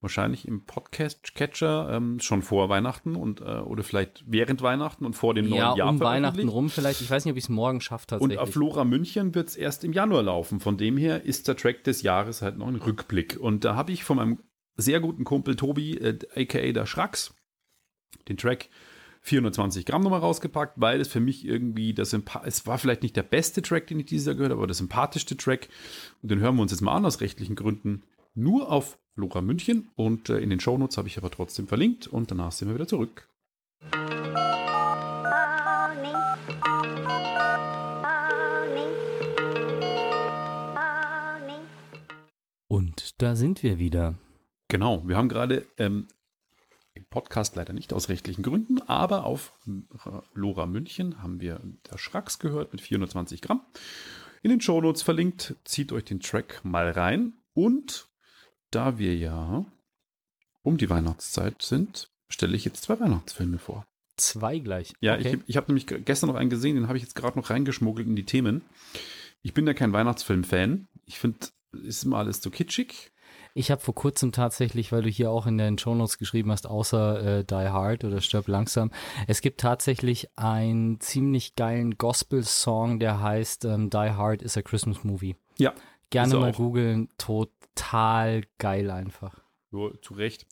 wahrscheinlich 0.01 0.49
im 0.49 0.65
Podcast-Catcher 0.65 1.91
ähm, 1.93 2.21
schon 2.21 2.43
vor 2.43 2.69
Weihnachten 2.69 3.17
und 3.17 3.41
äh, 3.41 3.45
oder 3.45 3.83
vielleicht 3.83 4.25
während 4.27 4.63
Weihnachten 4.63 5.05
und 5.05 5.15
vor 5.15 5.35
dem 5.35 5.47
ja, 5.47 5.67
neuen 5.67 5.79
Jahr. 5.79 5.89
Um 5.89 6.01
Weihnachten 6.01 6.49
rum 6.49 6.71
vielleicht. 6.71 7.01
Ich 7.01 7.11
weiß 7.11 7.25
nicht, 7.25 7.33
ob 7.33 7.39
ich 7.39 7.45
es 7.45 7.51
morgen 7.51 7.81
schaffe 7.81 8.07
tatsächlich. 8.07 8.39
Und 8.39 8.43
auf 8.43 8.53
Flora 8.53 8.85
München 8.85 9.35
wird 9.35 9.49
es 9.49 9.57
erst 9.57 9.85
im 9.85 9.93
Januar 9.93 10.23
laufen. 10.23 10.61
Von 10.61 10.77
dem 10.79 10.97
her 10.97 11.25
ist 11.25 11.49
der 11.49 11.57
Track 11.57 11.85
des 11.85 12.03
Jahres 12.03 12.43
halt 12.43 12.57
noch 12.57 12.69
ein 12.69 12.77
Rückblick. 12.77 13.39
Und 13.39 13.65
da 13.65 13.75
habe 13.75 13.93
ich 13.93 14.05
von 14.05 14.17
meinem 14.17 14.39
sehr 14.77 15.01
guten 15.01 15.25
Kumpel 15.25 15.57
Tobi, 15.57 15.97
äh, 15.99 16.19
aka 16.35 16.73
der 16.73 16.87
Schrax, 16.87 17.35
den 18.29 18.39
Track 18.39 18.71
420 19.23 19.85
Gramm 19.85 20.03
nochmal 20.03 20.21
rausgepackt, 20.21 20.81
weil 20.81 20.99
es 21.01 21.09
für 21.09 21.21
mich 21.21 21.45
irgendwie 21.45 21.93
das 21.93 22.15
es 22.45 22.67
war 22.67 22.79
vielleicht 22.79 23.03
nicht 23.03 23.17
der 23.17 23.23
beste 23.23 23.61
Track, 23.61 23.87
den 23.89 24.01
ich 24.01 24.07
dieses 24.07 24.27
Jahr 24.27 24.35
gehört 24.35 24.53
habe, 24.53 24.61
aber 24.61 24.67
der 24.67 24.75
sympathischste 24.75 25.37
Track. 25.37 25.69
Und 26.23 26.31
den 26.31 26.41
hören 26.41 26.57
wir 26.57 26.63
uns 26.63 26.73
jetzt 26.73 26.81
mal 26.81 26.97
an 26.97 27.05
aus 27.05 27.21
rechtlichen 27.21 27.55
Gründen 27.55 28.03
nur 28.35 28.71
auf 28.71 28.99
Lora 29.17 29.41
München 29.41 29.91
und 29.97 30.29
äh, 30.29 30.39
in 30.39 30.51
den 30.51 30.61
Shownotes 30.61 30.97
habe 30.97 31.09
ich 31.09 31.19
aber 31.19 31.31
trotzdem 31.31 31.67
verlinkt 31.67 32.07
und 32.07 32.31
danach 32.31 32.53
sind 32.53 32.69
wir 32.69 32.75
wieder 32.75 32.89
zurück. 32.89 33.29
Und 42.69 43.21
da 43.21 43.35
sind 43.35 43.63
wir 43.63 43.79
wieder. 43.79 44.15
Genau, 44.69 45.07
wir 45.09 45.17
haben 45.17 45.29
gerade 45.29 45.67
ähm, 45.77 46.07
im 46.95 47.05
Podcast 47.07 47.57
leider 47.57 47.73
nicht 47.73 47.93
aus 47.93 48.09
rechtlichen 48.09 48.43
Gründen, 48.43 48.81
aber 48.83 49.25
auf 49.25 49.53
Lora 50.35 50.67
München 50.67 51.23
haben 51.23 51.41
wir 51.41 51.61
der 51.91 51.99
Schracks 51.99 52.39
gehört 52.39 52.73
mit 52.73 52.81
420 52.81 53.43
Gramm. 53.43 53.63
In 54.43 54.51
den 54.51 54.61
Shownotes 54.61 55.03
verlinkt, 55.03 55.57
zieht 55.65 55.93
euch 55.93 56.05
den 56.05 56.21
Track 56.21 56.61
mal 56.65 56.91
rein. 56.91 57.35
Und 57.53 58.10
da 58.71 58.99
wir 58.99 59.17
ja 59.17 59.65
um 60.63 60.77
die 60.77 60.91
Weihnachtszeit 60.91 61.63
sind, 61.63 62.11
stelle 62.29 62.57
ich 62.57 62.65
jetzt 62.65 62.83
zwei 62.83 63.01
Weihnachtsfilme 63.01 63.59
vor. 63.59 63.87
Zwei 64.17 64.59
gleich. 64.59 64.95
Ja, 65.01 65.15
okay. 65.15 65.37
ich, 65.37 65.49
ich 65.49 65.57
habe 65.57 65.69
nämlich 65.69 65.87
gestern 65.87 66.29
noch 66.29 66.37
einen 66.37 66.51
gesehen, 66.51 66.77
den 66.77 66.89
habe 66.89 66.99
ich 66.99 67.03
jetzt 67.03 67.15
gerade 67.15 67.39
noch 67.39 67.51
reingeschmuggelt 67.51 68.07
in 68.07 68.17
die 68.17 68.27
Themen. 68.27 68.63
Ich 69.43 69.55
bin 69.55 69.67
ja 69.67 69.73
kein 69.73 69.93
Weihnachtsfilm-Fan. 69.93 70.89
Ich 71.07 71.19
finde, 71.19 71.39
ist 71.73 72.05
immer 72.05 72.19
alles 72.19 72.43
so 72.43 72.51
kitschig. 72.51 73.13
Ich 73.55 73.71
habe 73.71 73.81
vor 73.81 73.95
kurzem 73.95 74.33
tatsächlich, 74.33 74.93
weil 74.93 75.03
du 75.03 75.09
hier 75.09 75.31
auch 75.31 75.47
in 75.47 75.59
den 75.59 75.79
Shownotes 75.79 76.19
geschrieben 76.19 76.53
hast, 76.53 76.67
außer 76.67 77.39
äh, 77.39 77.45
Die 77.45 77.55
Hard 77.55 78.05
oder 78.05 78.21
Stirb 78.21 78.47
langsam, 78.49 78.93
es 79.27 79.41
gibt 79.41 79.61
tatsächlich 79.61 80.29
einen 80.37 81.01
ziemlich 81.01 81.57
geilen 81.57 81.99
Gospel-Song, 81.99 83.01
der 83.01 83.21
heißt 83.21 83.65
ähm, 83.65 83.91
Die 83.91 83.97
Hard 83.97 84.43
is 84.43 84.57
a 84.57 84.63
Christmas 84.63 85.03
Movie. 85.03 85.37
Ja. 85.59 85.75
Gerne 86.11 86.37
mal 86.37 86.53
googeln, 86.53 87.09
total 87.75 88.45
geil 88.59 88.91
einfach. 88.91 89.41
Jo, 89.73 89.91
zu 90.03 90.15
Recht. 90.15 90.47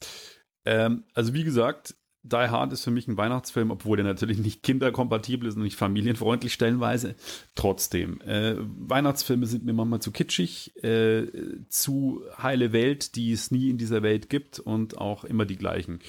Ähm, 0.65 1.05
also 1.15 1.35
wie 1.35 1.45
gesagt, 1.45 1.95
die 2.23 2.37
Hard 2.37 2.73
ist 2.73 2.85
für 2.85 2.91
mich 2.91 3.09
ein 3.09 3.17
Weihnachtsfilm, 3.17 3.71
obwohl 3.71 3.97
der 3.97 4.05
natürlich 4.05 4.39
nicht 4.39 4.63
kinderkompatibel 4.63 5.49
ist 5.49 5.57
und 5.57 5.63
nicht 5.63 5.77
familienfreundlich 5.77 6.53
stellenweise. 6.53 7.15
Trotzdem, 7.55 8.21
äh, 8.23 8.57
Weihnachtsfilme 8.59 9.47
sind 9.47 9.65
mir 9.65 9.73
manchmal 9.73 10.01
zu 10.01 10.11
kitschig, 10.11 10.77
äh, 10.85 11.27
zu 11.69 12.23
heile 12.41 12.73
Welt, 12.73 13.17
die 13.17 13.33
es 13.33 13.51
nie 13.51 13.71
in 13.71 13.79
dieser 13.79 14.03
Welt 14.03 14.29
gibt 14.29 14.59
und 14.59 14.99
auch 14.99 15.25
immer 15.25 15.47
die 15.47 15.57
gleichen. 15.57 16.01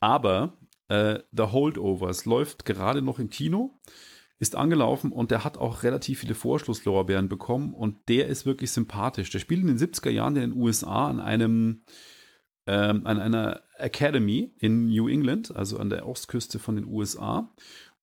Aber 0.00 0.58
äh, 0.88 1.20
The 1.32 1.44
Holdovers 1.44 2.24
läuft 2.24 2.64
gerade 2.64 3.02
noch 3.02 3.18
im 3.18 3.30
Kino, 3.30 3.80
ist 4.38 4.56
angelaufen 4.56 5.12
und 5.12 5.30
der 5.30 5.44
hat 5.44 5.58
auch 5.58 5.82
relativ 5.82 6.20
viele 6.20 6.34
Vorschlusslorbeeren 6.34 7.28
bekommen 7.28 7.74
und 7.74 7.96
der 8.08 8.28
ist 8.28 8.46
wirklich 8.46 8.70
sympathisch. 8.70 9.30
Der 9.30 9.40
spielt 9.40 9.62
in 9.62 9.66
den 9.66 9.78
70er 9.78 10.10
Jahren 10.10 10.36
in 10.36 10.50
den 10.50 10.60
USA 10.60 11.08
an 11.08 11.20
einem 11.20 11.82
ähm, 12.66 13.06
an 13.06 13.18
einer 13.18 13.62
Academy 13.78 14.52
in 14.58 14.88
New 14.88 15.08
England, 15.08 15.56
also 15.56 15.78
an 15.78 15.88
der 15.88 16.06
Ostküste 16.06 16.58
von 16.58 16.76
den 16.76 16.86
USA. 16.86 17.50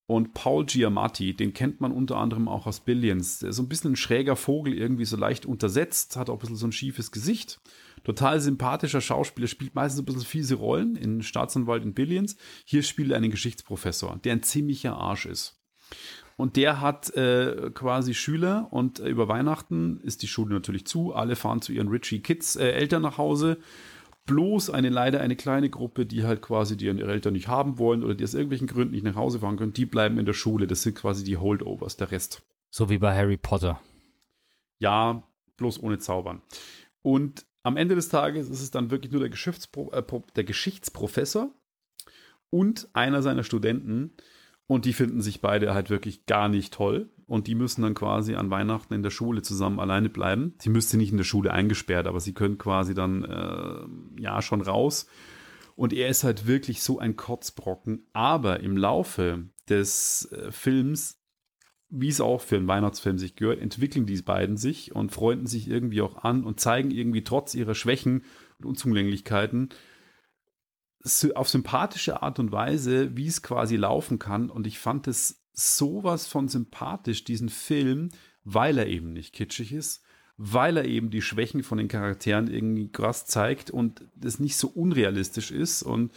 Und 0.08 0.34
Paul 0.34 0.66
Giamatti, 0.66 1.36
den 1.36 1.54
kennt 1.54 1.82
man 1.82 1.92
unter 1.92 2.18
anderem 2.18 2.48
auch 2.48 2.68
aus 2.68 2.80
Billions. 2.80 3.40
Der 3.40 3.50
ist 3.50 3.56
so 3.56 3.64
ein 3.64 3.70
bisschen 3.70 3.94
ein 3.94 3.96
schräger 3.96 4.36
Vogel, 4.36 4.74
irgendwie 4.74 5.06
so 5.06 5.18
leicht 5.18 5.46
untersetzt, 5.46 6.16
hat 6.16 6.30
auch 6.30 6.36
ein 6.36 6.40
bisschen 6.40 6.58
so 6.58 6.68
ein 6.68 6.72
schiefes 6.72 7.12
Gesicht. 7.12 7.60
Total 8.04 8.40
sympathischer 8.40 9.02
Schauspieler, 9.02 9.48
spielt 9.48 9.74
meistens 9.74 10.02
ein 10.02 10.06
bisschen 10.06 10.22
fiese 10.22 10.56
Rollen 10.56 10.96
in 10.96 11.24
Staatsanwalt 11.24 11.84
in 11.84 11.96
Billions. 11.96 12.36
Hier 12.66 12.84
spielt 12.84 13.12
er 13.12 13.18
einen 13.18 13.32
Geschichtsprofessor, 13.32 14.20
der 14.24 14.34
ein 14.34 14.44
ziemlicher 14.44 14.96
Arsch 14.96 15.26
ist. 15.26 15.60
Und 16.38 16.58
der 16.58 16.82
hat 16.82 17.16
äh, 17.16 17.72
quasi 17.74 18.14
Schüler 18.14 18.68
und 18.72 19.00
äh, 19.00 19.08
über 19.08 19.28
Weihnachten 19.28 20.02
ist 20.02 20.22
die 20.22 20.28
Schule 20.28 20.54
natürlich 20.54 20.86
zu. 20.86 21.14
Alle 21.14 21.36
fahren 21.36 21.62
zu 21.62 21.72
ihren 21.72 21.88
Richie 21.88 22.20
Kids 22.20 22.56
äh, 22.56 22.72
Eltern 22.72 23.04
nach 23.04 23.18
Hause 23.18 23.58
bloß 24.26 24.70
eine 24.70 24.90
leider 24.90 25.22
eine 25.22 25.36
kleine 25.36 25.70
Gruppe, 25.70 26.06
die 26.06 26.24
halt 26.24 26.42
quasi 26.42 26.78
die 26.78 26.86
ihre 26.86 27.12
Eltern 27.12 27.34
nicht 27.34 27.48
haben 27.48 27.78
wollen 27.78 28.04
oder 28.04 28.16
die 28.16 28.24
aus 28.24 28.34
irgendwelchen 28.34 28.68
Gründen 28.68 28.94
nicht 28.94 29.04
nach 29.04 29.16
Hause 29.16 29.40
fahren 29.40 29.58
können, 29.58 29.74
die 29.74 29.86
bleiben 29.86 30.18
in 30.18 30.26
der 30.26 30.34
Schule. 30.34 30.68
Das 30.68 30.82
sind 30.82 30.96
quasi 30.96 31.24
die 31.24 31.38
Holdovers, 31.38 31.98
der 31.98 32.12
Rest. 32.12 32.44
So 32.70 32.90
wie 32.90 32.98
bei 32.98 33.16
Harry 33.16 33.38
Potter. 33.38 33.80
Ja, 34.80 35.24
bloß 35.58 35.82
ohne 35.82 36.00
Zaubern. 36.00 36.42
Und 37.02 37.46
am 37.64 37.78
Ende 37.78 37.96
des 37.96 38.10
Tages 38.10 38.50
ist 38.50 38.62
es 38.62 38.72
dann 38.72 38.92
wirklich 38.92 39.12
nur 39.12 39.22
der, 39.22 39.30
Geschichtspro 39.30 39.92
äh, 39.92 40.04
der 40.36 40.44
Geschichtsprofessor 40.44 41.54
und 42.50 42.90
einer 42.94 43.22
seiner 43.22 43.44
Studenten. 43.44 44.12
Und 44.68 44.86
die 44.86 44.94
finden 44.94 45.22
sich 45.22 45.42
beide 45.42 45.74
halt 45.74 45.90
wirklich 45.90 46.26
gar 46.26 46.50
nicht 46.50 46.74
toll 46.74 47.10
und 47.28 47.48
die 47.48 47.56
müssen 47.56 47.84
dann 47.84 47.94
quasi 47.94 48.36
an 48.36 48.50
Weihnachten 48.50 48.94
in 48.94 49.04
der 49.04 49.10
Schule 49.10 49.42
zusammen 49.42 49.80
alleine 49.80 50.10
bleiben. 50.10 50.56
Sie 50.60 50.70
müsste 50.70 50.98
nicht 50.98 51.12
in 51.12 51.18
der 51.18 51.24
Schule 51.24 51.52
eingesperrt, 51.52 52.08
aber 52.08 52.20
sie 52.20 52.34
können 52.34 52.58
quasi 52.58 52.94
dann 52.94 53.24
äh, 53.24 54.22
ja 54.22 54.42
schon 54.42 54.62
raus. 54.62 55.08
Und 55.76 55.92
er 55.92 56.08
ist 56.08 56.24
halt 56.24 56.48
wirklich 56.48 56.82
so 56.82 57.00
ein 57.00 57.16
Kotzbrocken. 57.16 58.08
Aber 58.14 58.62
im 58.62 58.78
Laufe 58.78 59.50
des 59.70 60.32
äh, 60.32 60.52
Films, 60.52 61.20
wie 61.90 62.08
es 62.08 62.22
auch 62.22 62.42
für 62.42 62.56
einen 62.56 62.68
Weihnachtsfilm 62.68 63.18
sich 63.18 63.36
gehört, 63.36 63.60
entwickeln 63.60 64.06
die 64.06 64.22
beiden 64.22 64.58
sich 64.58 64.96
und 64.96 65.12
freunden 65.12 65.48
sich 65.48 65.68
irgendwie 65.68 66.02
auch 66.02 66.24
an 66.24 66.44
und 66.44 66.60
zeigen 66.60 66.92
irgendwie 66.92 67.24
trotz 67.24 67.56
ihrer 67.56 67.76
Schwächen 67.76 68.24
und 68.60 68.66
Unzulänglichkeiten 68.66 69.70
auf 71.36 71.50
sympathische 71.50 72.22
Art 72.22 72.40
und 72.40 72.52
Weise, 72.52 73.16
wie 73.16 73.28
es 73.28 73.42
quasi 73.42 73.76
laufen 73.76 74.20
kann. 74.20 74.50
Und 74.50 74.68
ich 74.68 74.80
fand 74.80 75.08
es 75.08 75.44
sowas 75.54 76.28
von 76.28 76.48
sympathisch, 76.48 77.24
diesen 77.24 77.50
Film, 77.50 78.10
weil 78.44 78.78
er 78.78 78.88
eben 78.88 79.14
nicht 79.14 79.34
kitschig 79.34 79.72
ist, 79.72 80.04
weil 80.38 80.78
er 80.78 80.86
eben 80.86 81.10
die 81.10 81.22
Schwächen 81.22 81.64
von 81.64 81.78
den 81.78 81.88
Charakteren 81.88 82.48
irgendwie 82.48 82.92
krass 82.92 83.26
zeigt 83.26 83.72
und 83.72 84.06
das 84.16 84.40
nicht 84.40 84.58
so 84.58 84.68
unrealistisch 84.68 85.52
ist. 85.52 85.84
Und 85.84 86.12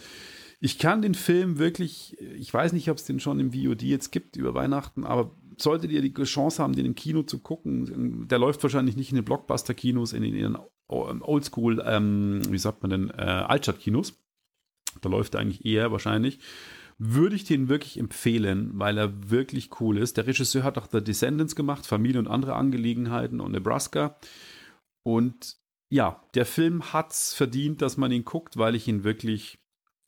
ich 0.59 0.77
kann 0.77 1.01
den 1.01 1.13
Film 1.15 1.57
wirklich, 1.57 2.17
ich 2.19 2.53
weiß 2.53 2.73
nicht, 2.73 2.89
ob 2.89 2.97
es 2.97 3.05
den 3.05 3.19
schon 3.19 3.39
im 3.39 3.53
VOD 3.53 3.83
jetzt 3.83 4.11
gibt 4.11 4.35
über 4.35 4.53
Weihnachten, 4.53 5.05
aber 5.05 5.35
solltet 5.57 5.91
ihr 5.91 6.01
die 6.01 6.13
Chance 6.23 6.61
haben, 6.61 6.73
den 6.73 6.85
im 6.85 6.95
Kino 6.95 7.23
zu 7.23 7.39
gucken, 7.39 8.27
der 8.27 8.39
läuft 8.39 8.61
wahrscheinlich 8.63 8.95
nicht 8.95 9.11
in 9.11 9.15
den 9.15 9.25
Blockbuster-Kinos, 9.25 10.13
in 10.13 10.23
den, 10.23 10.57
Oldschool, 10.87 11.83
ähm, 11.85 12.41
wie 12.49 12.57
sagt 12.57 12.81
man 12.81 12.89
denn, 12.89 13.09
äh, 13.11 13.21
Altstadt-Kinos. 13.21 14.19
Da 15.01 15.09
läuft 15.09 15.35
er 15.35 15.41
eigentlich 15.41 15.65
eher 15.65 15.91
wahrscheinlich 15.91 16.39
würde 16.99 17.37
ich 17.37 17.45
den 17.45 17.69
wirklich 17.69 17.97
empfehlen, 17.97 18.71
weil 18.73 18.97
er 18.97 19.31
wirklich 19.31 19.79
cool 19.79 19.97
ist. 19.97 20.17
Der 20.17 20.27
Regisseur 20.27 20.63
hat 20.63 20.77
auch 20.77 20.89
The 20.91 21.01
Descendants 21.01 21.55
gemacht, 21.55 21.87
Familie 21.87 22.19
und 22.19 22.27
andere 22.27 22.55
Angelegenheiten 22.55 23.39
und 23.39 23.53
Nebraska. 23.53 24.19
Und 25.01 25.55
ja, 25.89 26.21
der 26.35 26.45
Film 26.45 26.91
hat 26.91 27.13
es 27.13 27.33
verdient, 27.33 27.81
dass 27.81 27.95
man 27.95 28.11
ihn 28.11 28.25
guckt, 28.25 28.57
weil 28.57 28.75
ich 28.75 28.87
ihn 28.89 29.05
wirklich 29.05 29.59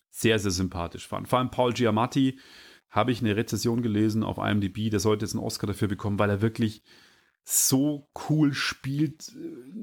sehr, 0.09 0.37
sehr 0.37 0.51
sympathisch 0.51 1.07
fand. 1.07 1.29
Vor 1.29 1.39
allem 1.39 1.49
Paul 1.49 1.71
Giamatti 1.71 2.37
habe 2.89 3.13
ich 3.13 3.21
eine 3.21 3.37
Rezession 3.37 3.81
gelesen 3.81 4.23
auf 4.23 4.37
IMDb, 4.37 4.91
der 4.91 4.99
sollte 4.99 5.23
jetzt 5.23 5.33
einen 5.33 5.43
Oscar 5.43 5.67
dafür 5.67 5.87
bekommen, 5.87 6.19
weil 6.19 6.29
er 6.29 6.41
wirklich 6.41 6.83
so 7.45 8.09
cool 8.29 8.53
spielt. 8.53 9.31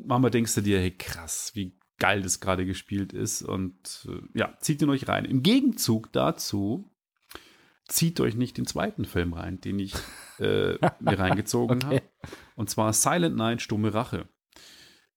Manchmal 0.04 0.30
denkst 0.30 0.54
du 0.56 0.60
dir, 0.60 0.78
hey 0.78 0.90
krass, 0.90 1.52
wie 1.54 1.77
geil 1.98 2.22
das 2.22 2.40
gerade 2.40 2.64
gespielt 2.66 3.12
ist. 3.12 3.42
Und 3.42 4.08
äh, 4.08 4.38
ja, 4.38 4.54
zieht 4.60 4.82
ihn 4.82 4.90
euch 4.90 5.08
rein. 5.08 5.24
Im 5.24 5.42
Gegenzug 5.42 6.12
dazu 6.12 6.90
zieht 7.88 8.20
euch 8.20 8.36
nicht 8.36 8.58
den 8.58 8.66
zweiten 8.66 9.04
Film 9.04 9.32
rein, 9.32 9.60
den 9.60 9.78
ich 9.78 9.94
äh, 10.38 10.74
mir 11.00 11.18
reingezogen 11.18 11.82
okay. 11.82 11.96
habe. 11.96 12.02
Und 12.54 12.70
zwar 12.70 12.92
Silent 12.92 13.36
Night, 13.36 13.62
Stumme 13.62 13.94
Rache. 13.94 14.28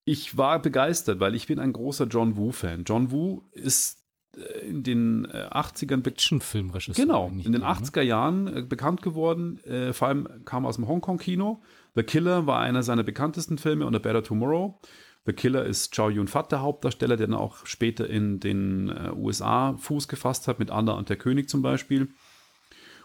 Ich 0.04 0.38
war 0.38 0.62
begeistert, 0.62 1.20
weil 1.20 1.36
ich 1.36 1.48
bin 1.48 1.60
ein 1.60 1.74
großer 1.74 2.06
John 2.06 2.36
Woo-Fan. 2.36 2.86
John 2.86 3.12
Woo 3.12 3.44
ist 3.52 4.00
äh, 4.36 4.68
in 4.68 4.84
den 4.84 5.28
80ern 5.28 6.06
Actionfilmregisseur. 6.08 6.96
Genau, 6.96 7.30
in 7.30 7.52
den 7.52 7.64
80er 7.64 8.00
ne? 8.00 8.04
Jahren 8.06 8.48
äh, 8.48 8.62
bekannt 8.64 9.02
geworden. 9.02 9.64
Äh, 9.64 9.94
vor 9.94 10.08
allem 10.08 10.46
kam 10.46 10.66
aus 10.66 10.78
dem 10.78 10.88
Hongkong-Kino. 10.88 11.62
The 11.94 12.04
Killer 12.04 12.48
war 12.48 12.62
einer 12.62 12.84
seiner 12.84 13.04
bekanntesten 13.04 13.58
Filme 13.58 13.86
und 13.86 13.96
A 13.96 14.00
Better 14.00 14.24
Tomorrow. 14.24 14.80
The 15.26 15.34
Killer 15.34 15.66
ist 15.66 15.96
Chow 15.96 16.10
Yun-Fat, 16.10 16.52
der 16.52 16.62
Hauptdarsteller, 16.62 17.16
der 17.16 17.28
dann 17.28 17.38
auch 17.38 17.66
später 17.66 18.10
in 18.10 18.40
den 18.40 18.90
äh, 18.90 19.12
USA 19.16 19.78
Fuß 19.78 20.08
gefasst 20.08 20.48
hat, 20.48 20.60
mit 20.60 20.72
Anna 20.72 20.94
und 20.94 21.10
der 21.10 21.18
König 21.18 21.48
zum 21.48 21.62
Beispiel. 21.62 22.10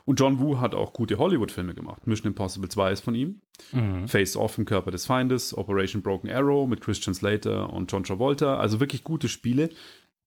Und 0.07 0.21
John 0.21 0.39
Woo 0.39 0.61
hat 0.61 0.75
auch 0.75 0.93
gute 0.93 1.19
Hollywood-Filme 1.19 1.75
gemacht. 1.75 2.07
Mission 2.07 2.29
Impossible 2.29 2.69
2 2.69 2.93
ist 2.93 3.01
von 3.01 3.15
ihm. 3.15 3.41
Mhm. 3.73 4.07
Face 4.07 4.37
Off 4.37 4.57
im 4.57 4.65
Körper 4.65 4.93
des 4.93 5.05
Feindes, 5.05 5.57
Operation 5.57 6.01
Broken 6.01 6.31
Arrow 6.31 6.69
mit 6.69 6.81
Christian 6.81 7.13
Slater 7.13 7.73
und 7.73 7.91
John 7.91 8.05
Travolta. 8.05 8.57
Also 8.57 8.79
wirklich 8.79 9.03
gute 9.03 9.29
Spiele. 9.29 9.69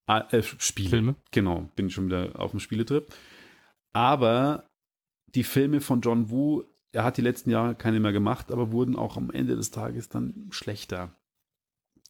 Ah, 0.06 0.28
äh, 0.32 0.44
Spiele. 0.44 0.90
Filme. 0.90 1.16
Genau, 1.32 1.70
bin 1.76 1.88
ich 1.88 1.94
schon 1.94 2.08
wieder 2.08 2.38
auf 2.38 2.52
dem 2.52 2.60
Spieletrip. 2.60 3.08
Aber 3.94 4.70
die 5.34 5.44
Filme 5.44 5.80
von 5.80 6.02
John 6.02 6.30
Woo, 6.30 6.64
er 6.92 7.06
hat 7.06 7.18
die 7.18 7.22
letzten 7.22 7.50
Jahre 7.50 7.74
keine 7.74 8.02
mehr 8.02 8.12
gemacht, 8.12 8.52
aber 8.52 8.72
wurden 8.72 8.98
auch 8.98 9.16
am 9.16 9.32
Ende 9.32 9.56
des 9.56 9.72
Tages 9.72 10.10
dann 10.10 10.48
schlechter. 10.50 11.16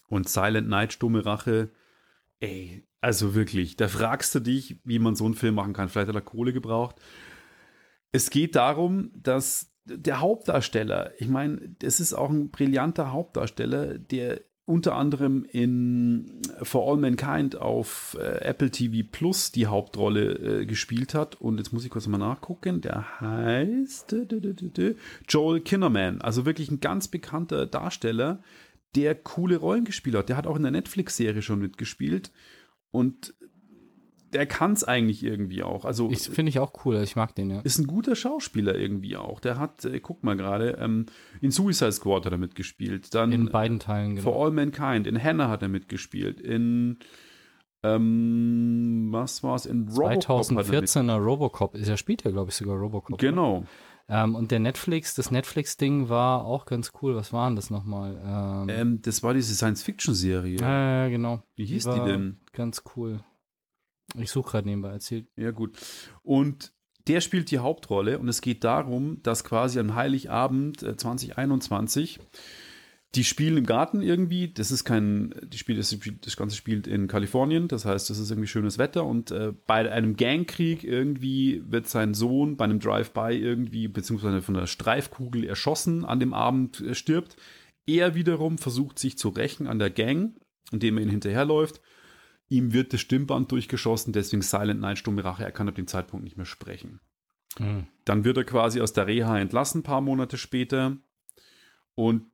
Und 0.10 0.28
Silent 0.28 0.68
Night, 0.68 0.94
Stumme 0.94 1.26
Rache, 1.26 1.70
Ey, 2.40 2.88
also 3.02 3.36
wirklich, 3.36 3.76
da 3.76 3.88
fragst 3.88 4.34
du 4.36 4.40
dich, 4.40 4.80
wie 4.84 5.00
man 5.00 5.16
so 5.16 5.26
einen 5.26 5.34
Film 5.34 5.56
machen 5.56 5.74
kann. 5.74 5.90
Vielleicht 5.90 6.08
hat 6.08 6.16
er 6.16 6.22
Kohle 6.22 6.54
gebraucht. 6.54 6.96
Es 8.12 8.30
geht 8.30 8.56
darum, 8.56 9.12
dass 9.14 9.72
der 9.86 10.20
Hauptdarsteller, 10.20 11.12
ich 11.18 11.28
meine, 11.28 11.76
das 11.80 12.00
ist 12.00 12.14
auch 12.14 12.30
ein 12.30 12.50
brillanter 12.50 13.12
Hauptdarsteller, 13.12 13.98
der 13.98 14.42
unter 14.66 14.96
anderem 14.96 15.46
in 15.46 16.44
For 16.62 16.88
All 16.88 16.98
Mankind 16.98 17.56
auf 17.56 18.16
äh, 18.20 18.42
Apple 18.46 18.70
TV 18.70 19.08
Plus 19.12 19.52
die 19.52 19.66
Hauptrolle 19.66 20.62
äh, 20.62 20.66
gespielt 20.68 21.16
hat. 21.16 21.42
Und 21.42 21.58
jetzt 21.58 21.74
muss 21.74 21.86
ich 21.86 21.90
kurz 21.90 22.06
mal 22.06 22.20
nachgucken. 22.20 22.80
Der 22.82 23.20
heißt 23.20 24.16
Joel 25.28 25.62
Kinnerman. 25.62 26.22
Also 26.22 26.46
wirklich 26.46 26.70
ein 26.70 26.82
ganz 26.82 27.08
bekannter 27.08 27.66
Darsteller, 27.66 28.44
der 28.96 29.16
coole 29.16 29.58
Rollen 29.58 29.86
gespielt 29.86 30.16
hat. 30.16 30.30
Der 30.30 30.38
hat 30.38 30.48
auch 30.48 30.56
in 30.56 30.64
der 30.64 30.72
Netflix-Serie 30.72 31.42
schon 31.42 31.60
mitgespielt. 31.60 32.32
Und 32.92 33.34
der 34.34 34.46
kann 34.46 34.74
es 34.74 34.84
eigentlich 34.84 35.24
irgendwie 35.24 35.64
auch. 35.64 35.86
Also 35.86 36.10
ich 36.12 36.30
finde 36.30 36.50
ich 36.50 36.60
auch 36.60 36.86
cool, 36.86 36.98
ich 36.98 37.16
mag 37.16 37.34
den, 37.36 37.50
ja. 37.50 37.62
Ist 37.62 37.80
ein 37.80 37.88
guter 37.88 38.16
Schauspieler 38.16 38.76
irgendwie 38.76 39.18
auch. 39.18 39.40
Der 39.40 39.58
hat, 39.58 39.86
äh, 39.86 40.00
guck 40.00 40.24
mal 40.24 40.38
gerade, 40.38 40.78
ähm, 40.80 41.08
in 41.42 41.52
Suicide 41.52 41.92
Squad 41.92 42.26
hat 42.26 42.32
er 42.32 42.38
mitgespielt. 42.38 43.14
Dann 43.16 43.32
in 43.32 43.50
beiden 43.50 43.80
Teilen, 43.80 44.16
genau. 44.16 44.32
For 44.32 44.46
All 44.46 44.52
Mankind, 44.52 45.08
in 45.08 45.22
Hannah 45.22 45.50
hat 45.50 45.62
er 45.64 45.70
mitgespielt. 45.70 46.40
In 46.40 47.00
ähm, 47.82 49.08
was 49.12 49.42
war 49.42 49.56
es? 49.56 49.66
In 49.66 49.88
Robocop 49.88 50.42
2014er 50.42 51.16
Robocop. 51.16 51.76
Er 51.76 51.98
spielt 51.98 52.24
ja, 52.24 52.32
glaube 52.32 52.50
ich, 52.50 52.56
sogar 52.56 52.78
Robocop. 52.78 53.18
Genau. 53.18 53.66
Ähm, 54.10 54.34
und 54.36 54.50
der 54.50 54.60
Netflix, 54.60 55.14
das 55.14 55.30
Netflix-Ding 55.30 56.10
war 56.10 56.44
auch 56.44 56.66
ganz 56.66 56.92
cool. 57.02 57.16
Was 57.16 57.32
war 57.32 57.48
denn 57.48 57.56
das 57.56 57.70
nochmal? 57.70 58.20
Ähm, 58.26 58.70
ähm, 58.70 59.02
das 59.04 59.22
war 59.22 59.36
diese 59.36 59.54
Science-Fiction-Serie. 59.54 60.60
Ja, 60.60 61.06
äh, 61.06 61.12
genau. 61.12 61.44
Wie 61.56 61.66
hieß 61.66 61.84
die, 61.84 61.92
die 61.92 62.06
denn? 62.06 62.40
Ganz 62.52 62.84
cool. 62.96 63.20
Ich 64.16 64.32
suche 64.32 64.52
gerade 64.52 64.68
nebenbei, 64.68 64.90
erzählt. 64.90 65.28
Ja, 65.36 65.52
gut. 65.52 65.78
Und 66.24 66.74
der 67.08 67.22
spielt 67.22 67.52
die 67.52 67.60
Hauptrolle 67.60 68.20
und 68.20 68.28
es 68.28 68.42
geht 68.42 68.64
darum, 68.64 69.22
dass 69.22 69.44
quasi 69.44 69.80
am 69.80 69.96
Heiligabend 69.96 70.80
2021 70.80 72.18
äh, 72.18 72.22
die 73.16 73.24
spielen 73.24 73.58
im 73.58 73.66
Garten 73.66 74.02
irgendwie. 74.02 74.54
Das 74.54 74.70
ist 74.72 74.84
kein, 74.84 75.34
die 75.44 75.58
Spiel, 75.58 75.78
das, 75.78 75.98
das 76.22 76.38
Ganze 76.38 76.56
spielt 76.56 76.86
in 76.86 77.08
Kalifornien. 77.08 77.68
Das 77.68 77.86
heißt, 77.86 78.10
das 78.10 78.20
ist 78.20 78.30
irgendwie 78.30 78.48
schönes 78.48 78.78
Wetter. 78.78 79.04
Und 79.06 79.32
äh, 79.32 79.54
bei 79.66 79.92
einem 79.92 80.16
Gangkrieg 80.16 80.84
irgendwie 80.84 81.64
wird 81.66 81.88
sein 81.88 82.14
Sohn 82.14 82.56
bei 82.56 82.66
einem 82.66 82.80
Drive-by 82.80 83.36
irgendwie, 83.36 83.88
beziehungsweise 83.88 84.44
von 84.44 84.54
der 84.54 84.68
Streifkugel 84.68 85.44
erschossen 85.44 86.06
an 86.06 86.20
dem 86.20 86.34
Abend 86.34 86.82
äh, 86.82 86.94
stirbt. 86.94 87.36
Er 87.88 88.14
wiederum 88.14 88.60
versucht 88.60 89.00
sich 89.00 89.18
zu 89.18 89.30
rächen 89.30 89.66
an 89.66 89.80
der 89.80 89.90
Gang, 89.90 90.36
indem 90.72 90.98
er 90.98 91.04
ihn 91.04 91.10
hinterherläuft. 91.10 91.82
Ihm 92.48 92.74
wird 92.74 92.94
das 92.94 93.02
Stimmband 93.02 93.52
durchgeschossen, 93.52 94.14
deswegen 94.14 94.44
Silent 94.44 94.82
Night, 94.82 95.00
stumme 95.00 95.24
Rache, 95.24 95.44
er 95.44 95.52
kann 95.52 95.68
ab 95.68 95.76
dem 95.76 95.88
Zeitpunkt 95.88 96.24
nicht 96.24 96.38
mehr 96.38 96.46
sprechen. 96.46 97.00
Mhm. 97.58 97.88
Dann 98.06 98.24
wird 98.24 98.38
er 98.38 98.44
quasi 98.44 98.82
aus 98.82 98.94
der 98.94 99.08
Reha 99.08 99.40
entlassen, 99.40 99.80
ein 99.80 99.84
paar 99.84 100.02
Monate 100.02 100.38
später. 100.38 100.98
Und 101.96 102.32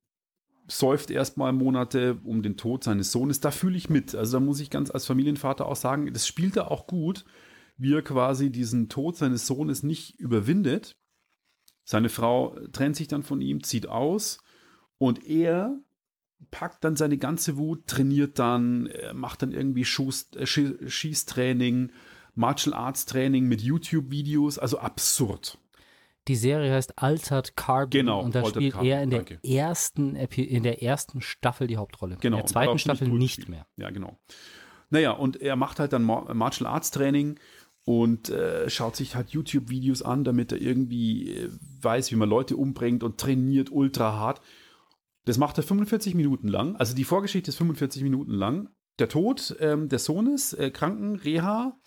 säuft 0.68 1.12
erstmal 1.12 1.54
Monate 1.54 2.20
um 2.24 2.42
den 2.42 2.58
Tod 2.58 2.84
seines 2.84 3.12
Sohnes. 3.12 3.40
Da 3.40 3.52
fühle 3.52 3.78
ich 3.78 3.90
mit. 3.90 4.16
Also 4.16 4.40
da 4.40 4.46
muss 4.46 4.60
ich 4.60 4.70
ganz 4.70 4.90
als 4.90 5.06
Familienvater 5.06 5.66
auch 5.66 5.76
sagen, 5.76 6.12
das 6.14 6.28
spielt 6.28 6.58
er 6.58 6.72
auch 6.72 6.88
gut, 6.88 7.26
wie 7.78 7.94
er 7.94 8.02
quasi 8.02 8.50
diesen 8.50 8.90
Tod 8.90 9.18
seines 9.18 9.46
Sohnes 9.48 9.84
nicht 9.84 10.20
überwindet. 10.20 10.98
Seine 11.84 12.10
Frau 12.10 12.58
trennt 12.72 12.96
sich 12.96 13.08
dann 13.08 13.24
von 13.24 13.42
ihm, 13.42 13.64
zieht 13.64 13.88
aus 13.88 14.40
und 14.98 15.28
er 15.28 15.78
packt 16.52 16.84
dann 16.84 16.96
seine 16.96 17.18
ganze 17.18 17.58
Wut, 17.58 17.88
trainiert 17.88 18.40
dann, 18.40 18.90
macht 19.14 19.42
dann 19.42 19.52
irgendwie 19.52 19.86
Schuss, 19.86 20.30
äh, 20.36 20.46
Schießtraining, 20.46 21.92
Martial 22.34 22.74
Arts 22.74 23.06
Training 23.06 23.48
mit 23.48 23.62
YouTube-Videos, 23.62 24.60
also 24.60 24.80
absurd. 24.80 25.58
Die 26.28 26.36
Serie 26.36 26.74
heißt 26.74 26.98
Altered 27.02 27.56
Carbon 27.56 27.90
genau, 27.92 28.22
und 28.22 28.34
da 28.34 28.40
Altered 28.40 28.56
spielt 28.56 28.74
Carbon, 28.74 28.90
er 28.90 29.04
in 29.04 29.10
der 29.12 29.20
danke. 29.24 29.40
ersten 29.48 30.16
Epi 30.16 30.44
in 30.44 30.64
der 30.64 30.82
ersten 30.82 31.22
Staffel 31.22 31.68
die 31.68 31.78
Hauptrolle. 31.78 32.18
Genau. 32.20 32.38
In 32.38 32.42
der 32.42 32.48
zweiten 32.48 32.80
Staffel 32.80 33.08
nicht 33.10 33.34
spielt. 33.34 33.50
mehr. 33.50 33.68
Ja, 33.78 33.90
genau. 33.92 34.18
Naja, 34.90 35.12
und 35.12 35.42
er 35.42 35.56
macht 35.56 35.80
halt 35.80 35.94
dann 35.94 36.04
Mar- 36.04 36.34
Martial 36.34 36.68
Arts 36.68 36.92
Training 36.92 37.40
und 37.84 38.30
äh, 38.30 38.70
schaut 38.70 38.96
sich 38.96 39.16
halt 39.16 39.30
YouTube-Videos 39.30 40.02
an, 40.02 40.24
damit 40.24 40.52
er 40.52 40.60
irgendwie 40.60 41.32
äh, 41.32 41.50
weiß, 41.82 42.12
wie 42.12 42.16
man 42.16 42.30
Leute 42.30 42.56
umbringt 42.58 43.04
und 43.04 43.20
trainiert 43.20 43.72
ultra 43.72 44.14
hart. 44.14 44.42
Das 45.26 45.38
macht 45.38 45.58
er 45.58 45.64
45 45.64 46.16
Minuten 46.16 46.48
lang. 46.48 46.76
Also 46.78 46.96
die 46.96 47.04
Vorgeschichte 47.04 47.50
ist 47.50 47.58
45 47.58 48.02
Minuten 48.04 48.32
lang. 48.32 48.70
Der 48.98 49.10
Tod 49.10 49.56
ähm, 49.60 49.90
des 49.90 50.06
Sohnes, 50.06 50.54
äh, 50.54 50.72
Kranken, 50.72 51.16
Reha, 51.18 51.78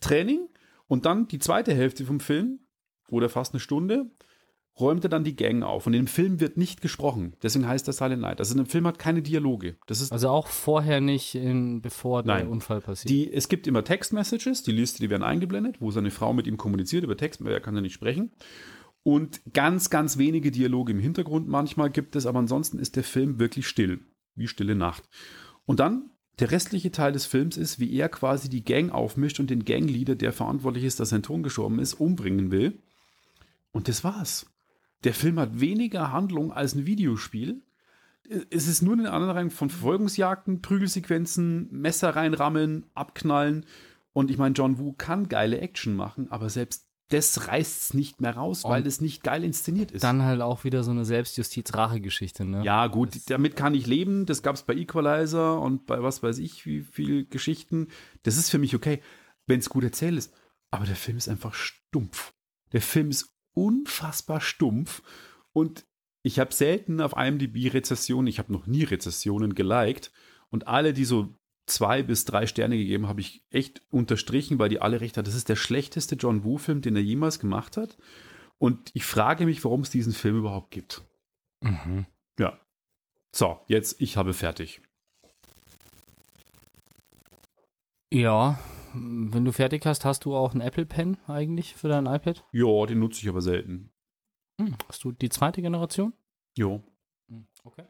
Training 0.00 0.48
und 0.86 1.06
dann 1.06 1.26
die 1.28 1.38
zweite 1.38 1.74
Hälfte 1.74 2.04
vom 2.04 2.20
Film 2.20 2.60
oder 3.10 3.28
fast 3.28 3.54
eine 3.54 3.60
Stunde 3.60 4.10
räumt 4.78 5.04
er 5.04 5.10
dann 5.10 5.24
die 5.24 5.36
Gang 5.36 5.62
auf. 5.62 5.86
Und 5.86 5.94
im 5.94 6.06
Film 6.06 6.40
wird 6.40 6.56
nicht 6.56 6.80
gesprochen. 6.80 7.34
Deswegen 7.42 7.66
heißt 7.66 7.86
das 7.86 7.98
Silent 7.98 8.22
Night. 8.22 8.38
Also 8.38 8.58
im 8.58 8.66
Film 8.66 8.86
hat 8.86 8.98
keine 8.98 9.20
Dialoge. 9.22 9.76
Das 9.86 10.00
ist 10.00 10.12
Also 10.12 10.28
auch 10.28 10.46
vorher 10.46 11.00
nicht, 11.00 11.34
in, 11.34 11.82
bevor 11.82 12.22
der 12.22 12.36
Nein. 12.36 12.48
Unfall 12.48 12.80
passiert. 12.80 13.10
die, 13.10 13.32
es 13.32 13.48
gibt 13.48 13.66
immer 13.66 13.84
Textmessages, 13.84 14.62
die 14.62 14.72
Liste, 14.72 15.00
die 15.00 15.10
werden 15.10 15.22
eingeblendet, 15.22 15.80
wo 15.80 15.90
seine 15.90 16.10
Frau 16.10 16.32
mit 16.32 16.46
ihm 16.46 16.56
kommuniziert 16.56 17.04
über 17.04 17.16
Text, 17.16 17.44
weil 17.44 17.52
er 17.52 17.60
kann 17.60 17.74
ja 17.74 17.80
nicht 17.82 17.94
sprechen. 17.94 18.30
Und 19.02 19.40
ganz, 19.52 19.90
ganz 19.90 20.18
wenige 20.18 20.50
Dialoge 20.50 20.92
im 20.92 20.98
Hintergrund 20.98 21.48
manchmal 21.48 21.90
gibt 21.90 22.16
es, 22.16 22.26
aber 22.26 22.38
ansonsten 22.38 22.78
ist 22.78 22.96
der 22.96 23.04
Film 23.04 23.38
wirklich 23.38 23.66
still, 23.66 24.00
wie 24.34 24.46
stille 24.46 24.74
Nacht. 24.74 25.08
Und 25.64 25.80
dann 25.80 26.10
der 26.38 26.50
restliche 26.50 26.90
Teil 26.90 27.12
des 27.12 27.26
Films 27.26 27.56
ist, 27.56 27.80
wie 27.80 27.92
er 27.94 28.08
quasi 28.08 28.48
die 28.48 28.64
Gang 28.64 28.92
aufmischt 28.92 29.40
und 29.40 29.50
den 29.50 29.64
Gangleader, 29.64 30.14
der 30.14 30.32
verantwortlich 30.32 30.84
ist, 30.84 31.00
dass 31.00 31.10
sein 31.10 31.22
Ton 31.22 31.42
gestorben 31.42 31.78
ist, 31.78 31.94
umbringen 31.94 32.50
will. 32.50 32.78
Und 33.72 33.88
das 33.88 34.04
war's. 34.04 34.46
Der 35.04 35.14
Film 35.14 35.38
hat 35.38 35.60
weniger 35.60 36.12
Handlung 36.12 36.52
als 36.52 36.74
ein 36.74 36.86
Videospiel. 36.86 37.62
Es 38.50 38.68
ist 38.68 38.82
nur 38.82 38.92
eine 38.92 39.08
Aneinanderreihung 39.08 39.50
von 39.50 39.70
Verfolgungsjagden, 39.70 40.62
Prügelsequenzen, 40.62 41.68
Messer 41.72 42.14
reinrammeln, 42.14 42.86
abknallen. 42.94 43.66
Und 44.12 44.30
ich 44.30 44.38
meine, 44.38 44.54
John 44.54 44.78
Woo 44.78 44.92
kann 44.92 45.28
geile 45.28 45.60
Action 45.60 45.94
machen, 45.96 46.30
aber 46.30 46.50
selbst 46.50 46.90
das 47.10 47.48
reißt 47.48 47.82
es 47.82 47.94
nicht 47.94 48.20
mehr 48.20 48.36
raus, 48.36 48.62
weil 48.62 48.86
es 48.86 49.00
nicht 49.00 49.24
geil 49.24 49.42
inszeniert 49.42 49.90
ist. 49.90 50.04
Dann 50.04 50.22
halt 50.22 50.40
auch 50.40 50.62
wieder 50.62 50.84
so 50.84 50.92
eine 50.92 51.04
Selbstjustiz-Rache-Geschichte, 51.04 52.44
ne? 52.44 52.62
ja, 52.62 52.86
gut, 52.86 53.28
damit 53.30 53.56
kann 53.56 53.74
ich 53.74 53.88
leben. 53.88 54.26
Das 54.26 54.42
gab 54.42 54.54
es 54.54 54.62
bei 54.62 54.74
Equalizer 54.74 55.60
und 55.60 55.86
bei 55.86 56.00
was 56.04 56.22
weiß 56.22 56.38
ich, 56.38 56.66
wie 56.66 56.82
viele 56.82 57.24
Geschichten. 57.24 57.88
Das 58.22 58.36
ist 58.36 58.48
für 58.48 58.58
mich 58.58 58.76
okay, 58.76 59.00
wenn 59.48 59.58
es 59.58 59.68
gut 59.68 59.82
erzählt 59.82 60.16
ist. 60.16 60.32
Aber 60.70 60.86
der 60.86 60.94
Film 60.94 61.16
ist 61.16 61.28
einfach 61.28 61.54
stumpf. 61.54 62.32
Der 62.72 62.80
Film 62.80 63.10
ist 63.10 63.34
unfassbar 63.54 64.40
stumpf 64.40 65.02
und 65.52 65.84
ich 66.22 66.38
habe 66.38 66.52
selten 66.52 67.00
auf 67.00 67.16
IMDb 67.16 67.72
Rezessionen, 67.72 68.26
ich 68.26 68.38
habe 68.38 68.52
noch 68.52 68.66
nie 68.66 68.84
Rezessionen 68.84 69.54
geliked 69.54 70.12
und 70.50 70.68
alle, 70.68 70.92
die 70.92 71.04
so 71.04 71.34
zwei 71.66 72.02
bis 72.02 72.24
drei 72.24 72.46
Sterne 72.46 72.76
gegeben, 72.76 73.08
habe 73.08 73.20
ich 73.20 73.44
echt 73.50 73.82
unterstrichen, 73.90 74.58
weil 74.58 74.68
die 74.68 74.80
alle 74.80 75.00
recht 75.00 75.16
hat. 75.16 75.26
Das 75.26 75.34
ist 75.34 75.48
der 75.48 75.56
schlechteste 75.56 76.16
John 76.16 76.44
Woo-Film, 76.44 76.82
den 76.82 76.96
er 76.96 77.02
jemals 77.02 77.38
gemacht 77.38 77.76
hat. 77.76 77.96
Und 78.58 78.90
ich 78.92 79.04
frage 79.04 79.46
mich, 79.46 79.64
warum 79.64 79.80
es 79.80 79.90
diesen 79.90 80.12
Film 80.12 80.38
überhaupt 80.38 80.70
gibt. 80.70 81.02
Mhm. 81.62 82.06
Ja. 82.38 82.60
So, 83.34 83.60
jetzt, 83.68 84.00
ich 84.00 84.16
habe 84.16 84.34
fertig. 84.34 84.82
Ja, 88.12 88.58
wenn 88.94 89.44
du 89.44 89.52
fertig 89.52 89.86
hast, 89.86 90.04
hast 90.04 90.24
du 90.24 90.34
auch 90.34 90.52
einen 90.52 90.60
Apple 90.60 90.86
Pen 90.86 91.16
eigentlich 91.26 91.74
für 91.74 91.88
dein 91.88 92.06
iPad? 92.06 92.44
Ja, 92.52 92.86
den 92.86 92.98
nutze 92.98 93.20
ich 93.22 93.28
aber 93.28 93.40
selten. 93.40 93.90
Hm. 94.60 94.76
Hast 94.88 95.04
du 95.04 95.12
die 95.12 95.28
zweite 95.28 95.62
Generation? 95.62 96.12
Jo. 96.56 96.82
Okay. 97.64 97.84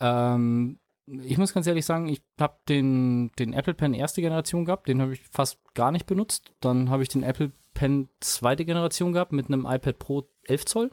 Ähm, 0.00 0.78
ich 1.06 1.38
muss 1.38 1.52
ganz 1.52 1.66
ehrlich 1.66 1.84
sagen, 1.84 2.08
ich 2.08 2.22
habe 2.38 2.58
den, 2.68 3.32
den 3.38 3.52
Apple 3.52 3.74
Pen 3.74 3.94
erste 3.94 4.20
Generation 4.20 4.64
gehabt, 4.64 4.88
den 4.88 5.00
habe 5.00 5.12
ich 5.12 5.22
fast 5.28 5.58
gar 5.74 5.90
nicht 5.90 6.06
benutzt. 6.06 6.52
Dann 6.60 6.90
habe 6.90 7.02
ich 7.02 7.08
den 7.08 7.22
Apple 7.22 7.52
Pen 7.74 8.08
zweite 8.20 8.64
Generation 8.64 9.12
gehabt 9.12 9.32
mit 9.32 9.46
einem 9.46 9.66
iPad 9.66 9.98
Pro 9.98 10.28
11 10.44 10.64
Zoll. 10.66 10.90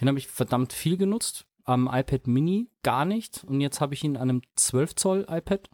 Den 0.00 0.08
habe 0.08 0.18
ich 0.18 0.28
verdammt 0.28 0.72
viel 0.72 0.96
genutzt. 0.96 1.46
Am 1.64 1.88
iPad 1.92 2.26
Mini 2.26 2.68
gar 2.82 3.04
nicht. 3.04 3.44
Und 3.44 3.60
jetzt 3.60 3.80
habe 3.80 3.94
ich 3.94 4.04
ihn 4.04 4.16
an 4.16 4.30
einem 4.30 4.42
12 4.56 4.94
Zoll 4.94 5.26
iPad 5.28 5.68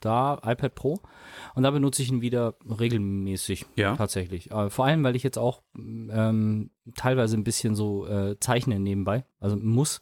da 0.00 0.40
iPad 0.44 0.74
Pro. 0.74 1.00
Und 1.54 1.62
da 1.62 1.70
benutze 1.70 2.02
ich 2.02 2.10
ihn 2.10 2.20
wieder 2.20 2.54
regelmäßig. 2.78 3.66
Ja. 3.76 3.96
Tatsächlich. 3.96 4.50
Äh, 4.50 4.70
vor 4.70 4.84
allem, 4.84 5.02
weil 5.04 5.16
ich 5.16 5.22
jetzt 5.22 5.38
auch 5.38 5.62
ähm, 5.76 6.70
teilweise 6.94 7.36
ein 7.36 7.44
bisschen 7.44 7.74
so 7.74 8.06
äh, 8.06 8.38
zeichne 8.40 8.78
nebenbei. 8.78 9.24
Also 9.40 9.56
muss 9.56 10.00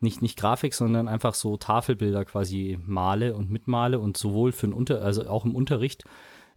nicht, 0.00 0.22
nicht 0.22 0.38
Grafik, 0.38 0.74
sondern 0.74 1.08
einfach 1.08 1.34
so 1.34 1.56
Tafelbilder 1.56 2.24
quasi 2.24 2.78
male 2.84 3.34
und 3.34 3.50
mitmale 3.50 3.98
und 3.98 4.16
sowohl 4.16 4.52
für 4.52 4.66
den 4.66 4.74
Unter, 4.74 5.02
also 5.02 5.26
auch 5.28 5.44
im 5.44 5.54
Unterricht 5.54 6.04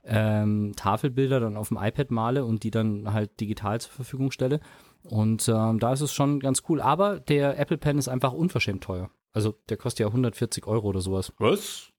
ähm, 0.08 0.74
Tafelbilder 0.76 1.40
dann 1.40 1.58
auf 1.58 1.68
dem 1.68 1.78
iPad 1.78 2.12
male 2.12 2.46
und 2.46 2.64
die 2.64 2.72
dann 2.72 3.14
halt 3.14 3.40
digital 3.40 3.82
zur 3.82 3.92
Verfügung 3.92 4.32
stelle. 4.32 4.62
Und 5.04 5.48
ähm, 5.50 5.80
da 5.80 5.94
ist 5.94 6.02
es 6.02 6.14
schon 6.14 6.40
ganz 6.40 6.64
cool. 6.70 6.82
Aber 6.82 7.20
der 7.20 7.60
Apple 7.60 7.78
Pen 7.78 7.98
ist 7.98 8.08
einfach 8.08 8.34
unverschämt 8.34 8.84
teuer. 8.84 9.10
Also 9.34 9.56
der 9.70 9.78
kostet 9.78 10.00
ja 10.02 10.08
140 10.08 10.66
Euro 10.66 10.88
oder 10.88 11.02
sowas. 11.02 11.34
Was? 11.38 11.92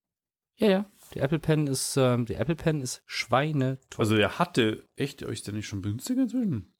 Ja, 0.58 0.68
ja. 0.68 0.84
Der 1.14 1.22
Apple 1.22 1.38
Pen 1.38 1.66
ist, 1.66 1.96
ähm, 1.96 2.26
der 2.26 2.38
Apple 2.40 2.56
Pen 2.56 2.82
ist 2.82 3.02
schweineteuer. 3.06 3.98
Also 3.98 4.16
er 4.16 4.38
hatte, 4.38 4.84
echt, 4.96 5.22
ist 5.22 5.46
der 5.46 5.54
nicht 5.54 5.66
schon 5.66 5.80
günstiger 5.82 6.22
inzwischen? 6.22 6.74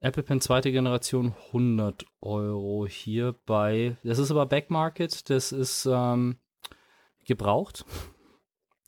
Apple 0.00 0.22
Pen 0.22 0.40
zweite 0.40 0.72
Generation 0.72 1.34
100 1.48 2.04
Euro 2.20 2.86
hier 2.86 3.34
bei, 3.46 3.96
das 4.04 4.18
ist 4.18 4.30
aber 4.30 4.46
Backmarket, 4.46 5.28
das 5.30 5.52
ist 5.52 5.86
ähm, 5.90 6.36
gebraucht. 7.24 7.84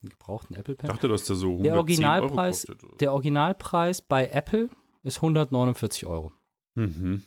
Gebrauchten 0.02 0.54
Apple 0.54 0.74
Ich 0.74 0.78
Pen. 0.78 0.88
dachte, 0.88 1.08
dass 1.08 1.24
der 1.24 1.34
so 1.36 1.48
110 1.48 1.64
Der 1.64 1.72
Euro 1.72 1.80
Originalpreis, 1.80 2.66
kostet. 2.66 3.00
der 3.00 3.12
Originalpreis 3.12 4.00
bei 4.02 4.28
Apple 4.28 4.68
ist 5.02 5.16
149 5.16 6.06
Euro. 6.06 6.32
Mhm. 6.74 7.24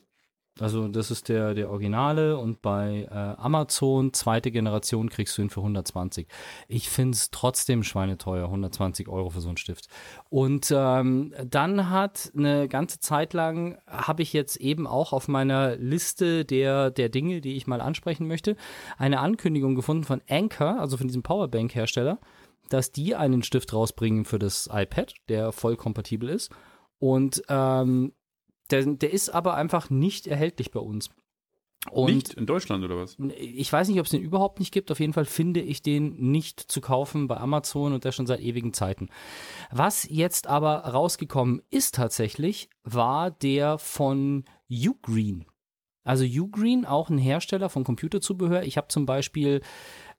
Also 0.62 0.88
das 0.88 1.09
ist 1.09 1.28
der, 1.28 1.55
der 1.55 1.72
Originale 1.72 2.38
und 2.38 2.62
bei 2.62 3.07
äh, 3.09 3.41
Amazon 3.41 4.14
zweite 4.14 4.51
Generation 4.51 5.09
kriegst 5.09 5.36
du 5.36 5.41
ihn 5.41 5.49
für 5.49 5.62
120. 5.62 6.28
Ich 6.68 6.88
finde 6.88 7.16
es 7.16 7.32
trotzdem 7.32 7.82
schweineteuer, 7.82 8.45
120 8.45 9.07
Euro 9.07 9.32
für 9.32 9.41
so 9.41 9.47
einen 9.47 9.57
Stift. 9.57 9.88
Und 10.30 10.72
ähm, 10.72 11.34
dann 11.49 11.89
hat 11.89 12.32
eine 12.38 12.68
ganze 12.68 12.99
Zeit 12.99 13.34
lang, 13.34 13.80
habe 13.88 14.22
ich 14.22 14.34
jetzt 14.34 14.57
eben 14.57 14.86
auch 14.86 15.14
auf 15.14 15.28
meiner 15.28 15.78
Liste 15.78 16.45
der, 16.45 16.91
der 16.91 17.09
Dinge, 17.09 17.41
die 17.41 17.57
ich 17.57 17.66
mal 17.66 17.82
ansprechen 17.82 18.28
möchte, 18.28 18.55
eine 18.99 19.20
Ankündigung 19.20 19.74
gefunden 19.74 20.03
von 20.03 20.22
Anker, 20.30 20.80
also 20.80 20.95
von 20.95 21.07
diesem 21.07 21.24
Powerbank-Hersteller, 21.24 22.20
dass 22.70 22.91
die 22.91 23.16
einen 23.16 23.41
Stift 23.41 23.74
rausbringen 23.74 24.26
für 24.26 24.38
das 24.38 24.70
iPad, 24.72 25.16
der 25.28 25.53
voll 25.53 25.76
kompatibel 25.76 26.30
ist. 26.30 26.51
Und 26.99 27.41
ähm, 27.49 28.14
der, 28.72 28.86
der 28.86 29.11
ist 29.11 29.30
aber 29.30 29.55
einfach 29.55 29.89
nicht 29.89 30.28
erhältlich 30.28 30.72
bei 30.72 30.80
uns. 30.80 31.09
Und 31.89 32.13
Nicht 32.13 32.36
in 32.36 32.45
Deutschland 32.45 32.84
oder 32.84 32.95
was? 32.97 33.17
ich 33.36 33.74
weiß 33.74 33.88
nicht, 33.88 33.99
ob 33.99 34.05
es 34.05 34.11
den 34.11 34.22
überhaupt 34.22 34.59
nicht 34.59 34.72
gibt. 34.72 34.91
Auf 34.91 34.99
jeden 34.99 35.13
Fall 35.13 35.26
finde 35.26 35.61
ich 35.61 35.82
den 35.82 36.32
nicht 36.32 36.59
zu 36.59 36.80
kaufen 36.80 37.28
bei 37.28 37.38
Amazon 37.38 37.93
und 37.93 38.05
das 38.05 38.13
schon 38.13 38.28
seit 38.28 38.39
ewigen 38.39 38.72
Zeiten. 38.72 39.09
Was 39.72 40.07
jetzt 40.07 40.45
aber 40.45 40.76
rausgekommen 40.86 41.63
ist 41.72 41.95
tatsächlich, 41.95 42.69
war 42.84 43.32
der 43.32 43.80
von 43.80 44.45
Ugreen. 44.69 45.45
Also 46.04 46.26
Ugreen, 46.26 46.86
auch 46.86 47.10
ein 47.10 47.18
Hersteller 47.18 47.70
von 47.70 47.84
Computerzubehör. 47.84 48.64
Ich 48.64 48.78
habe 48.78 48.88
zum 48.88 49.06
Beispiel 49.06 49.62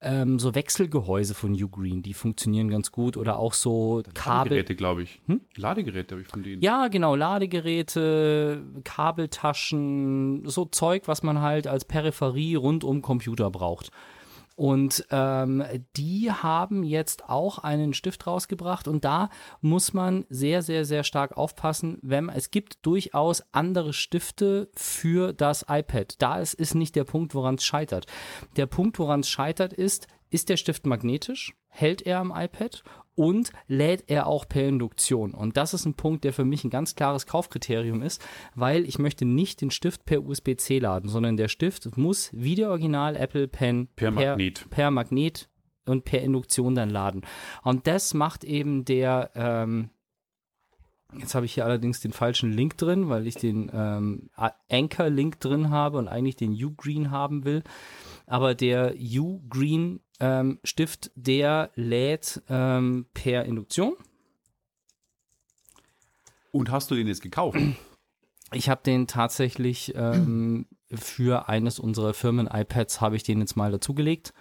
ähm, 0.00 0.38
so 0.38 0.54
Wechselgehäuse 0.54 1.34
von 1.34 1.60
Ugreen, 1.60 2.02
die 2.02 2.14
funktionieren 2.14 2.68
ganz 2.68 2.92
gut. 2.92 3.16
Oder 3.16 3.38
auch 3.38 3.52
so 3.52 4.02
Kabel. 4.14 4.52
Ladegeräte, 4.52 4.76
glaube 4.76 5.02
ich. 5.02 5.20
Hm? 5.26 5.40
Ladegeräte 5.56 6.14
habe 6.14 6.22
ich 6.22 6.28
von 6.28 6.42
denen. 6.42 6.62
Ja, 6.62 6.88
genau, 6.88 7.16
Ladegeräte, 7.16 8.62
Kabeltaschen, 8.84 10.48
so 10.48 10.66
Zeug, 10.66 11.02
was 11.06 11.22
man 11.22 11.40
halt 11.40 11.66
als 11.66 11.84
Peripherie 11.84 12.54
rund 12.54 12.84
um 12.84 13.02
Computer 13.02 13.50
braucht. 13.50 13.90
Und 14.56 15.06
ähm, 15.10 15.64
die 15.96 16.30
haben 16.30 16.84
jetzt 16.84 17.28
auch 17.28 17.58
einen 17.58 17.94
Stift 17.94 18.26
rausgebracht 18.26 18.86
und 18.88 19.04
da 19.04 19.30
muss 19.60 19.92
man 19.92 20.26
sehr, 20.28 20.62
sehr, 20.62 20.84
sehr 20.84 21.04
stark 21.04 21.36
aufpassen, 21.36 21.98
wenn 22.02 22.28
es 22.28 22.50
gibt 22.50 22.84
durchaus 22.84 23.42
andere 23.52 23.92
Stifte 23.92 24.70
für 24.74 25.32
das 25.32 25.66
iPad. 25.68 26.20
Da 26.20 26.38
ist, 26.38 26.54
ist 26.54 26.74
nicht 26.74 26.96
der 26.96 27.04
Punkt, 27.04 27.34
woran 27.34 27.56
es 27.56 27.64
scheitert. 27.64 28.06
Der 28.56 28.66
Punkt, 28.66 28.98
woran 28.98 29.20
es 29.20 29.28
scheitert, 29.28 29.72
ist, 29.72 30.06
ist 30.30 30.48
der 30.48 30.56
Stift 30.56 30.86
magnetisch? 30.86 31.54
Hält 31.68 32.02
er 32.02 32.18
am 32.18 32.32
iPad? 32.34 32.82
Und 33.14 33.52
lädt 33.66 34.04
er 34.08 34.26
auch 34.26 34.48
per 34.48 34.66
Induktion? 34.66 35.34
Und 35.34 35.56
das 35.56 35.74
ist 35.74 35.84
ein 35.84 35.94
Punkt, 35.94 36.24
der 36.24 36.32
für 36.32 36.44
mich 36.44 36.64
ein 36.64 36.70
ganz 36.70 36.94
klares 36.94 37.26
Kaufkriterium 37.26 38.02
ist, 38.02 38.24
weil 38.54 38.86
ich 38.86 38.98
möchte 38.98 39.24
nicht 39.24 39.60
den 39.60 39.70
Stift 39.70 40.04
per 40.04 40.22
USB-C 40.22 40.78
laden, 40.78 41.10
sondern 41.10 41.36
der 41.36 41.48
Stift 41.48 41.96
muss 41.96 42.30
wie 42.32 42.54
der 42.54 42.70
Original 42.70 43.16
Apple 43.16 43.48
Pen 43.48 43.88
Per 43.96 44.10
Magnet. 44.10 44.66
per 44.70 44.90
Magnet 44.90 45.48
und 45.86 46.04
per 46.04 46.22
Induktion 46.22 46.74
dann 46.74 46.90
laden. 46.90 47.22
Und 47.62 47.86
das 47.86 48.14
macht 48.14 48.44
eben 48.44 48.84
der, 48.84 49.30
ähm, 49.34 49.90
jetzt 51.18 51.34
habe 51.34 51.46
ich 51.46 51.54
hier 51.54 51.64
allerdings 51.64 52.00
den 52.00 52.12
falschen 52.12 52.52
Link 52.52 52.76
drin, 52.76 53.08
weil 53.08 53.26
ich 53.26 53.34
den 53.34 53.70
ähm, 53.72 54.30
Anchor-Link 54.70 55.40
drin 55.40 55.70
habe 55.70 55.98
und 55.98 56.08
eigentlich 56.08 56.36
den 56.36 56.52
Ugreen 56.52 57.10
haben 57.10 57.44
will. 57.44 57.62
Aber 58.26 58.54
der 58.54 58.94
Ugreen 58.96 60.00
ähm, 60.20 60.60
der 61.14 61.70
lädt 61.74 62.42
ähm, 62.48 63.06
per 63.12 63.44
Induktion. 63.44 63.94
Und 66.52 66.70
hast 66.70 66.90
du 66.90 66.94
den 66.94 67.06
jetzt 67.06 67.22
gekauft? 67.22 67.58
Ich 68.54 68.68
habe 68.68 68.82
den 68.84 69.06
tatsächlich 69.06 69.94
ähm, 69.96 70.66
für 70.92 71.48
eines 71.48 71.78
unserer 71.78 72.12
Firmen-iPads 72.12 73.00
habe 73.00 73.16
ich 73.16 73.22
den 73.22 73.40
jetzt 73.40 73.56
mal 73.56 73.72
dazugelegt. 73.72 74.34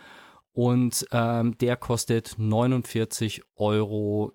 Und 0.52 1.06
ähm, 1.14 1.58
der 1.60 1.78
kostet 1.78 2.36
49,99 2.38 3.42
Euro. 3.56 4.34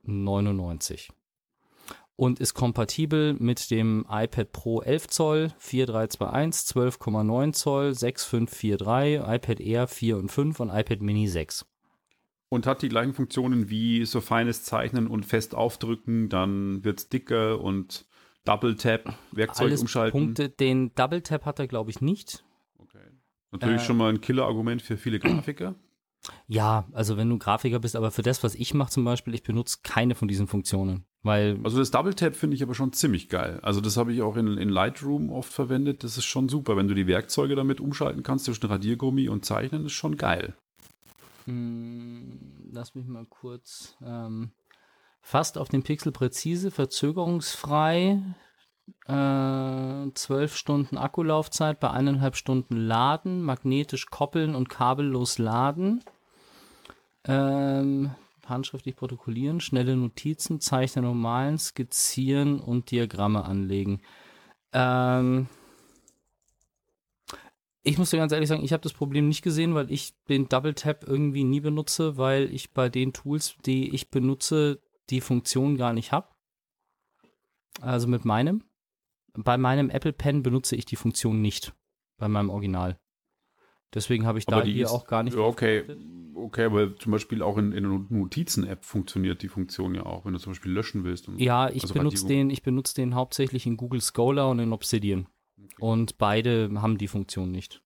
Und 2.18 2.40
ist 2.40 2.54
kompatibel 2.54 3.34
mit 3.34 3.70
dem 3.70 4.06
iPad 4.08 4.50
Pro 4.50 4.80
11 4.80 5.08
Zoll, 5.08 5.52
4321, 5.58 6.74
12,9 6.74 7.52
Zoll, 7.52 7.94
6543, 7.94 9.20
iPad 9.34 9.60
Air 9.60 9.86
4 9.86 10.16
und 10.16 10.30
5 10.32 10.60
und 10.60 10.70
iPad 10.70 11.02
Mini 11.02 11.28
6. 11.28 11.66
Und 12.48 12.66
hat 12.66 12.80
die 12.80 12.88
gleichen 12.88 13.12
Funktionen 13.12 13.68
wie 13.68 14.04
so 14.06 14.20
feines 14.22 14.62
Zeichnen 14.64 15.08
und 15.08 15.26
fest 15.26 15.54
aufdrücken, 15.54 16.28
dann 16.30 16.82
wird 16.84 17.00
es 17.00 17.08
dicker 17.08 17.60
und 17.60 18.06
Double 18.46 18.76
Tap, 18.76 19.12
Werkzeug 19.32 19.66
Alles 19.66 19.80
umschalten. 19.82 20.18
Punkte. 20.18 20.48
Den 20.48 20.94
Double 20.94 21.20
Tap 21.20 21.44
hat 21.44 21.58
er, 21.58 21.66
glaube 21.66 21.90
ich, 21.90 22.00
nicht. 22.00 22.44
Okay. 22.78 23.00
Natürlich 23.50 23.82
Äh, 23.82 23.84
schon 23.84 23.96
mal 23.96 24.08
ein 24.10 24.20
Killer-Argument 24.20 24.80
für 24.80 24.96
viele 24.96 25.18
Grafiker. 25.18 25.74
Ja, 26.46 26.86
also 26.92 27.16
wenn 27.16 27.28
du 27.28 27.38
Grafiker 27.38 27.78
bist, 27.80 27.96
aber 27.96 28.10
für 28.10 28.22
das, 28.22 28.42
was 28.42 28.54
ich 28.54 28.72
mache 28.74 28.90
zum 28.90 29.04
Beispiel, 29.04 29.34
ich 29.34 29.42
benutze 29.42 29.78
keine 29.82 30.14
von 30.14 30.28
diesen 30.28 30.46
Funktionen. 30.46 31.04
Weil 31.26 31.58
Also 31.64 31.78
das 31.78 31.90
Double 31.90 32.14
Tap 32.14 32.36
finde 32.36 32.54
ich 32.54 32.62
aber 32.62 32.74
schon 32.74 32.92
ziemlich 32.92 33.28
geil. 33.28 33.58
Also 33.62 33.80
das 33.80 33.96
habe 33.96 34.12
ich 34.12 34.22
auch 34.22 34.36
in, 34.36 34.58
in 34.58 34.68
Lightroom 34.68 35.30
oft 35.30 35.52
verwendet. 35.52 36.04
Das 36.04 36.16
ist 36.16 36.24
schon 36.24 36.48
super. 36.48 36.76
Wenn 36.76 36.86
du 36.86 36.94
die 36.94 37.08
Werkzeuge 37.08 37.56
damit 37.56 37.80
umschalten 37.80 38.22
kannst 38.22 38.44
zwischen 38.44 38.66
Radiergummi 38.66 39.28
und 39.28 39.44
Zeichnen, 39.44 39.86
ist 39.86 39.92
schon 39.92 40.16
geil. 40.16 40.54
Hm, 41.46 42.70
lass 42.70 42.94
mich 42.94 43.06
mal 43.06 43.26
kurz. 43.26 43.96
Ähm, 44.04 44.52
fast 45.20 45.58
auf 45.58 45.68
den 45.68 45.82
Pixel 45.82 46.12
präzise, 46.12 46.70
verzögerungsfrei. 46.70 48.22
Äh, 49.08 50.12
12 50.14 50.54
Stunden 50.54 50.96
Akkulaufzeit 50.96 51.80
bei 51.80 51.90
eineinhalb 51.90 52.36
Stunden 52.36 52.76
Laden, 52.76 53.42
magnetisch 53.42 54.06
koppeln 54.06 54.54
und 54.54 54.68
kabellos 54.68 55.38
laden. 55.38 56.04
Ähm, 57.24 58.12
handschriftlich 58.49 58.97
protokollieren, 58.97 59.61
schnelle 59.61 59.97
Notizen, 59.97 60.61
Zeichnen 60.61 61.05
und 61.05 61.18
Malen, 61.18 61.59
skizzieren 61.59 62.61
und 62.61 62.90
Diagramme 62.90 63.44
anlegen. 63.44 64.01
Ähm, 64.72 65.49
ich 67.82 67.99
muss 67.99 68.11
dir 68.11 68.16
ganz 68.16 68.32
ehrlich 68.32 68.49
sagen, 68.49 68.64
ich 68.64 68.72
habe 68.72 68.82
das 68.82 68.92
Problem 68.92 69.28
nicht 69.28 69.42
gesehen, 69.42 69.74
weil 69.74 69.90
ich 69.92 70.14
den 70.28 70.49
Double 70.49 70.74
Tap 70.74 71.05
irgendwie 71.07 71.44
nie 71.44 71.61
benutze, 71.61 72.16
weil 72.16 72.53
ich 72.53 72.72
bei 72.72 72.88
den 72.88 73.12
Tools, 73.12 73.57
die 73.64 73.94
ich 73.94 74.11
benutze, 74.11 74.82
die 75.09 75.20
Funktion 75.20 75.76
gar 75.76 75.92
nicht 75.92 76.11
habe. 76.11 76.28
Also 77.80 78.09
mit 78.09 78.24
meinem. 78.24 78.64
Bei 79.34 79.57
meinem 79.57 79.90
Apple 79.90 80.12
Pen 80.12 80.42
benutze 80.42 80.76
ich 80.76 80.84
die 80.84 80.97
Funktion 80.97 81.40
nicht. 81.40 81.74
Bei 82.16 82.26
meinem 82.26 82.51
Original. 82.51 82.99
Deswegen 83.95 84.26
habe 84.26 84.39
ich 84.39 84.47
da 84.47 84.57
Aber 84.57 84.64
die 84.64 84.72
hier 84.72 84.84
ist- 84.87 84.91
auch 84.91 85.07
gar 85.07 85.22
nicht. 85.22 85.37
Okay, 85.37 85.84
okay, 86.34 86.64
aber 86.64 86.97
zum 86.99 87.12
Beispiel 87.12 87.41
auch 87.43 87.57
in, 87.57 87.72
in 87.72 87.84
der 87.84 88.01
Notizen-App 88.11 88.84
funktioniert 88.84 89.43
die 89.43 89.49
Funktion 89.49 89.95
ja 89.95 90.05
auch, 90.05 90.24
wenn 90.24 90.32
du 90.34 90.39
zum 90.39 90.53
Beispiel 90.53 90.72
löschen 90.72 91.05
willst. 91.05 91.28
Und, 91.28 91.39
Ja, 91.41 91.68
ich 91.70 91.82
also 91.82 91.95
benutze 91.95 92.26
den, 92.26 92.51
ich 92.51 92.62
benutze 92.62 92.95
den 92.95 93.14
hauptsächlich 93.14 93.64
in 93.66 93.76
Google 93.76 94.01
Scholar 94.03 94.51
und 94.51 94.59
in 94.59 94.72
Obsidian. 94.72 95.28
Und 95.78 96.18
beide 96.18 96.70
haben 96.82 96.99
die 96.99 97.09
Funktion 97.09 97.51
nicht. 97.51 97.82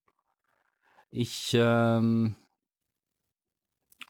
Ich 1.11 1.53
ähm, 1.55 2.35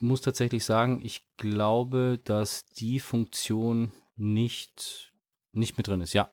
muss 0.00 0.20
tatsächlich 0.22 0.64
sagen, 0.64 1.00
ich 1.02 1.26
glaube, 1.36 2.20
dass 2.24 2.66
die 2.66 3.00
Funktion 3.00 3.92
nicht, 4.16 5.12
nicht 5.52 5.76
mit 5.76 5.88
drin 5.88 6.00
ist. 6.00 6.12
Ja, 6.14 6.32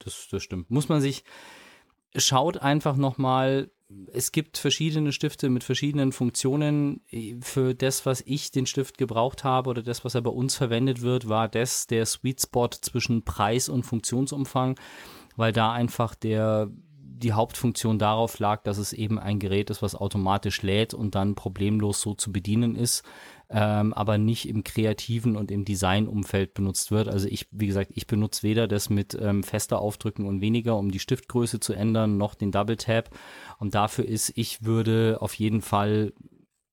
das, 0.00 0.28
das 0.30 0.42
stimmt. 0.42 0.70
Muss 0.70 0.88
man 0.88 1.00
sich, 1.00 1.24
schaut 2.16 2.58
einfach 2.58 2.96
nochmal, 2.96 3.70
es 4.12 4.32
gibt 4.32 4.58
verschiedene 4.58 5.12
Stifte 5.12 5.48
mit 5.48 5.64
verschiedenen 5.64 6.12
Funktionen. 6.12 7.00
Für 7.40 7.74
das, 7.74 8.06
was 8.06 8.22
ich 8.26 8.50
den 8.50 8.66
Stift 8.66 8.98
gebraucht 8.98 9.44
habe 9.44 9.70
oder 9.70 9.82
das, 9.82 10.04
was 10.04 10.14
er 10.14 10.22
bei 10.22 10.30
uns 10.30 10.54
verwendet 10.56 11.02
wird, 11.02 11.28
war 11.28 11.48
das 11.48 11.86
der 11.86 12.06
Sweet 12.06 12.42
Spot 12.42 12.68
zwischen 12.68 13.24
Preis 13.24 13.68
und 13.68 13.84
Funktionsumfang, 13.84 14.78
weil 15.36 15.52
da 15.52 15.72
einfach 15.72 16.14
der 16.14 16.70
die 17.20 17.34
Hauptfunktion 17.34 17.98
darauf 17.98 18.38
lag, 18.38 18.62
dass 18.62 18.78
es 18.78 18.94
eben 18.94 19.18
ein 19.18 19.38
Gerät 19.38 19.68
ist, 19.68 19.82
was 19.82 19.94
automatisch 19.94 20.62
lädt 20.62 20.94
und 20.94 21.14
dann 21.14 21.34
problemlos 21.34 22.00
so 22.00 22.14
zu 22.14 22.32
bedienen 22.32 22.76
ist, 22.76 23.04
ähm, 23.50 23.92
aber 23.92 24.16
nicht 24.16 24.48
im 24.48 24.62
kreativen 24.62 25.36
und 25.36 25.50
im 25.50 25.64
Designumfeld 25.64 26.54
benutzt 26.54 26.92
wird. 26.92 27.08
Also 27.08 27.26
ich, 27.26 27.48
wie 27.50 27.66
gesagt, 27.66 27.90
ich 27.94 28.06
benutze 28.06 28.44
weder 28.44 28.68
das 28.68 28.90
mit 28.90 29.18
ähm, 29.20 29.42
fester 29.42 29.80
Aufdrücken 29.80 30.26
und 30.26 30.40
weniger, 30.40 30.76
um 30.76 30.92
die 30.92 31.00
Stiftgröße 31.00 31.58
zu 31.58 31.72
ändern, 31.72 32.16
noch 32.16 32.36
den 32.36 32.52
Double 32.52 32.76
Tap. 32.76 33.10
Und 33.58 33.74
dafür 33.74 34.04
ist, 34.04 34.32
ich 34.36 34.64
würde 34.64 35.18
auf 35.20 35.34
jeden 35.34 35.62
Fall 35.62 36.12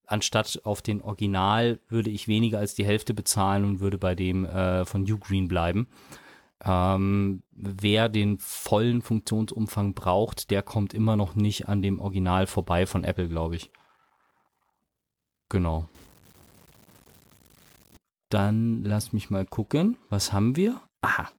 anstatt 0.05 0.61
auf 0.63 0.81
den 0.81 1.01
Original 1.01 1.79
würde 1.89 2.09
ich 2.09 2.27
weniger 2.27 2.59
als 2.59 2.75
die 2.75 2.85
Hälfte 2.85 3.13
bezahlen 3.13 3.65
und 3.65 3.79
würde 3.79 3.97
bei 3.97 4.15
dem 4.15 4.45
äh, 4.45 4.85
von 4.85 5.01
Ugreen 5.01 5.47
bleiben. 5.47 5.87
Ähm, 6.63 7.43
wer 7.51 8.07
den 8.07 8.37
vollen 8.39 9.01
Funktionsumfang 9.01 9.93
braucht, 9.93 10.49
der 10.49 10.63
kommt 10.63 10.93
immer 10.93 11.15
noch 11.15 11.35
nicht 11.35 11.67
an 11.67 11.81
dem 11.81 11.99
Original 11.99 12.47
vorbei 12.47 12.85
von 12.85 13.03
Apple, 13.03 13.27
glaube 13.27 13.57
ich. 13.57 13.71
Genau. 15.49 15.89
Dann 18.29 18.83
lass 18.83 19.13
mich 19.13 19.29
mal 19.29 19.45
gucken. 19.45 19.97
Was 20.09 20.33
haben 20.33 20.55
wir? 20.55 20.81
Aha. 21.01 21.31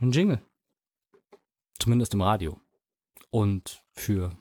Ein 0.00 0.12
Jingle. 0.12 0.42
Zumindest 1.78 2.14
im 2.14 2.22
Radio. 2.22 2.60
Und 3.30 3.84
für. 3.92 4.36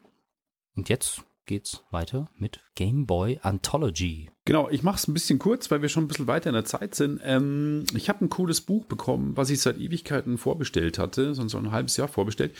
Und 0.76 0.90
jetzt 0.90 1.24
geht's 1.46 1.84
weiter 1.92 2.30
mit 2.36 2.62
Game 2.76 3.06
Boy 3.06 3.40
Anthology. 3.42 4.31
Genau, 4.44 4.70
ich 4.72 4.82
mache 4.82 4.96
es 4.96 5.08
ein 5.08 5.14
bisschen 5.14 5.38
kurz, 5.38 5.70
weil 5.70 5.84
wir 5.84 5.89
schon 5.89 6.06
ein 6.06 6.08
bisschen 6.08 6.26
weiter 6.26 6.50
in 6.50 6.56
der 6.56 6.66
Zeit 6.66 6.96
sind. 6.96 7.22
Ähm, 7.24 7.84
ich 7.94 8.10
habe 8.10 8.26
ein 8.26 8.30
cooles 8.30 8.62
Buch 8.62 8.86
bekommen, 8.86 9.38
was 9.38 9.52
ich 9.52 9.62
seit 9.62 9.78
Ewigkeiten 9.78 10.39
vorbestellt 10.39 10.98
hatte, 10.98 11.36
sonst 11.36 11.52
so 11.52 11.60
ein 11.60 11.72
halbes 11.72 11.96
Jahr 11.96 12.08
vorbestellt, 12.08 12.56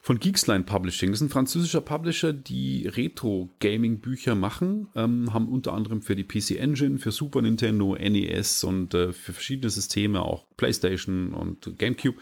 von 0.00 0.20
Geeksline 0.20 0.62
Publishing. 0.62 1.10
Das 1.10 1.20
ist 1.20 1.26
ein 1.26 1.30
französischer 1.30 1.80
Publisher, 1.80 2.32
die 2.32 2.86
Retro-Gaming-Bücher 2.86 4.36
machen, 4.36 4.86
ähm, 4.94 5.34
haben 5.34 5.48
unter 5.48 5.72
anderem 5.72 6.02
für 6.02 6.14
die 6.14 6.22
PC 6.22 6.52
Engine, 6.52 6.98
für 6.98 7.10
Super 7.10 7.42
Nintendo, 7.42 7.96
NES 7.96 8.62
und 8.62 8.94
äh, 8.94 9.12
für 9.12 9.32
verschiedene 9.32 9.70
Systeme, 9.70 10.22
auch 10.22 10.46
PlayStation 10.56 11.34
und 11.34 11.76
GameCube 11.78 12.16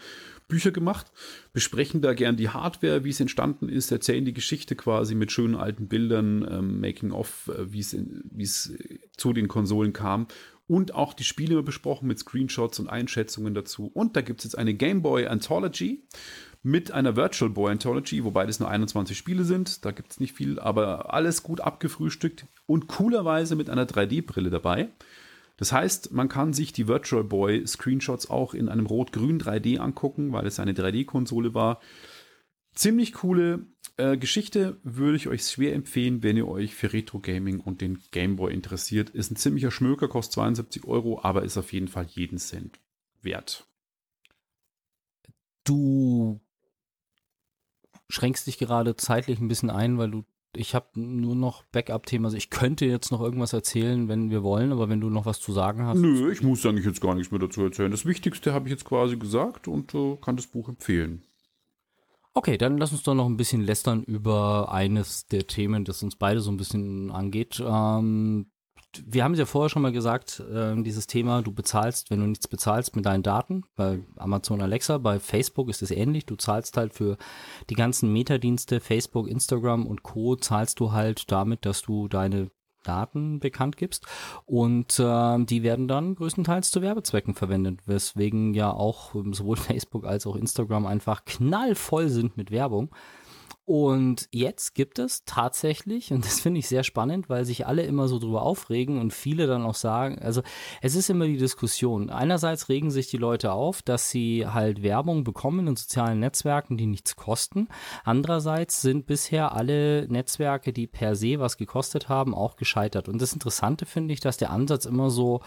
Bücher 0.53 0.71
gemacht, 0.71 1.11
besprechen 1.51 2.03
da 2.03 2.13
gern 2.13 2.37
die 2.37 2.49
Hardware, 2.49 3.03
wie 3.03 3.09
es 3.09 3.19
entstanden 3.19 3.69
ist, 3.69 3.91
erzählen 3.91 4.23
die 4.23 4.35
Geschichte 4.35 4.75
quasi 4.75 5.15
mit 5.15 5.31
schönen 5.31 5.55
alten 5.55 5.87
Bildern, 5.87 6.47
ähm, 6.47 6.79
Making-of, 6.79 7.49
äh, 7.49 7.73
wie 7.73 7.79
es 7.79 8.71
zu 9.17 9.33
den 9.33 9.47
Konsolen 9.47 9.93
kam 9.93 10.27
und 10.67 10.93
auch 10.93 11.15
die 11.15 11.23
Spiele 11.23 11.63
besprochen 11.63 12.07
mit 12.07 12.19
Screenshots 12.19 12.79
und 12.79 12.87
Einschätzungen 12.87 13.55
dazu. 13.55 13.87
Und 13.87 14.15
da 14.15 14.21
gibt 14.21 14.41
es 14.41 14.43
jetzt 14.43 14.57
eine 14.59 14.75
Game 14.75 15.01
Boy 15.01 15.25
Anthology 15.25 16.03
mit 16.61 16.91
einer 16.91 17.15
Virtual 17.15 17.49
Boy 17.49 17.71
Anthology, 17.71 18.23
wobei 18.23 18.45
das 18.45 18.59
nur 18.59 18.69
21 18.69 19.17
Spiele 19.17 19.45
sind. 19.45 19.83
Da 19.85 19.91
gibt 19.91 20.11
es 20.11 20.19
nicht 20.19 20.33
viel, 20.33 20.59
aber 20.59 21.15
alles 21.15 21.41
gut 21.41 21.61
abgefrühstückt 21.61 22.45
und 22.67 22.87
coolerweise 22.87 23.55
mit 23.55 23.71
einer 23.71 23.87
3D-Brille 23.87 24.51
dabei. 24.51 24.89
Das 25.57 25.71
heißt, 25.71 26.11
man 26.11 26.29
kann 26.29 26.53
sich 26.53 26.73
die 26.73 26.87
Virtual 26.87 27.23
Boy 27.23 27.65
Screenshots 27.67 28.29
auch 28.29 28.53
in 28.53 28.69
einem 28.69 28.85
rot-grün 28.85 29.39
3D 29.39 29.77
angucken, 29.77 30.31
weil 30.31 30.47
es 30.47 30.59
eine 30.59 30.73
3D-Konsole 30.73 31.53
war. 31.53 31.79
Ziemlich 32.73 33.13
coole 33.13 33.67
äh, 33.97 34.17
Geschichte, 34.17 34.79
würde 34.83 35.15
ich 35.15 35.27
euch 35.27 35.43
schwer 35.43 35.75
empfehlen, 35.75 36.23
wenn 36.23 36.37
ihr 36.37 36.47
euch 36.47 36.73
für 36.73 36.91
Retro 36.91 37.19
Gaming 37.19 37.59
und 37.59 37.81
den 37.81 37.99
Game 38.11 38.35
Boy 38.37 38.51
interessiert. 38.51 39.11
Ist 39.11 39.31
ein 39.31 39.35
ziemlicher 39.35 39.69
Schmöker, 39.69 40.07
kostet 40.07 40.33
72 40.33 40.85
Euro, 40.85 41.21
aber 41.21 41.43
ist 41.43 41.57
auf 41.57 41.71
jeden 41.71 41.87
Fall 41.87 42.07
jeden 42.09 42.39
Cent 42.39 42.79
wert. 43.21 43.67
Du 45.63 46.41
schränkst 48.09 48.47
dich 48.47 48.57
gerade 48.57 48.95
zeitlich 48.95 49.39
ein 49.39 49.47
bisschen 49.47 49.69
ein, 49.69 49.97
weil 49.99 50.09
du 50.09 50.25
ich 50.55 50.75
habe 50.75 50.87
nur 50.95 51.35
noch 51.35 51.63
Backup-Thema. 51.71 52.27
Also 52.27 52.37
ich 52.37 52.49
könnte 52.49 52.85
jetzt 52.85 53.11
noch 53.11 53.21
irgendwas 53.21 53.53
erzählen, 53.53 54.07
wenn 54.07 54.29
wir 54.29 54.43
wollen, 54.43 54.71
aber 54.71 54.89
wenn 54.89 55.01
du 55.01 55.09
noch 55.09 55.25
was 55.25 55.39
zu 55.39 55.51
sagen 55.51 55.83
hast. 55.85 55.99
Nö, 55.99 56.31
ich 56.31 56.43
muss 56.43 56.65
eigentlich 56.65 56.85
jetzt 56.85 57.01
gar 57.01 57.15
nichts 57.15 57.31
mehr 57.31 57.39
dazu 57.39 57.63
erzählen. 57.63 57.91
Das 57.91 58.05
Wichtigste 58.05 58.53
habe 58.53 58.67
ich 58.67 58.71
jetzt 58.71 58.85
quasi 58.85 59.17
gesagt 59.17 59.67
und 59.67 59.93
äh, 59.95 60.17
kann 60.21 60.35
das 60.35 60.47
Buch 60.47 60.69
empfehlen. 60.69 61.23
Okay, 62.35 62.57
dann 62.57 62.77
lass 62.77 62.91
uns 62.91 63.03
doch 63.03 63.13
noch 63.13 63.27
ein 63.27 63.37
bisschen 63.37 63.61
lästern 63.61 64.03
über 64.03 64.71
eines 64.71 65.27
der 65.27 65.45
Themen, 65.45 65.85
das 65.85 66.01
uns 66.01 66.15
beide 66.15 66.39
so 66.39 66.51
ein 66.51 66.57
bisschen 66.57 67.11
angeht. 67.11 67.61
Ähm, 67.63 68.47
wir 69.05 69.23
haben 69.23 69.33
es 69.33 69.39
ja 69.39 69.45
vorher 69.45 69.69
schon 69.69 69.81
mal 69.81 69.91
gesagt, 69.91 70.39
äh, 70.39 70.81
dieses 70.81 71.07
Thema, 71.07 71.41
du 71.41 71.51
bezahlst, 71.51 72.09
wenn 72.09 72.19
du 72.19 72.27
nichts 72.27 72.47
bezahlst 72.47 72.95
mit 72.95 73.05
deinen 73.05 73.23
Daten, 73.23 73.63
bei 73.75 73.99
Amazon 74.17 74.61
Alexa, 74.61 74.97
bei 74.97 75.19
Facebook 75.19 75.69
ist 75.69 75.81
es 75.81 75.91
ähnlich, 75.91 76.25
du 76.25 76.35
zahlst 76.35 76.77
halt 76.77 76.93
für 76.93 77.17
die 77.69 77.75
ganzen 77.75 78.11
Metadienste, 78.11 78.79
Facebook, 78.79 79.27
Instagram 79.27 79.85
und 79.85 80.03
Co. 80.03 80.35
zahlst 80.35 80.79
du 80.79 80.91
halt 80.91 81.31
damit, 81.31 81.65
dass 81.65 81.81
du 81.81 82.07
deine 82.07 82.51
Daten 82.83 83.39
bekannt 83.39 83.77
gibst 83.77 84.05
und 84.45 84.99
äh, 84.99 85.45
die 85.45 85.63
werden 85.63 85.87
dann 85.87 86.15
größtenteils 86.15 86.69
zu 86.69 86.81
Werbezwecken 86.81 87.33
verwendet, 87.33 87.79
weswegen 87.87 88.53
ja 88.53 88.71
auch 88.71 89.13
sowohl 89.31 89.55
Facebook 89.57 90.05
als 90.05 90.27
auch 90.27 90.35
Instagram 90.35 90.85
einfach 90.85 91.25
knallvoll 91.25 92.09
sind 92.09 92.37
mit 92.37 92.51
Werbung. 92.51 92.93
Und 93.65 94.27
jetzt 94.31 94.75
gibt 94.75 94.99
es 94.99 95.23
tatsächlich, 95.23 96.11
und 96.11 96.25
das 96.25 96.41
finde 96.41 96.59
ich 96.59 96.67
sehr 96.67 96.83
spannend, 96.83 97.29
weil 97.29 97.45
sich 97.45 97.65
alle 97.65 97.83
immer 97.83 98.09
so 98.09 98.19
drüber 98.19 98.41
aufregen 98.41 98.99
und 98.99 99.13
viele 99.13 99.47
dann 99.47 99.63
auch 99.63 99.75
sagen, 99.75 100.19
also 100.19 100.41
es 100.81 100.95
ist 100.95 101.09
immer 101.09 101.27
die 101.27 101.37
Diskussion. 101.37 102.09
Einerseits 102.09 102.67
regen 102.67 102.91
sich 102.91 103.07
die 103.07 103.17
Leute 103.17 103.53
auf, 103.53 103.81
dass 103.81 104.09
sie 104.09 104.45
halt 104.45 104.83
Werbung 104.83 105.23
bekommen 105.23 105.65
in 105.67 105.77
sozialen 105.77 106.19
Netzwerken, 106.19 106.75
die 106.75 106.87
nichts 106.87 107.15
kosten. 107.15 107.69
Andererseits 108.03 108.81
sind 108.81 109.05
bisher 109.05 109.53
alle 109.53 110.09
Netzwerke, 110.09 110.73
die 110.73 110.87
per 110.87 111.15
se 111.15 111.39
was 111.39 111.55
gekostet 111.55 112.09
haben, 112.09 112.35
auch 112.35 112.57
gescheitert. 112.57 113.07
Und 113.07 113.21
das 113.21 113.31
Interessante 113.31 113.85
finde 113.85 114.13
ich, 114.13 114.19
dass 114.19 114.35
der 114.35 114.49
Ansatz 114.49 114.83
immer 114.85 115.09
so 115.09 115.39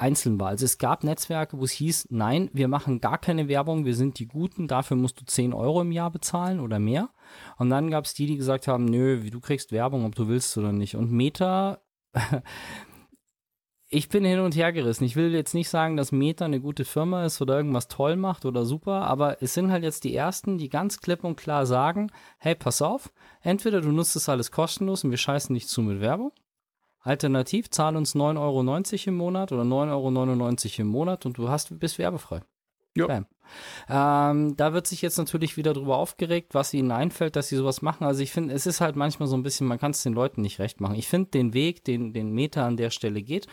einzeln 0.00 0.40
war. 0.40 0.48
Also 0.48 0.64
es 0.64 0.78
gab 0.78 1.04
Netzwerke, 1.04 1.58
wo 1.58 1.64
es 1.64 1.72
hieß, 1.72 2.08
nein, 2.10 2.50
wir 2.52 2.68
machen 2.68 3.00
gar 3.00 3.18
keine 3.18 3.48
Werbung, 3.48 3.84
wir 3.84 3.94
sind 3.94 4.18
die 4.18 4.26
Guten, 4.26 4.68
dafür 4.68 4.96
musst 4.96 5.20
du 5.20 5.24
10 5.24 5.52
Euro 5.52 5.82
im 5.82 5.92
Jahr 5.92 6.10
bezahlen 6.10 6.60
oder 6.60 6.78
mehr. 6.78 7.10
Und 7.58 7.70
dann 7.70 7.90
gab 7.90 8.04
es 8.04 8.14
die, 8.14 8.26
die 8.26 8.36
gesagt 8.36 8.66
haben, 8.66 8.86
nö, 8.86 9.20
du 9.30 9.40
kriegst 9.40 9.72
Werbung, 9.72 10.04
ob 10.04 10.14
du 10.14 10.28
willst 10.28 10.56
oder 10.56 10.72
nicht. 10.72 10.96
Und 10.96 11.12
Meta, 11.12 11.80
ich 13.88 14.08
bin 14.08 14.24
hin 14.24 14.40
und 14.40 14.56
her 14.56 14.72
gerissen. 14.72 15.04
Ich 15.04 15.16
will 15.16 15.32
jetzt 15.32 15.54
nicht 15.54 15.68
sagen, 15.68 15.96
dass 15.96 16.12
Meta 16.12 16.44
eine 16.44 16.60
gute 16.60 16.84
Firma 16.84 17.24
ist 17.24 17.40
oder 17.42 17.56
irgendwas 17.56 17.88
toll 17.88 18.16
macht 18.16 18.44
oder 18.44 18.64
super, 18.64 19.02
aber 19.02 19.42
es 19.42 19.54
sind 19.54 19.70
halt 19.70 19.82
jetzt 19.82 20.04
die 20.04 20.14
ersten, 20.14 20.58
die 20.58 20.68
ganz 20.68 21.00
klipp 21.00 21.24
und 21.24 21.36
klar 21.36 21.66
sagen, 21.66 22.10
hey, 22.38 22.54
pass 22.54 22.82
auf, 22.82 23.12
entweder 23.42 23.80
du 23.80 23.92
nutzt 23.92 24.16
das 24.16 24.28
alles 24.28 24.50
kostenlos 24.50 25.04
und 25.04 25.10
wir 25.10 25.18
scheißen 25.18 25.54
dich 25.54 25.68
zu 25.68 25.82
mit 25.82 26.00
Werbung 26.00 26.32
Alternativ 27.00 27.70
zahl 27.70 27.96
uns 27.96 28.14
9,90 28.14 28.38
Euro 28.38 29.08
im 29.08 29.16
Monat 29.16 29.52
oder 29.52 29.62
9,99 29.62 29.90
Euro 29.90 30.80
im 30.80 30.86
Monat 30.88 31.26
und 31.26 31.38
du 31.38 31.48
hast, 31.48 31.78
bist 31.78 31.98
werbefrei. 31.98 32.42
Ja. 32.96 33.24
Ähm, 33.88 34.56
da 34.56 34.72
wird 34.72 34.86
sich 34.86 35.02
jetzt 35.02 35.16
natürlich 35.16 35.56
wieder 35.56 35.72
drüber 35.72 35.96
aufgeregt, 35.96 36.54
was 36.54 36.74
ihnen 36.74 36.92
einfällt, 36.92 37.34
dass 37.36 37.48
sie 37.48 37.56
sowas 37.56 37.82
machen. 37.82 38.04
Also 38.04 38.22
ich 38.22 38.32
finde, 38.32 38.54
es 38.54 38.66
ist 38.66 38.80
halt 38.80 38.96
manchmal 38.96 39.28
so 39.28 39.36
ein 39.36 39.42
bisschen, 39.42 39.66
man 39.66 39.78
kann 39.78 39.92
es 39.92 40.02
den 40.02 40.12
Leuten 40.12 40.42
nicht 40.42 40.58
recht 40.58 40.80
machen. 40.80 40.96
Ich 40.96 41.08
finde 41.08 41.30
den 41.30 41.54
Weg, 41.54 41.84
den, 41.84 42.12
den 42.12 42.32
Meta 42.32 42.66
an 42.66 42.76
der 42.76 42.90
Stelle 42.90 43.22
geht, 43.22 43.46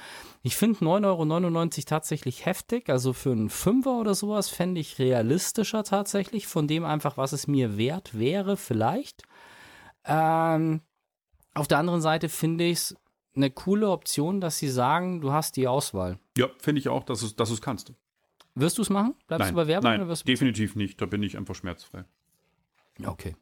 ich 0.43 0.55
finde 0.55 0.79
9,99 0.79 1.05
Euro 1.05 1.69
tatsächlich 1.85 2.45
heftig. 2.45 2.89
Also 2.89 3.13
für 3.13 3.31
einen 3.31 3.49
Fünfer 3.49 3.99
oder 3.99 4.15
sowas 4.15 4.49
fände 4.49 4.81
ich 4.81 4.99
realistischer 4.99 5.83
tatsächlich, 5.83 6.47
von 6.47 6.67
dem 6.67 6.85
einfach, 6.85 7.17
was 7.17 7.31
es 7.31 7.47
mir 7.47 7.77
wert 7.77 8.17
wäre, 8.17 8.57
vielleicht. 8.57 9.23
Ähm, 10.05 10.81
auf 11.53 11.67
der 11.67 11.79
anderen 11.79 12.01
Seite 12.01 12.29
finde 12.29 12.65
ich 12.65 12.77
es 12.77 12.95
eine 13.37 13.51
coole 13.51 13.89
Option, 13.89 14.41
dass 14.41 14.57
sie 14.57 14.69
sagen, 14.69 15.21
du 15.21 15.31
hast 15.31 15.55
die 15.55 15.67
Auswahl. 15.67 16.19
Ja, 16.37 16.49
finde 16.59 16.79
ich 16.79 16.89
auch, 16.89 17.03
dass 17.03 17.19
du 17.19 17.43
es 17.43 17.61
kannst. 17.61 17.93
Wirst 18.55 18.77
du 18.77 18.81
es 18.81 18.89
machen? 18.89 19.13
Bleibst 19.27 19.45
nein, 19.45 19.53
du 19.53 19.55
bei 19.55 19.67
Werbung? 19.67 19.91
Nein, 19.91 20.01
oder 20.01 20.09
wirst 20.09 20.27
definitiv 20.27 20.75
nicht. 20.75 20.99
Da 20.99 21.05
bin 21.05 21.23
ich 21.23 21.37
einfach 21.37 21.55
schmerzfrei. 21.55 22.05
Okay. 23.05 23.35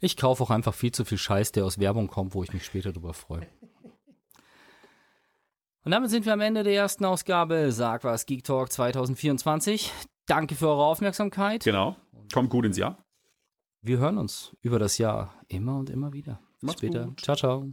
Ich 0.00 0.16
kaufe 0.16 0.42
auch 0.42 0.50
einfach 0.50 0.74
viel 0.74 0.92
zu 0.92 1.04
viel 1.04 1.18
Scheiß, 1.18 1.52
der 1.52 1.64
aus 1.64 1.78
Werbung 1.78 2.06
kommt, 2.06 2.34
wo 2.34 2.42
ich 2.42 2.52
mich 2.52 2.64
später 2.64 2.92
drüber 2.92 3.14
freue. 3.14 3.46
Und 5.84 5.90
damit 5.90 6.10
sind 6.10 6.26
wir 6.26 6.32
am 6.32 6.40
Ende 6.40 6.62
der 6.62 6.74
ersten 6.74 7.04
Ausgabe 7.04 7.72
Sag 7.72 8.04
was 8.04 8.26
Geek 8.26 8.44
Talk 8.44 8.70
2024. 8.70 9.92
Danke 10.26 10.54
für 10.54 10.68
eure 10.68 10.84
Aufmerksamkeit. 10.84 11.64
Genau. 11.64 11.96
Kommt 12.32 12.50
gut 12.50 12.64
ins 12.64 12.76
Jahr. 12.76 13.04
Wir 13.80 13.98
hören 13.98 14.18
uns 14.18 14.56
über 14.60 14.78
das 14.78 14.98
Jahr 14.98 15.34
immer 15.48 15.76
und 15.76 15.90
immer 15.90 16.12
wieder. 16.12 16.38
Bis 16.60 16.68
Macht's 16.68 16.80
später. 16.80 17.06
gut. 17.06 17.20
Ciao, 17.20 17.36
ciao. 17.36 17.72